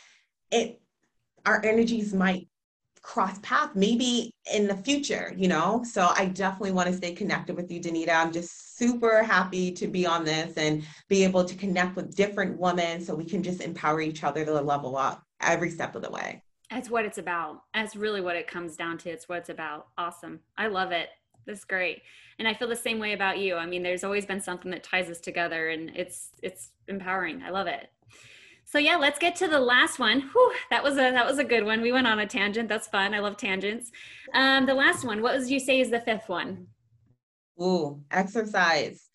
it, 0.51 0.81
our 1.45 1.63
energies 1.65 2.13
might 2.13 2.47
cross 3.01 3.37
path 3.39 3.71
maybe 3.75 4.31
in 4.53 4.67
the 4.67 4.77
future, 4.77 5.33
you 5.35 5.47
know? 5.47 5.83
So 5.83 6.11
I 6.15 6.25
definitely 6.27 6.71
want 6.71 6.87
to 6.87 6.95
stay 6.95 7.13
connected 7.13 7.55
with 7.55 7.69
you, 7.69 7.81
Danita. 7.81 8.15
I'm 8.15 8.31
just 8.31 8.77
super 8.77 9.23
happy 9.23 9.71
to 9.73 9.87
be 9.87 10.05
on 10.05 10.23
this 10.23 10.55
and 10.55 10.85
be 11.09 11.23
able 11.23 11.43
to 11.43 11.55
connect 11.55 11.95
with 11.95 12.15
different 12.15 12.57
women 12.57 13.01
so 13.03 13.13
we 13.13 13.25
can 13.25 13.43
just 13.43 13.61
empower 13.61 14.01
each 14.01 14.23
other 14.23 14.45
to 14.45 14.53
level 14.61 14.95
up 14.95 15.23
every 15.41 15.69
step 15.69 15.95
of 15.95 16.01
the 16.01 16.09
way. 16.09 16.41
That's 16.73 16.89
what 16.89 17.05
it's 17.05 17.19
about. 17.19 17.61
That's 17.75 17.95
really 17.95 18.19
what 18.19 18.35
it 18.35 18.47
comes 18.47 18.75
down 18.75 18.97
to. 18.99 19.09
It's 19.09 19.29
what 19.29 19.37
it's 19.37 19.49
about. 19.49 19.89
Awesome. 19.95 20.39
I 20.57 20.67
love 20.67 20.91
it. 20.91 21.09
That's 21.45 21.65
great. 21.65 22.01
And 22.39 22.47
I 22.47 22.55
feel 22.55 22.67
the 22.67 22.75
same 22.75 22.97
way 22.97 23.13
about 23.13 23.37
you. 23.37 23.55
I 23.55 23.67
mean, 23.67 23.83
there's 23.83 24.03
always 24.03 24.25
been 24.25 24.41
something 24.41 24.71
that 24.71 24.83
ties 24.83 25.07
us 25.07 25.19
together 25.19 25.69
and 25.69 25.91
it's 25.95 26.29
it's 26.41 26.71
empowering. 26.87 27.43
I 27.43 27.51
love 27.51 27.67
it. 27.67 27.91
So 28.65 28.79
yeah, 28.79 28.95
let's 28.95 29.19
get 29.19 29.35
to 29.35 29.47
the 29.47 29.59
last 29.59 29.99
one. 29.99 30.21
Whew, 30.21 30.53
that 30.71 30.83
was 30.83 30.95
a 30.95 31.11
that 31.11 31.27
was 31.27 31.37
a 31.37 31.43
good 31.43 31.63
one. 31.63 31.81
We 31.81 31.91
went 31.91 32.07
on 32.07 32.17
a 32.17 32.25
tangent. 32.25 32.69
That's 32.69 32.87
fun. 32.87 33.13
I 33.13 33.19
love 33.19 33.37
tangents. 33.37 33.91
Um, 34.33 34.65
the 34.65 34.73
last 34.73 35.05
one. 35.05 35.21
What 35.21 35.37
would 35.37 35.47
you 35.47 35.59
say 35.59 35.79
is 35.79 35.91
the 35.91 35.99
fifth 35.99 36.27
one? 36.27 36.65
Ooh, 37.61 38.01
exercise. 38.09 39.09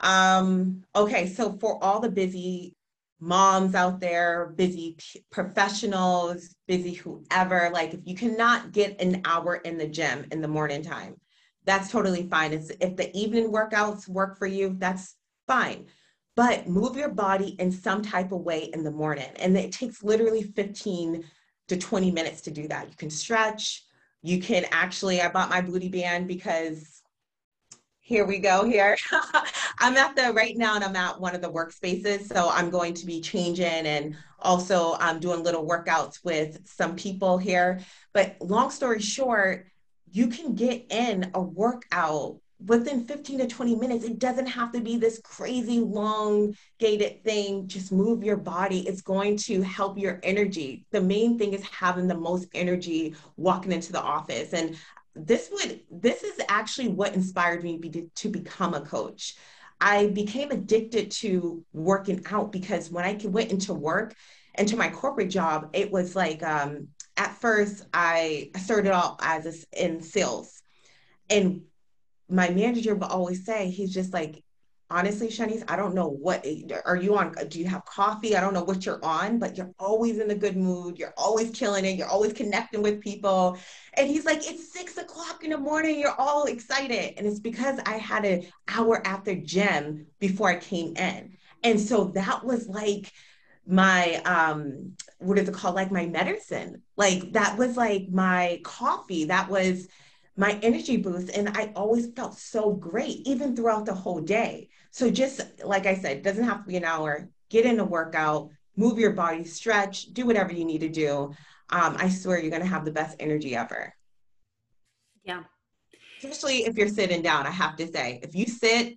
Um, 0.00 0.82
okay, 0.96 1.28
so 1.28 1.52
for 1.60 1.78
all 1.84 2.00
the 2.00 2.10
busy 2.10 2.74
moms 3.22 3.74
out 3.74 4.00
there, 4.00 4.52
busy 4.56 4.96
professionals, 5.30 6.54
busy 6.66 6.92
whoever, 6.92 7.70
like 7.72 7.94
if 7.94 8.00
you 8.04 8.14
cannot 8.14 8.72
get 8.72 9.00
an 9.00 9.22
hour 9.24 9.56
in 9.56 9.78
the 9.78 9.88
gym 9.88 10.26
in 10.32 10.42
the 10.42 10.48
morning 10.48 10.82
time, 10.82 11.14
that's 11.64 11.90
totally 11.90 12.28
fine. 12.28 12.52
It's, 12.52 12.70
if 12.80 12.96
the 12.96 13.16
evening 13.16 13.52
workouts 13.52 14.08
work 14.08 14.36
for 14.38 14.46
you, 14.46 14.74
that's 14.78 15.14
fine 15.46 15.86
but 16.34 16.68
move 16.68 16.96
your 16.96 17.10
body 17.10 17.56
in 17.58 17.70
some 17.70 18.02
type 18.02 18.32
of 18.32 18.40
way 18.40 18.70
in 18.72 18.82
the 18.82 18.90
morning. 18.90 19.28
And 19.36 19.56
it 19.56 19.72
takes 19.72 20.02
literally 20.02 20.42
15 20.42 21.24
to 21.68 21.76
20 21.76 22.10
minutes 22.10 22.40
to 22.42 22.50
do 22.50 22.68
that. 22.68 22.88
You 22.88 22.96
can 22.96 23.10
stretch. 23.10 23.84
You 24.22 24.40
can 24.40 24.64
actually, 24.70 25.20
I 25.20 25.28
bought 25.28 25.50
my 25.50 25.60
booty 25.60 25.88
band 25.88 26.28
because 26.28 27.01
here 28.02 28.26
we 28.26 28.38
go 28.38 28.64
here. 28.64 28.96
I'm 29.78 29.96
at 29.96 30.16
the 30.16 30.32
right 30.32 30.56
now 30.56 30.74
and 30.74 30.84
I'm 30.84 30.96
at 30.96 31.20
one 31.20 31.36
of 31.36 31.40
the 31.40 31.50
workspaces. 31.50 32.26
So 32.26 32.50
I'm 32.50 32.68
going 32.68 32.94
to 32.94 33.06
be 33.06 33.20
changing 33.20 33.64
and 33.64 34.16
also 34.40 34.96
I'm 34.98 35.20
doing 35.20 35.44
little 35.44 35.66
workouts 35.66 36.24
with 36.24 36.58
some 36.64 36.96
people 36.96 37.38
here. 37.38 37.80
But 38.12 38.36
long 38.40 38.70
story 38.70 39.00
short, 39.00 39.68
you 40.10 40.26
can 40.26 40.54
get 40.54 40.86
in 40.90 41.30
a 41.34 41.40
workout 41.40 42.38
within 42.66 43.04
15 43.04 43.38
to 43.38 43.46
20 43.46 43.76
minutes. 43.76 44.04
It 44.04 44.18
doesn't 44.18 44.46
have 44.46 44.72
to 44.72 44.80
be 44.80 44.96
this 44.96 45.20
crazy 45.22 45.78
long 45.78 46.56
gated 46.78 47.22
thing. 47.22 47.68
Just 47.68 47.92
move 47.92 48.24
your 48.24 48.36
body. 48.36 48.80
It's 48.86 49.02
going 49.02 49.36
to 49.38 49.62
help 49.62 49.96
your 49.96 50.18
energy. 50.24 50.84
The 50.90 51.00
main 51.00 51.38
thing 51.38 51.52
is 51.52 51.62
having 51.62 52.08
the 52.08 52.18
most 52.18 52.48
energy 52.52 53.14
walking 53.36 53.72
into 53.72 53.92
the 53.92 54.02
office. 54.02 54.52
And 54.52 54.76
this 55.14 55.50
would 55.52 55.80
this 55.90 56.22
is 56.22 56.40
actually 56.48 56.88
what 56.88 57.14
inspired 57.14 57.62
me 57.62 57.78
be, 57.78 58.08
to 58.14 58.28
become 58.28 58.74
a 58.74 58.80
coach. 58.80 59.36
I 59.80 60.06
became 60.08 60.50
addicted 60.50 61.10
to 61.22 61.64
working 61.72 62.24
out 62.30 62.52
because 62.52 62.90
when 62.90 63.04
I 63.04 63.18
went 63.24 63.50
into 63.50 63.74
work, 63.74 64.14
into 64.54 64.76
my 64.76 64.88
corporate 64.90 65.30
job, 65.30 65.70
it 65.72 65.90
was 65.90 66.14
like 66.14 66.42
um, 66.42 66.88
at 67.16 67.36
first 67.40 67.84
I 67.92 68.50
started 68.62 68.92
off 68.92 69.16
as 69.20 69.46
a, 69.46 69.84
in 69.84 70.00
sales, 70.00 70.62
and 71.28 71.62
my 72.28 72.48
manager 72.48 72.94
would 72.94 73.10
always 73.10 73.44
say, 73.44 73.68
he's 73.68 73.92
just 73.92 74.12
like, 74.12 74.42
honestly, 74.92 75.28
Shanice, 75.28 75.64
I 75.68 75.76
don't 75.76 75.94
know 75.94 76.08
what 76.08 76.46
are 76.84 76.96
you 76.96 77.16
on? 77.16 77.34
Do 77.48 77.58
you 77.58 77.66
have 77.66 77.84
coffee? 77.84 78.36
I 78.36 78.40
don't 78.40 78.54
know 78.54 78.62
what 78.62 78.84
you're 78.84 79.04
on, 79.04 79.38
but 79.38 79.56
you're 79.56 79.72
always 79.78 80.18
in 80.18 80.30
a 80.30 80.34
good 80.34 80.56
mood. 80.56 80.98
You're 80.98 81.14
always 81.16 81.50
killing 81.50 81.84
it. 81.84 81.96
You're 81.96 82.08
always 82.08 82.32
connecting 82.32 82.82
with 82.82 83.00
people. 83.00 83.58
And 83.94 84.06
he's 84.06 84.26
like, 84.26 84.48
it's 84.48 84.72
six 84.72 84.98
o'clock 84.98 85.42
in 85.42 85.50
the 85.50 85.58
morning. 85.58 85.98
You're 85.98 86.14
all 86.18 86.44
excited. 86.44 87.14
And 87.16 87.26
it's 87.26 87.40
because 87.40 87.80
I 87.86 87.94
had 87.94 88.24
an 88.24 88.46
hour 88.68 89.04
after 89.06 89.34
gym 89.34 90.06
before 90.20 90.50
I 90.50 90.56
came 90.56 90.94
in. 90.96 91.36
And 91.64 91.80
so 91.80 92.04
that 92.14 92.44
was 92.44 92.68
like 92.68 93.10
my 93.66 94.14
um 94.24 94.92
what 95.18 95.38
is 95.38 95.48
it 95.48 95.54
called 95.54 95.76
like 95.76 95.92
my 95.92 96.04
medicine 96.04 96.82
like 96.96 97.32
that 97.32 97.56
was 97.56 97.76
like 97.76 98.08
my 98.10 98.60
coffee 98.64 99.26
that 99.26 99.48
was 99.48 99.86
my 100.36 100.58
energy 100.62 100.96
boost 100.96 101.30
and 101.30 101.48
i 101.50 101.70
always 101.76 102.10
felt 102.12 102.36
so 102.36 102.72
great 102.72 103.20
even 103.24 103.54
throughout 103.54 103.86
the 103.86 103.94
whole 103.94 104.20
day 104.20 104.68
so 104.92 105.10
just 105.10 105.40
like 105.64 105.86
i 105.86 105.94
said 105.94 106.18
it 106.18 106.22
doesn't 106.22 106.44
have 106.44 106.62
to 106.62 106.68
be 106.68 106.76
an 106.76 106.84
hour. 106.84 107.28
Get 107.50 107.66
in 107.66 107.80
a 107.80 107.84
workout 107.84 108.50
move 108.76 108.98
your 108.98 109.12
body 109.12 109.44
stretch 109.44 110.04
do 110.12 110.24
whatever 110.24 110.52
you 110.52 110.64
need 110.64 110.80
to 110.82 110.88
do. 110.88 111.32
Um, 111.70 111.96
i 111.98 112.08
swear 112.08 112.38
you're 112.38 112.50
going 112.50 112.62
to 112.62 112.68
have 112.68 112.84
the 112.84 112.92
best 112.92 113.16
energy 113.18 113.56
ever. 113.56 113.92
Yeah. 115.24 115.42
Especially 116.18 116.58
if 116.58 116.76
you're 116.76 116.88
sitting 116.88 117.22
down 117.22 117.46
i 117.46 117.50
have 117.50 117.76
to 117.76 117.86
say. 117.86 118.20
If 118.22 118.34
you 118.34 118.46
sit 118.46 118.96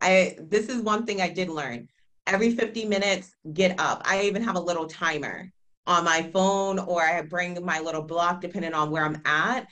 i 0.00 0.36
this 0.38 0.68
is 0.68 0.80
one 0.82 1.04
thing 1.04 1.20
i 1.20 1.28
did 1.28 1.48
learn. 1.48 1.88
Every 2.24 2.54
50 2.54 2.84
minutes, 2.84 3.34
get 3.52 3.80
up. 3.80 4.02
I 4.04 4.22
even 4.22 4.44
have 4.44 4.54
a 4.54 4.60
little 4.60 4.86
timer 4.86 5.50
on 5.88 6.04
my 6.04 6.22
phone 6.32 6.78
or 6.78 7.02
I 7.02 7.20
bring 7.22 7.64
my 7.64 7.80
little 7.80 8.02
block 8.02 8.40
depending 8.40 8.74
on 8.74 8.90
where 8.90 9.04
I'm 9.04 9.20
at. 9.24 9.66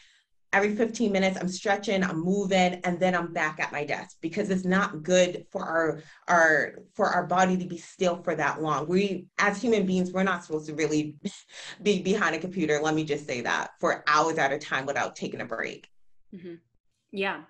Every 0.53 0.75
15 0.75 1.13
minutes, 1.13 1.39
I'm 1.41 1.49
stretching, 1.49 2.03
I'm 2.03 2.25
moving, 2.25 2.81
and 2.85 2.99
then 2.99 3.15
I'm 3.15 3.33
back 3.33 3.61
at 3.61 3.71
my 3.71 3.85
desk 3.85 4.17
because 4.21 4.51
it's 4.51 4.65
not 4.65 5.03
good 5.03 5.47
for 5.53 5.65
our 5.65 6.03
our 6.27 6.75
for 6.95 7.07
our 7.07 7.27
body 7.27 7.57
to 7.57 7.65
be 7.67 7.79
still 7.79 8.23
for 8.23 8.35
that 8.35 8.61
long. 8.61 8.89
We 8.89 9.27
as 9.39 9.63
human 9.63 9.87
beings, 9.87 10.13
we're 10.13 10.25
not 10.25 10.45
supposed 10.45 10.67
to 10.67 10.75
really 10.75 11.17
be 11.83 12.03
behind 12.03 12.35
a 12.35 12.39
computer. 12.39 12.81
Let 12.83 12.95
me 12.95 13.05
just 13.05 13.27
say 13.27 13.43
that 13.43 13.71
for 13.79 14.03
hours 14.09 14.39
at 14.39 14.53
a 14.53 14.59
time 14.59 14.87
without 14.87 15.15
taking 15.15 15.41
a 15.41 15.47
break. 15.47 15.89
Mm-hmm. 16.35 16.55
Yeah, 17.13 17.43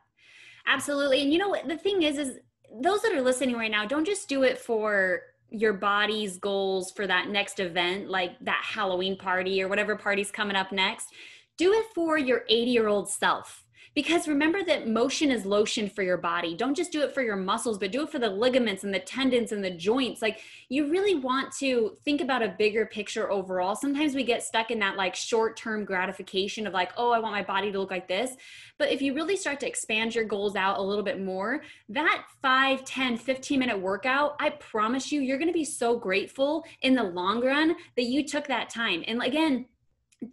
absolutely. 0.66 1.22
And 1.22 1.32
you 1.32 1.38
know 1.38 1.48
what 1.48 1.68
the 1.68 1.78
thing 1.78 2.03
is 2.03 2.18
is 2.18 2.38
those 2.82 3.03
that 3.03 3.12
are 3.12 3.22
listening 3.22 3.57
right 3.57 3.70
now, 3.70 3.86
don't 3.86 4.07
just 4.07 4.28
do 4.28 4.42
it 4.42 4.59
for 4.59 5.22
your 5.51 5.72
body's 5.72 6.38
goals 6.38 6.92
for 6.92 7.07
that 7.07 7.28
next 7.28 7.59
event, 7.61 8.09
like 8.09 8.38
that 8.40 8.62
Halloween 8.64 9.16
party 9.16 9.62
or 9.62 9.68
whatever 9.68 9.96
party's 9.96 10.30
coming 10.30 10.57
up 10.57 10.70
next. 10.70 11.09
Do 11.61 11.74
it 11.74 11.84
for 11.94 12.16
your 12.16 12.46
80 12.48 12.70
year 12.70 12.88
old 12.88 13.11
self 13.11 13.66
because 13.94 14.26
remember 14.26 14.64
that 14.64 14.88
motion 14.88 15.30
is 15.30 15.44
lotion 15.44 15.90
for 15.90 16.02
your 16.02 16.16
body. 16.16 16.56
Don't 16.56 16.74
just 16.74 16.90
do 16.90 17.02
it 17.02 17.12
for 17.12 17.20
your 17.20 17.36
muscles, 17.36 17.76
but 17.76 17.92
do 17.92 18.04
it 18.04 18.08
for 18.08 18.18
the 18.18 18.30
ligaments 18.30 18.82
and 18.82 18.94
the 18.94 18.98
tendons 19.00 19.52
and 19.52 19.62
the 19.62 19.70
joints. 19.70 20.22
Like 20.22 20.40
you 20.70 20.90
really 20.90 21.16
want 21.16 21.52
to 21.58 21.98
think 22.02 22.22
about 22.22 22.42
a 22.42 22.54
bigger 22.56 22.86
picture 22.86 23.30
overall. 23.30 23.76
Sometimes 23.76 24.14
we 24.14 24.24
get 24.24 24.42
stuck 24.42 24.70
in 24.70 24.78
that 24.78 24.96
like 24.96 25.14
short 25.14 25.54
term 25.58 25.84
gratification 25.84 26.66
of 26.66 26.72
like, 26.72 26.92
oh, 26.96 27.11
I 27.11 27.18
want 27.18 27.34
my 27.34 27.42
body 27.42 27.70
to 27.70 27.78
look 27.78 27.90
like 27.90 28.08
this. 28.08 28.36
But 28.78 28.90
if 28.90 29.02
you 29.02 29.12
really 29.12 29.36
start 29.36 29.61
to 29.61 29.68
expand 29.68 30.14
your 30.14 30.24
goals 30.24 30.56
out 30.56 30.78
a 30.78 30.82
little 30.82 31.04
bit 31.04 31.20
more, 31.20 31.62
that 31.90 32.24
5, 32.40 32.86
10, 32.86 33.18
15 33.18 33.58
minute 33.58 33.78
workout, 33.78 34.34
I 34.40 34.48
promise 34.48 35.12
you, 35.12 35.20
you're 35.20 35.36
going 35.36 35.48
to 35.48 35.52
be 35.52 35.66
so 35.66 35.98
grateful 35.98 36.64
in 36.80 36.94
the 36.94 37.02
long 37.04 37.44
run 37.44 37.76
that 37.96 38.04
you 38.04 38.26
took 38.26 38.46
that 38.46 38.70
time. 38.70 39.04
And 39.06 39.22
again, 39.22 39.66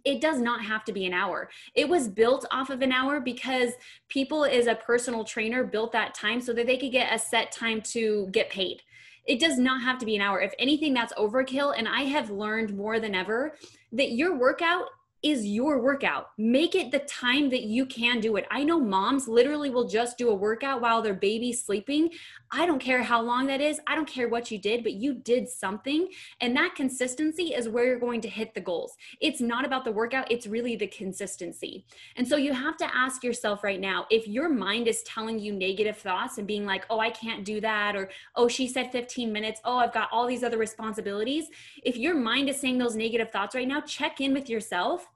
it 0.04 0.20
does 0.20 0.40
not 0.40 0.64
have 0.64 0.84
to 0.84 0.92
be 0.92 1.06
an 1.06 1.12
hour. 1.12 1.48
It 1.74 1.88
was 1.88 2.08
built 2.08 2.44
off 2.50 2.70
of 2.70 2.82
an 2.82 2.92
hour 2.92 3.20
because 3.20 3.72
people 4.08 4.44
as 4.44 4.66
a 4.66 4.74
personal 4.74 5.24
trainer 5.24 5.64
built 5.64 5.92
that 5.92 6.14
time 6.14 6.40
so 6.40 6.52
that 6.52 6.66
they 6.66 6.76
could 6.76 6.92
get 6.92 7.14
a 7.14 7.18
set 7.18 7.52
time 7.52 7.80
to 7.92 8.28
get 8.32 8.50
paid. 8.50 8.82
It 9.26 9.40
does 9.40 9.58
not 9.58 9.82
have 9.82 9.98
to 9.98 10.06
be 10.06 10.16
an 10.16 10.22
hour. 10.22 10.40
If 10.40 10.54
anything, 10.58 10.94
that's 10.94 11.12
overkill. 11.14 11.74
And 11.76 11.86
I 11.86 12.02
have 12.02 12.30
learned 12.30 12.76
more 12.76 12.98
than 12.98 13.14
ever 13.14 13.54
that 13.92 14.12
your 14.12 14.36
workout 14.36 14.86
is 15.22 15.44
your 15.44 15.80
workout. 15.80 16.30
Make 16.38 16.74
it 16.74 16.92
the 16.92 17.00
time 17.00 17.50
that 17.50 17.62
you 17.62 17.86
can 17.86 18.20
do 18.20 18.36
it. 18.36 18.46
I 18.50 18.62
know 18.62 18.78
moms 18.80 19.26
literally 19.26 19.68
will 19.68 19.88
just 19.88 20.16
do 20.16 20.30
a 20.30 20.34
workout 20.34 20.80
while 20.80 21.02
their 21.02 21.14
baby's 21.14 21.64
sleeping. 21.64 22.10
I 22.50 22.66
don't 22.66 22.78
care 22.78 23.02
how 23.02 23.20
long 23.20 23.46
that 23.48 23.60
is. 23.60 23.80
I 23.86 23.94
don't 23.94 24.08
care 24.08 24.28
what 24.28 24.50
you 24.50 24.58
did, 24.58 24.82
but 24.82 24.92
you 24.94 25.14
did 25.14 25.48
something. 25.48 26.08
And 26.40 26.56
that 26.56 26.76
consistency 26.76 27.54
is 27.54 27.68
where 27.68 27.84
you're 27.84 27.98
going 27.98 28.20
to 28.22 28.28
hit 28.28 28.54
the 28.54 28.60
goals. 28.60 28.96
It's 29.20 29.40
not 29.40 29.64
about 29.64 29.84
the 29.84 29.92
workout, 29.92 30.30
it's 30.30 30.46
really 30.46 30.76
the 30.76 30.86
consistency. 30.86 31.84
And 32.16 32.26
so 32.26 32.36
you 32.36 32.52
have 32.52 32.76
to 32.78 32.96
ask 32.96 33.24
yourself 33.24 33.64
right 33.64 33.80
now 33.80 34.06
if 34.10 34.28
your 34.28 34.48
mind 34.48 34.88
is 34.88 35.02
telling 35.02 35.38
you 35.38 35.52
negative 35.52 35.98
thoughts 35.98 36.38
and 36.38 36.46
being 36.46 36.64
like, 36.64 36.86
oh, 36.90 37.00
I 37.00 37.10
can't 37.10 37.44
do 37.44 37.60
that, 37.60 37.96
or 37.96 38.10
oh, 38.36 38.48
she 38.48 38.68
said 38.68 38.92
15 38.92 39.32
minutes, 39.32 39.60
oh, 39.64 39.78
I've 39.78 39.92
got 39.92 40.08
all 40.12 40.26
these 40.26 40.44
other 40.44 40.58
responsibilities. 40.58 41.46
If 41.82 41.96
your 41.96 42.14
mind 42.14 42.48
is 42.48 42.60
saying 42.60 42.78
those 42.78 42.94
negative 42.94 43.30
thoughts 43.30 43.54
right 43.54 43.68
now, 43.68 43.80
check 43.80 44.20
in 44.20 44.32
with 44.32 44.48
yourself 44.48 45.08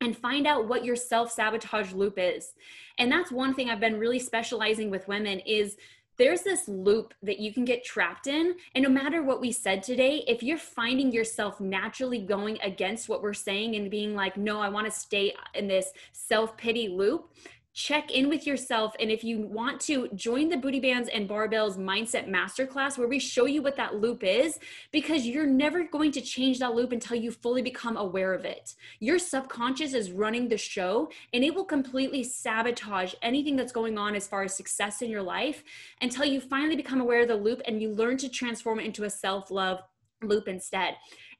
and 0.00 0.16
find 0.16 0.46
out 0.46 0.68
what 0.68 0.84
your 0.84 0.96
self-sabotage 0.96 1.92
loop 1.92 2.14
is. 2.18 2.54
And 2.98 3.10
that's 3.10 3.32
one 3.32 3.54
thing 3.54 3.70
I've 3.70 3.80
been 3.80 3.98
really 3.98 4.18
specializing 4.18 4.90
with 4.90 5.08
women 5.08 5.40
is 5.40 5.76
there's 6.18 6.42
this 6.42 6.66
loop 6.66 7.14
that 7.22 7.38
you 7.38 7.52
can 7.52 7.64
get 7.64 7.84
trapped 7.84 8.26
in. 8.26 8.56
And 8.74 8.82
no 8.82 8.90
matter 8.90 9.22
what 9.22 9.40
we 9.40 9.52
said 9.52 9.82
today, 9.82 10.24
if 10.26 10.42
you're 10.42 10.58
finding 10.58 11.12
yourself 11.12 11.60
naturally 11.60 12.20
going 12.20 12.58
against 12.60 13.08
what 13.08 13.22
we're 13.22 13.34
saying 13.34 13.76
and 13.76 13.90
being 13.90 14.14
like, 14.14 14.36
no, 14.36 14.60
I 14.60 14.68
want 14.68 14.86
to 14.86 14.90
stay 14.90 15.34
in 15.54 15.68
this 15.68 15.92
self 16.12 16.56
pity 16.56 16.88
loop, 16.88 17.30
check 17.78 18.10
in 18.10 18.28
with 18.28 18.44
yourself. 18.44 18.96
And 18.98 19.08
if 19.08 19.22
you 19.22 19.38
want 19.38 19.80
to 19.82 20.08
join 20.08 20.48
the 20.48 20.56
Booty 20.56 20.80
Bands 20.80 21.08
and 21.14 21.28
Barbells 21.28 21.78
Mindset 21.78 22.28
Masterclass, 22.28 22.98
where 22.98 23.06
we 23.06 23.20
show 23.20 23.46
you 23.46 23.62
what 23.62 23.76
that 23.76 23.94
loop 23.94 24.24
is, 24.24 24.58
because 24.90 25.24
you're 25.24 25.46
never 25.46 25.84
going 25.84 26.10
to 26.10 26.20
change 26.20 26.58
that 26.58 26.74
loop 26.74 26.90
until 26.90 27.16
you 27.16 27.30
fully 27.30 27.62
become 27.62 27.96
aware 27.96 28.34
of 28.34 28.44
it. 28.44 28.74
Your 28.98 29.20
subconscious 29.20 29.94
is 29.94 30.10
running 30.10 30.48
the 30.48 30.58
show 30.58 31.08
and 31.32 31.44
it 31.44 31.54
will 31.54 31.64
completely 31.64 32.24
sabotage 32.24 33.14
anything 33.22 33.54
that's 33.54 33.70
going 33.70 33.96
on 33.96 34.16
as 34.16 34.26
far 34.26 34.42
as 34.42 34.56
success 34.56 35.00
in 35.00 35.08
your 35.08 35.22
life 35.22 35.62
until 36.00 36.24
you 36.24 36.40
finally 36.40 36.74
become 36.74 37.00
aware 37.00 37.22
of 37.22 37.28
the 37.28 37.36
loop 37.36 37.62
and 37.64 37.80
you 37.80 37.90
learn 37.90 38.16
to 38.16 38.28
transform 38.28 38.80
it 38.80 38.86
into 38.86 39.04
a 39.04 39.10
self 39.10 39.52
love 39.52 39.84
loop 40.22 40.48
instead. 40.48 40.94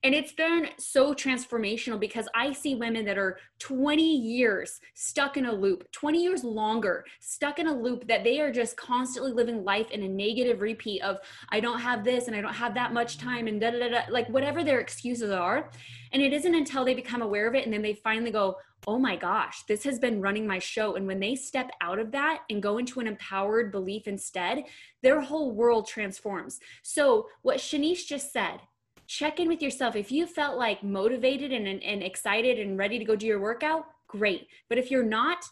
And 0.04 0.14
it's 0.14 0.32
been 0.32 0.68
so 0.78 1.12
transformational 1.12 1.98
because 1.98 2.28
I 2.32 2.52
see 2.52 2.76
women 2.76 3.04
that 3.06 3.18
are 3.18 3.38
20 3.58 4.02
years 4.02 4.80
stuck 4.94 5.36
in 5.36 5.46
a 5.46 5.52
loop, 5.52 5.90
20 5.90 6.22
years 6.22 6.44
longer, 6.44 7.04
stuck 7.18 7.58
in 7.58 7.66
a 7.66 7.74
loop 7.74 8.06
that 8.06 8.22
they 8.22 8.40
are 8.40 8.52
just 8.52 8.76
constantly 8.76 9.32
living 9.32 9.64
life 9.64 9.90
in 9.90 10.04
a 10.04 10.08
negative 10.08 10.60
repeat 10.60 11.02
of, 11.02 11.18
I 11.50 11.58
don't 11.58 11.80
have 11.80 12.04
this 12.04 12.28
and 12.28 12.36
I 12.36 12.40
don't 12.40 12.54
have 12.54 12.74
that 12.74 12.92
much 12.92 13.18
time 13.18 13.48
and 13.48 13.60
da 13.60 13.72
da 13.72 13.88
da, 13.88 14.00
like 14.08 14.28
whatever 14.28 14.62
their 14.62 14.78
excuses 14.78 15.32
are. 15.32 15.68
And 16.12 16.22
it 16.22 16.32
isn't 16.32 16.54
until 16.54 16.84
they 16.84 16.94
become 16.94 17.22
aware 17.22 17.48
of 17.48 17.56
it 17.56 17.64
and 17.64 17.72
then 17.72 17.82
they 17.82 17.94
finally 17.94 18.30
go, 18.30 18.56
oh 18.86 18.98
my 18.98 19.16
gosh, 19.16 19.64
this 19.64 19.84
has 19.84 19.98
been 19.98 20.20
running 20.20 20.46
my 20.46 20.58
show. 20.58 20.94
And 20.94 21.06
when 21.06 21.20
they 21.20 21.34
step 21.34 21.70
out 21.80 21.98
of 21.98 22.12
that 22.12 22.42
and 22.48 22.62
go 22.62 22.78
into 22.78 23.00
an 23.00 23.06
empowered 23.06 23.72
belief 23.72 24.06
instead, 24.06 24.64
their 25.02 25.20
whole 25.20 25.52
world 25.52 25.86
transforms. 25.86 26.60
So, 26.82 27.26
what 27.42 27.58
Shanice 27.58 28.06
just 28.06 28.32
said, 28.32 28.60
check 29.06 29.40
in 29.40 29.48
with 29.48 29.62
yourself. 29.62 29.96
If 29.96 30.12
you 30.12 30.26
felt 30.26 30.58
like 30.58 30.82
motivated 30.82 31.52
and, 31.52 31.66
and 31.66 32.02
excited 32.02 32.58
and 32.58 32.78
ready 32.78 32.98
to 32.98 33.04
go 33.04 33.16
do 33.16 33.26
your 33.26 33.40
workout, 33.40 33.86
great. 34.06 34.46
But 34.68 34.78
if 34.78 34.90
you're 34.90 35.02
not, 35.02 35.44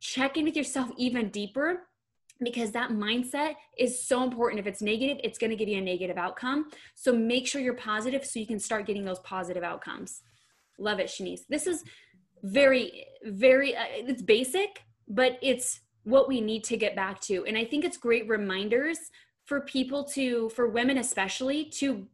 check 0.00 0.36
in 0.36 0.44
with 0.44 0.56
yourself 0.56 0.90
even 0.96 1.28
deeper 1.28 1.86
because 2.42 2.72
that 2.72 2.90
mindset 2.90 3.54
is 3.78 4.04
so 4.06 4.24
important. 4.24 4.58
If 4.60 4.66
it's 4.66 4.82
negative, 4.82 5.18
it's 5.22 5.38
going 5.38 5.50
to 5.50 5.56
give 5.56 5.68
you 5.68 5.78
a 5.78 5.82
negative 5.82 6.16
outcome. 6.16 6.70
So 6.94 7.12
make 7.12 7.46
sure 7.46 7.60
you're 7.60 7.74
positive 7.74 8.24
so 8.24 8.40
you 8.40 8.46
can 8.46 8.58
start 8.58 8.86
getting 8.86 9.04
those 9.04 9.20
positive 9.20 9.62
outcomes. 9.62 10.22
Love 10.78 10.98
it, 10.98 11.06
Shanice. 11.06 11.42
This 11.48 11.66
is 11.66 11.84
very, 12.42 13.06
very, 13.24 13.76
uh, 13.76 13.84
it's 13.90 14.22
basic, 14.22 14.84
but 15.08 15.38
it's 15.42 15.80
what 16.04 16.28
we 16.28 16.40
need 16.40 16.64
to 16.64 16.76
get 16.76 16.96
back 16.96 17.20
to. 17.20 17.44
And 17.46 17.56
I 17.56 17.64
think 17.64 17.84
it's 17.84 17.96
great 17.96 18.28
reminders 18.28 18.98
for 19.44 19.60
people 19.60 20.04
to, 20.04 20.48
for 20.50 20.68
women 20.68 20.98
especially, 20.98 21.64
to 21.66 22.06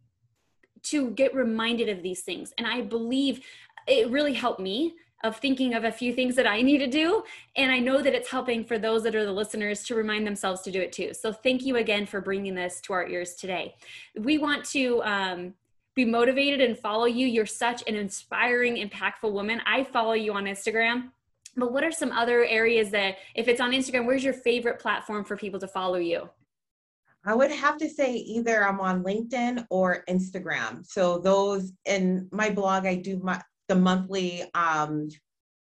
to 0.81 1.11
get 1.11 1.35
reminded 1.35 1.89
of 1.89 2.03
these 2.03 2.20
things. 2.20 2.53
And 2.57 2.66
I 2.66 2.83
believe 2.83 3.41
it 3.87 4.11
really 4.11 4.35
helped 4.35 4.61
me 4.61 4.95
of 5.24 5.37
thinking 5.37 5.74
of 5.74 5.85
a 5.85 5.91
few 5.91 6.12
things 6.12 6.37
that 6.37 6.47
I 6.47 6.62
need 6.68 6.79
to 6.79 6.87
do. 6.87 7.24
And 7.57 7.70
I 7.70 7.79
know 7.79 8.03
that 8.03 8.14
it's 8.14 8.31
helping 8.31 8.64
for 8.64 8.79
those 8.79 9.03
that 9.03 9.14
are 9.14 9.24
the 9.24 9.33
listeners 9.33 9.83
to 9.85 9.95
remind 9.95 10.26
themselves 10.26 10.62
to 10.62 10.70
do 10.70 10.81
it 10.81 10.93
too. 10.93 11.12
So 11.12 11.33
thank 11.33 11.62
you 11.62 11.76
again 11.76 12.07
for 12.07 12.20
bringing 12.20 12.55
this 12.55 12.81
to 12.83 12.93
our 12.93 13.07
ears 13.09 13.35
today. 13.35 13.74
We 14.16 14.39
want 14.39 14.64
to 14.66 15.03
um, 15.03 15.55
be 15.99 16.05
motivated 16.05 16.61
and 16.61 16.78
follow 16.78 17.07
you. 17.07 17.26
You're 17.26 17.44
such 17.44 17.82
an 17.88 17.96
inspiring, 17.96 18.76
impactful 18.76 19.32
woman. 19.32 19.61
I 19.66 19.82
follow 19.82 20.12
you 20.12 20.32
on 20.32 20.44
Instagram. 20.44 21.11
But 21.57 21.72
what 21.72 21.82
are 21.82 21.90
some 21.90 22.12
other 22.12 22.44
areas 22.44 22.90
that, 22.90 23.16
if 23.34 23.49
it's 23.49 23.61
on 23.61 23.72
Instagram, 23.72 24.07
where's 24.07 24.22
your 24.22 24.32
favorite 24.32 24.78
platform 24.78 25.24
for 25.24 25.36
people 25.36 25.59
to 25.59 25.66
follow 25.66 25.99
you? 25.99 26.30
I 27.24 27.34
would 27.34 27.51
have 27.51 27.78
to 27.78 27.88
say 27.88 28.14
either 28.14 28.64
I'm 28.64 28.78
on 28.78 29.03
LinkedIn 29.03 29.66
or 29.70 30.05
Instagram. 30.09 30.86
So 30.86 31.18
those 31.18 31.72
in 31.84 32.28
my 32.30 32.49
blog, 32.49 32.86
I 32.86 32.94
do 32.94 33.18
my 33.20 33.42
the 33.66 33.74
monthly 33.74 34.44
um, 34.55 35.09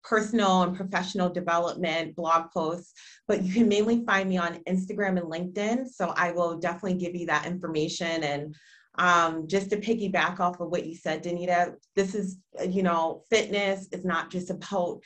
personal 0.04 0.64
and 0.64 0.76
professional 0.76 1.30
development 1.30 2.14
blog 2.16 2.52
posts, 2.52 2.94
but 3.28 3.42
you 3.42 3.54
can 3.54 3.70
mainly 3.70 4.04
find 4.06 4.28
me 4.28 4.38
on 4.38 4.60
Instagram 4.68 5.18
and 5.18 5.32
LinkedIn. 5.32 5.88
So 5.88 6.14
I 6.18 6.34
will 6.34 6.60
definitely 6.60 6.96
give 6.96 7.16
you 7.16 7.26
that 7.28 7.48
information. 7.48 8.24
And 8.24 8.54
um, 8.98 9.48
just 9.48 9.70
to 9.70 9.78
piggyback 9.78 10.40
off 10.40 10.60
of 10.60 10.70
what 10.70 10.86
you 10.86 10.96
said, 10.96 11.24
Danita, 11.24 11.76
this 11.96 12.16
is, 12.16 12.38
you 12.68 12.84
know, 12.84 13.24
fitness 13.30 13.88
is 13.92 14.06
not 14.06 14.32
just 14.32 14.50
about 14.50 15.02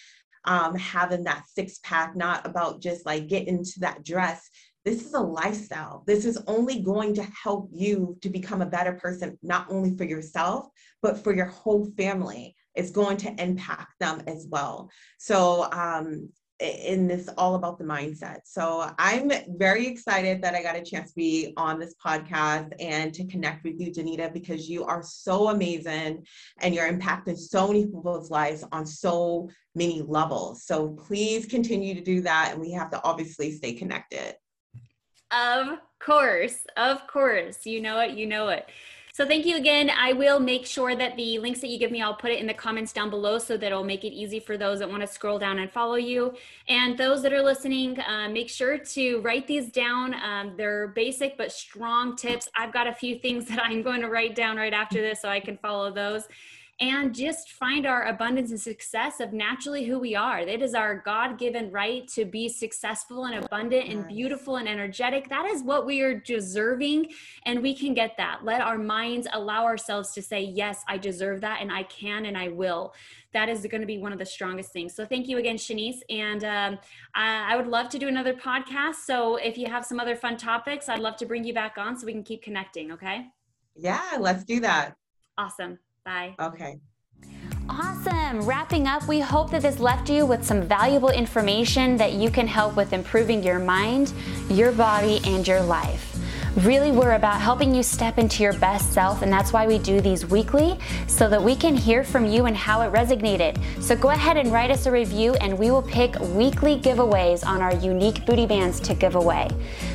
um, 0.45 0.75
having 0.75 1.23
that 1.25 1.43
six 1.47 1.79
pack, 1.83 2.15
not 2.15 2.45
about 2.45 2.81
just 2.81 3.05
like 3.05 3.27
getting 3.27 3.59
into 3.59 3.79
that 3.81 4.03
dress 4.03 4.49
this 4.85 5.05
is 5.05 5.13
a 5.13 5.19
lifestyle. 5.19 6.03
This 6.07 6.25
is 6.25 6.41
only 6.47 6.81
going 6.81 7.13
to 7.15 7.23
help 7.23 7.69
you 7.71 8.17
to 8.21 8.29
become 8.29 8.61
a 8.61 8.65
better 8.65 8.93
person, 8.93 9.37
not 9.43 9.67
only 9.69 9.95
for 9.95 10.03
yourself, 10.03 10.67
but 11.01 11.23
for 11.23 11.35
your 11.35 11.47
whole 11.47 11.91
family. 11.97 12.55
It's 12.75 12.91
going 12.91 13.17
to 13.17 13.41
impact 13.41 13.91
them 13.99 14.23
as 14.25 14.47
well. 14.49 14.89
So, 15.17 15.69
um, 15.71 16.29
in 16.59 17.07
this 17.07 17.29
all 17.37 17.55
about 17.55 17.77
the 17.77 17.83
mindset. 17.85 18.39
So 18.43 18.91
I'm 18.99 19.31
very 19.57 19.87
excited 19.87 20.41
that 20.41 20.55
I 20.55 20.61
got 20.61 20.75
a 20.75 20.81
chance 20.81 21.09
to 21.09 21.15
be 21.15 21.53
on 21.55 21.79
this 21.79 21.95
podcast 22.03 22.73
and 22.79 23.13
to 23.13 23.25
connect 23.25 23.63
with 23.63 23.79
you, 23.79 23.91
Danita, 23.91 24.33
because 24.33 24.69
you 24.69 24.83
are 24.83 25.01
so 25.01 25.49
amazing 25.49 26.25
and 26.59 26.75
you're 26.75 26.91
impacting 26.91 27.37
so 27.37 27.67
many 27.67 27.85
people's 27.85 28.29
lives 28.29 28.65
on 28.71 28.85
so 28.85 29.49
many 29.75 30.01
levels. 30.01 30.65
So 30.65 30.89
please 30.89 31.45
continue 31.45 31.93
to 31.95 32.01
do 32.01 32.21
that. 32.21 32.51
And 32.51 32.61
we 32.61 32.71
have 32.71 32.91
to 32.91 33.01
obviously 33.03 33.51
stay 33.51 33.73
connected. 33.73 34.35
Of 35.31 35.77
course, 35.99 36.57
of 36.75 37.07
course. 37.07 37.65
You 37.65 37.81
know 37.81 37.99
it, 37.99 38.17
you 38.17 38.25
know 38.25 38.49
it. 38.49 38.67
So 39.19 39.25
thank 39.25 39.45
you 39.45 39.57
again. 39.57 39.89
I 39.89 40.13
will 40.13 40.39
make 40.39 40.65
sure 40.65 40.95
that 40.95 41.17
the 41.17 41.39
links 41.39 41.59
that 41.59 41.67
you 41.67 41.77
give 41.77 41.91
me, 41.91 42.01
I'll 42.01 42.13
put 42.13 42.31
it 42.31 42.39
in 42.39 42.47
the 42.47 42.53
comments 42.53 42.93
down 42.93 43.09
below 43.09 43.37
so 43.37 43.57
that 43.57 43.65
it'll 43.65 43.83
make 43.83 44.05
it 44.05 44.13
easy 44.13 44.39
for 44.39 44.57
those 44.57 44.79
that 44.79 44.89
want 44.89 45.01
to 45.01 45.07
scroll 45.07 45.37
down 45.37 45.59
and 45.59 45.69
follow 45.69 45.95
you. 45.95 46.33
And 46.69 46.97
those 46.97 47.21
that 47.23 47.33
are 47.33 47.43
listening, 47.43 47.99
uh, 47.99 48.29
make 48.29 48.49
sure 48.49 48.77
to 48.77 49.19
write 49.19 49.45
these 49.45 49.71
down. 49.71 50.13
Um, 50.23 50.53
they're 50.55 50.87
basic 50.87 51.37
but 51.37 51.51
strong 51.51 52.15
tips. 52.15 52.47
I've 52.55 52.71
got 52.71 52.87
a 52.87 52.93
few 52.93 53.19
things 53.19 53.45
that 53.49 53.61
I'm 53.61 53.81
going 53.81 53.99
to 53.99 54.07
write 54.07 54.35
down 54.35 54.55
right 54.55 54.73
after 54.73 55.01
this 55.01 55.21
so 55.21 55.27
I 55.27 55.41
can 55.41 55.57
follow 55.57 55.91
those 55.91 56.23
and 56.81 57.13
just 57.13 57.51
find 57.51 57.85
our 57.85 58.05
abundance 58.05 58.51
and 58.51 58.59
success 58.59 59.19
of 59.19 59.33
naturally 59.33 59.83
who 59.83 59.99
we 59.99 60.15
are. 60.15 60.39
It 60.39 60.61
is 60.61 60.73
our 60.73 60.99
God 60.99 61.37
given 61.37 61.69
right 61.71 62.07
to 62.09 62.23
be 62.23 62.47
successful 62.47 63.25
and 63.25 63.43
abundant 63.43 63.89
and 63.89 64.07
beautiful 64.07 64.55
and 64.55 64.67
energetic. 64.67 65.27
That 65.27 65.45
is 65.45 65.61
what 65.61 65.85
we 65.85 66.01
are 66.01 66.13
deserving, 66.13 67.11
and 67.45 67.61
we 67.61 67.75
can 67.75 67.93
get 67.93 68.15
that. 68.17 68.45
Let 68.45 68.61
our 68.61 68.77
minds 68.77 69.27
allow 69.33 69.65
ourselves 69.65 70.13
to 70.13 70.21
say, 70.21 70.41
Yes, 70.41 70.81
I 70.87 70.97
deserve 70.97 71.41
that, 71.41 71.61
and 71.61 71.71
I 71.71 71.83
can, 71.83 72.25
and 72.25 72.37
I 72.37 72.47
will. 72.47 72.93
That 73.33 73.49
is 73.49 73.65
going 73.69 73.81
to 73.81 73.87
be 73.87 73.97
one 73.97 74.13
of 74.13 74.17
the 74.17 74.25
strongest 74.25 74.71
things. 74.71 74.95
So, 74.95 75.05
thank 75.05 75.27
you 75.27 75.37
again, 75.37 75.57
Shanice. 75.57 75.99
And 76.09 76.43
um, 76.45 76.79
I, 77.13 77.53
I 77.53 77.57
would 77.57 77.67
love 77.67 77.89
to 77.89 77.99
do 77.99 78.07
another 78.07 78.33
podcast. 78.33 78.95
So, 79.05 79.35
if 79.35 79.57
you 79.57 79.67
have 79.67 79.85
some 79.85 79.99
other 79.99 80.15
fun 80.15 80.37
topics, 80.37 80.87
I'd 80.87 80.99
love 80.99 81.17
to 81.17 81.25
bring 81.25 81.43
you 81.43 81.53
back 81.53 81.77
on 81.77 81.97
so 81.97 82.05
we 82.05 82.13
can 82.13 82.23
keep 82.23 82.41
connecting. 82.41 82.93
Okay. 82.93 83.25
Yeah, 83.75 84.17
let's 84.19 84.45
do 84.45 84.61
that. 84.61 84.95
Awesome. 85.37 85.79
Bye. 86.09 86.33
Okay. 86.39 86.79
Awesome. 87.69 88.41
Wrapping 88.41 88.87
up, 88.87 89.07
we 89.07 89.19
hope 89.19 89.51
that 89.51 89.61
this 89.61 89.79
left 89.79 90.09
you 90.09 90.25
with 90.25 90.43
some 90.43 90.63
valuable 90.63 91.09
information 91.09 91.97
that 91.97 92.13
you 92.13 92.31
can 92.31 92.47
help 92.47 92.75
with 92.75 92.93
improving 92.93 93.43
your 93.43 93.59
mind, 93.59 94.11
your 94.49 94.71
body, 94.71 95.19
and 95.23 95.47
your 95.47 95.61
life. 95.61 96.09
Really, 96.63 96.91
we're 96.91 97.13
about 97.13 97.39
helping 97.39 97.75
you 97.75 97.83
step 97.83 98.17
into 98.17 98.41
your 98.41 98.53
best 98.53 98.91
self, 98.91 99.21
and 99.21 99.31
that's 99.31 99.53
why 99.53 99.67
we 99.67 99.77
do 99.77 100.01
these 100.01 100.25
weekly 100.25 100.79
so 101.05 101.29
that 101.29 101.41
we 101.41 101.55
can 101.55 101.77
hear 101.77 102.03
from 102.03 102.25
you 102.25 102.47
and 102.47 102.57
how 102.57 102.81
it 102.81 102.91
resonated. 102.91 103.61
So 103.79 103.95
go 103.95 104.09
ahead 104.09 104.35
and 104.35 104.51
write 104.51 104.71
us 104.71 104.87
a 104.87 104.91
review, 104.91 105.35
and 105.35 105.57
we 105.59 105.69
will 105.69 105.83
pick 105.83 106.19
weekly 106.19 106.79
giveaways 106.79 107.45
on 107.45 107.61
our 107.61 107.75
unique 107.75 108.25
booty 108.25 108.47
bands 108.47 108.79
to 108.79 108.95
give 108.95 109.13
away. 109.13 109.47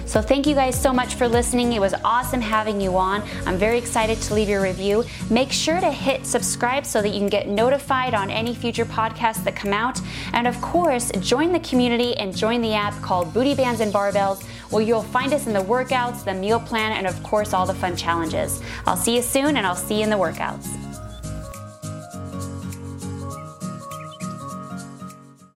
So 0.06 0.20
thank 0.20 0.46
you 0.46 0.54
guys 0.54 0.80
so 0.80 0.92
much 0.92 1.14
for 1.14 1.26
listening. 1.26 1.72
It 1.72 1.80
was 1.80 1.94
awesome 2.04 2.40
having 2.40 2.80
you 2.80 2.96
on. 2.96 3.22
I'm 3.46 3.56
very 3.56 3.78
excited 3.78 4.20
to 4.20 4.34
leave 4.34 4.48
your 4.48 4.62
review. 4.62 5.04
Make 5.30 5.50
sure 5.50 5.80
to 5.80 5.90
hit 5.90 6.26
subscribe 6.26 6.86
so 6.86 7.02
that 7.02 7.08
you 7.08 7.18
can 7.18 7.28
get 7.28 7.48
notified 7.48 8.14
on 8.14 8.30
any 8.30 8.54
future 8.54 8.84
podcasts 8.84 9.42
that 9.44 9.56
come 9.56 9.72
out. 9.72 9.98
And 10.32 10.46
of 10.46 10.60
course, 10.60 11.10
join 11.20 11.52
the 11.52 11.60
community 11.60 12.16
and 12.16 12.36
join 12.36 12.60
the 12.60 12.74
app 12.74 13.00
called 13.02 13.32
Booty 13.32 13.54
Bands 13.54 13.80
and 13.80 13.92
Barbells, 13.92 14.44
where 14.70 14.82
you'll 14.82 15.02
find 15.02 15.32
us 15.32 15.46
in 15.46 15.52
the 15.52 15.60
workouts, 15.64 16.24
the 16.24 16.34
meal 16.34 16.60
plan, 16.60 16.92
and 16.92 17.06
of 17.06 17.20
course, 17.22 17.52
all 17.52 17.66
the 17.66 17.74
fun 17.74 17.96
challenges. 17.96 18.62
I'll 18.86 18.96
see 18.96 19.16
you 19.16 19.22
soon, 19.22 19.56
and 19.56 19.66
I'll 19.66 19.74
see 19.74 19.96
you 19.96 20.04
in 20.04 20.10
the 20.10 20.16
workouts. 20.16 20.93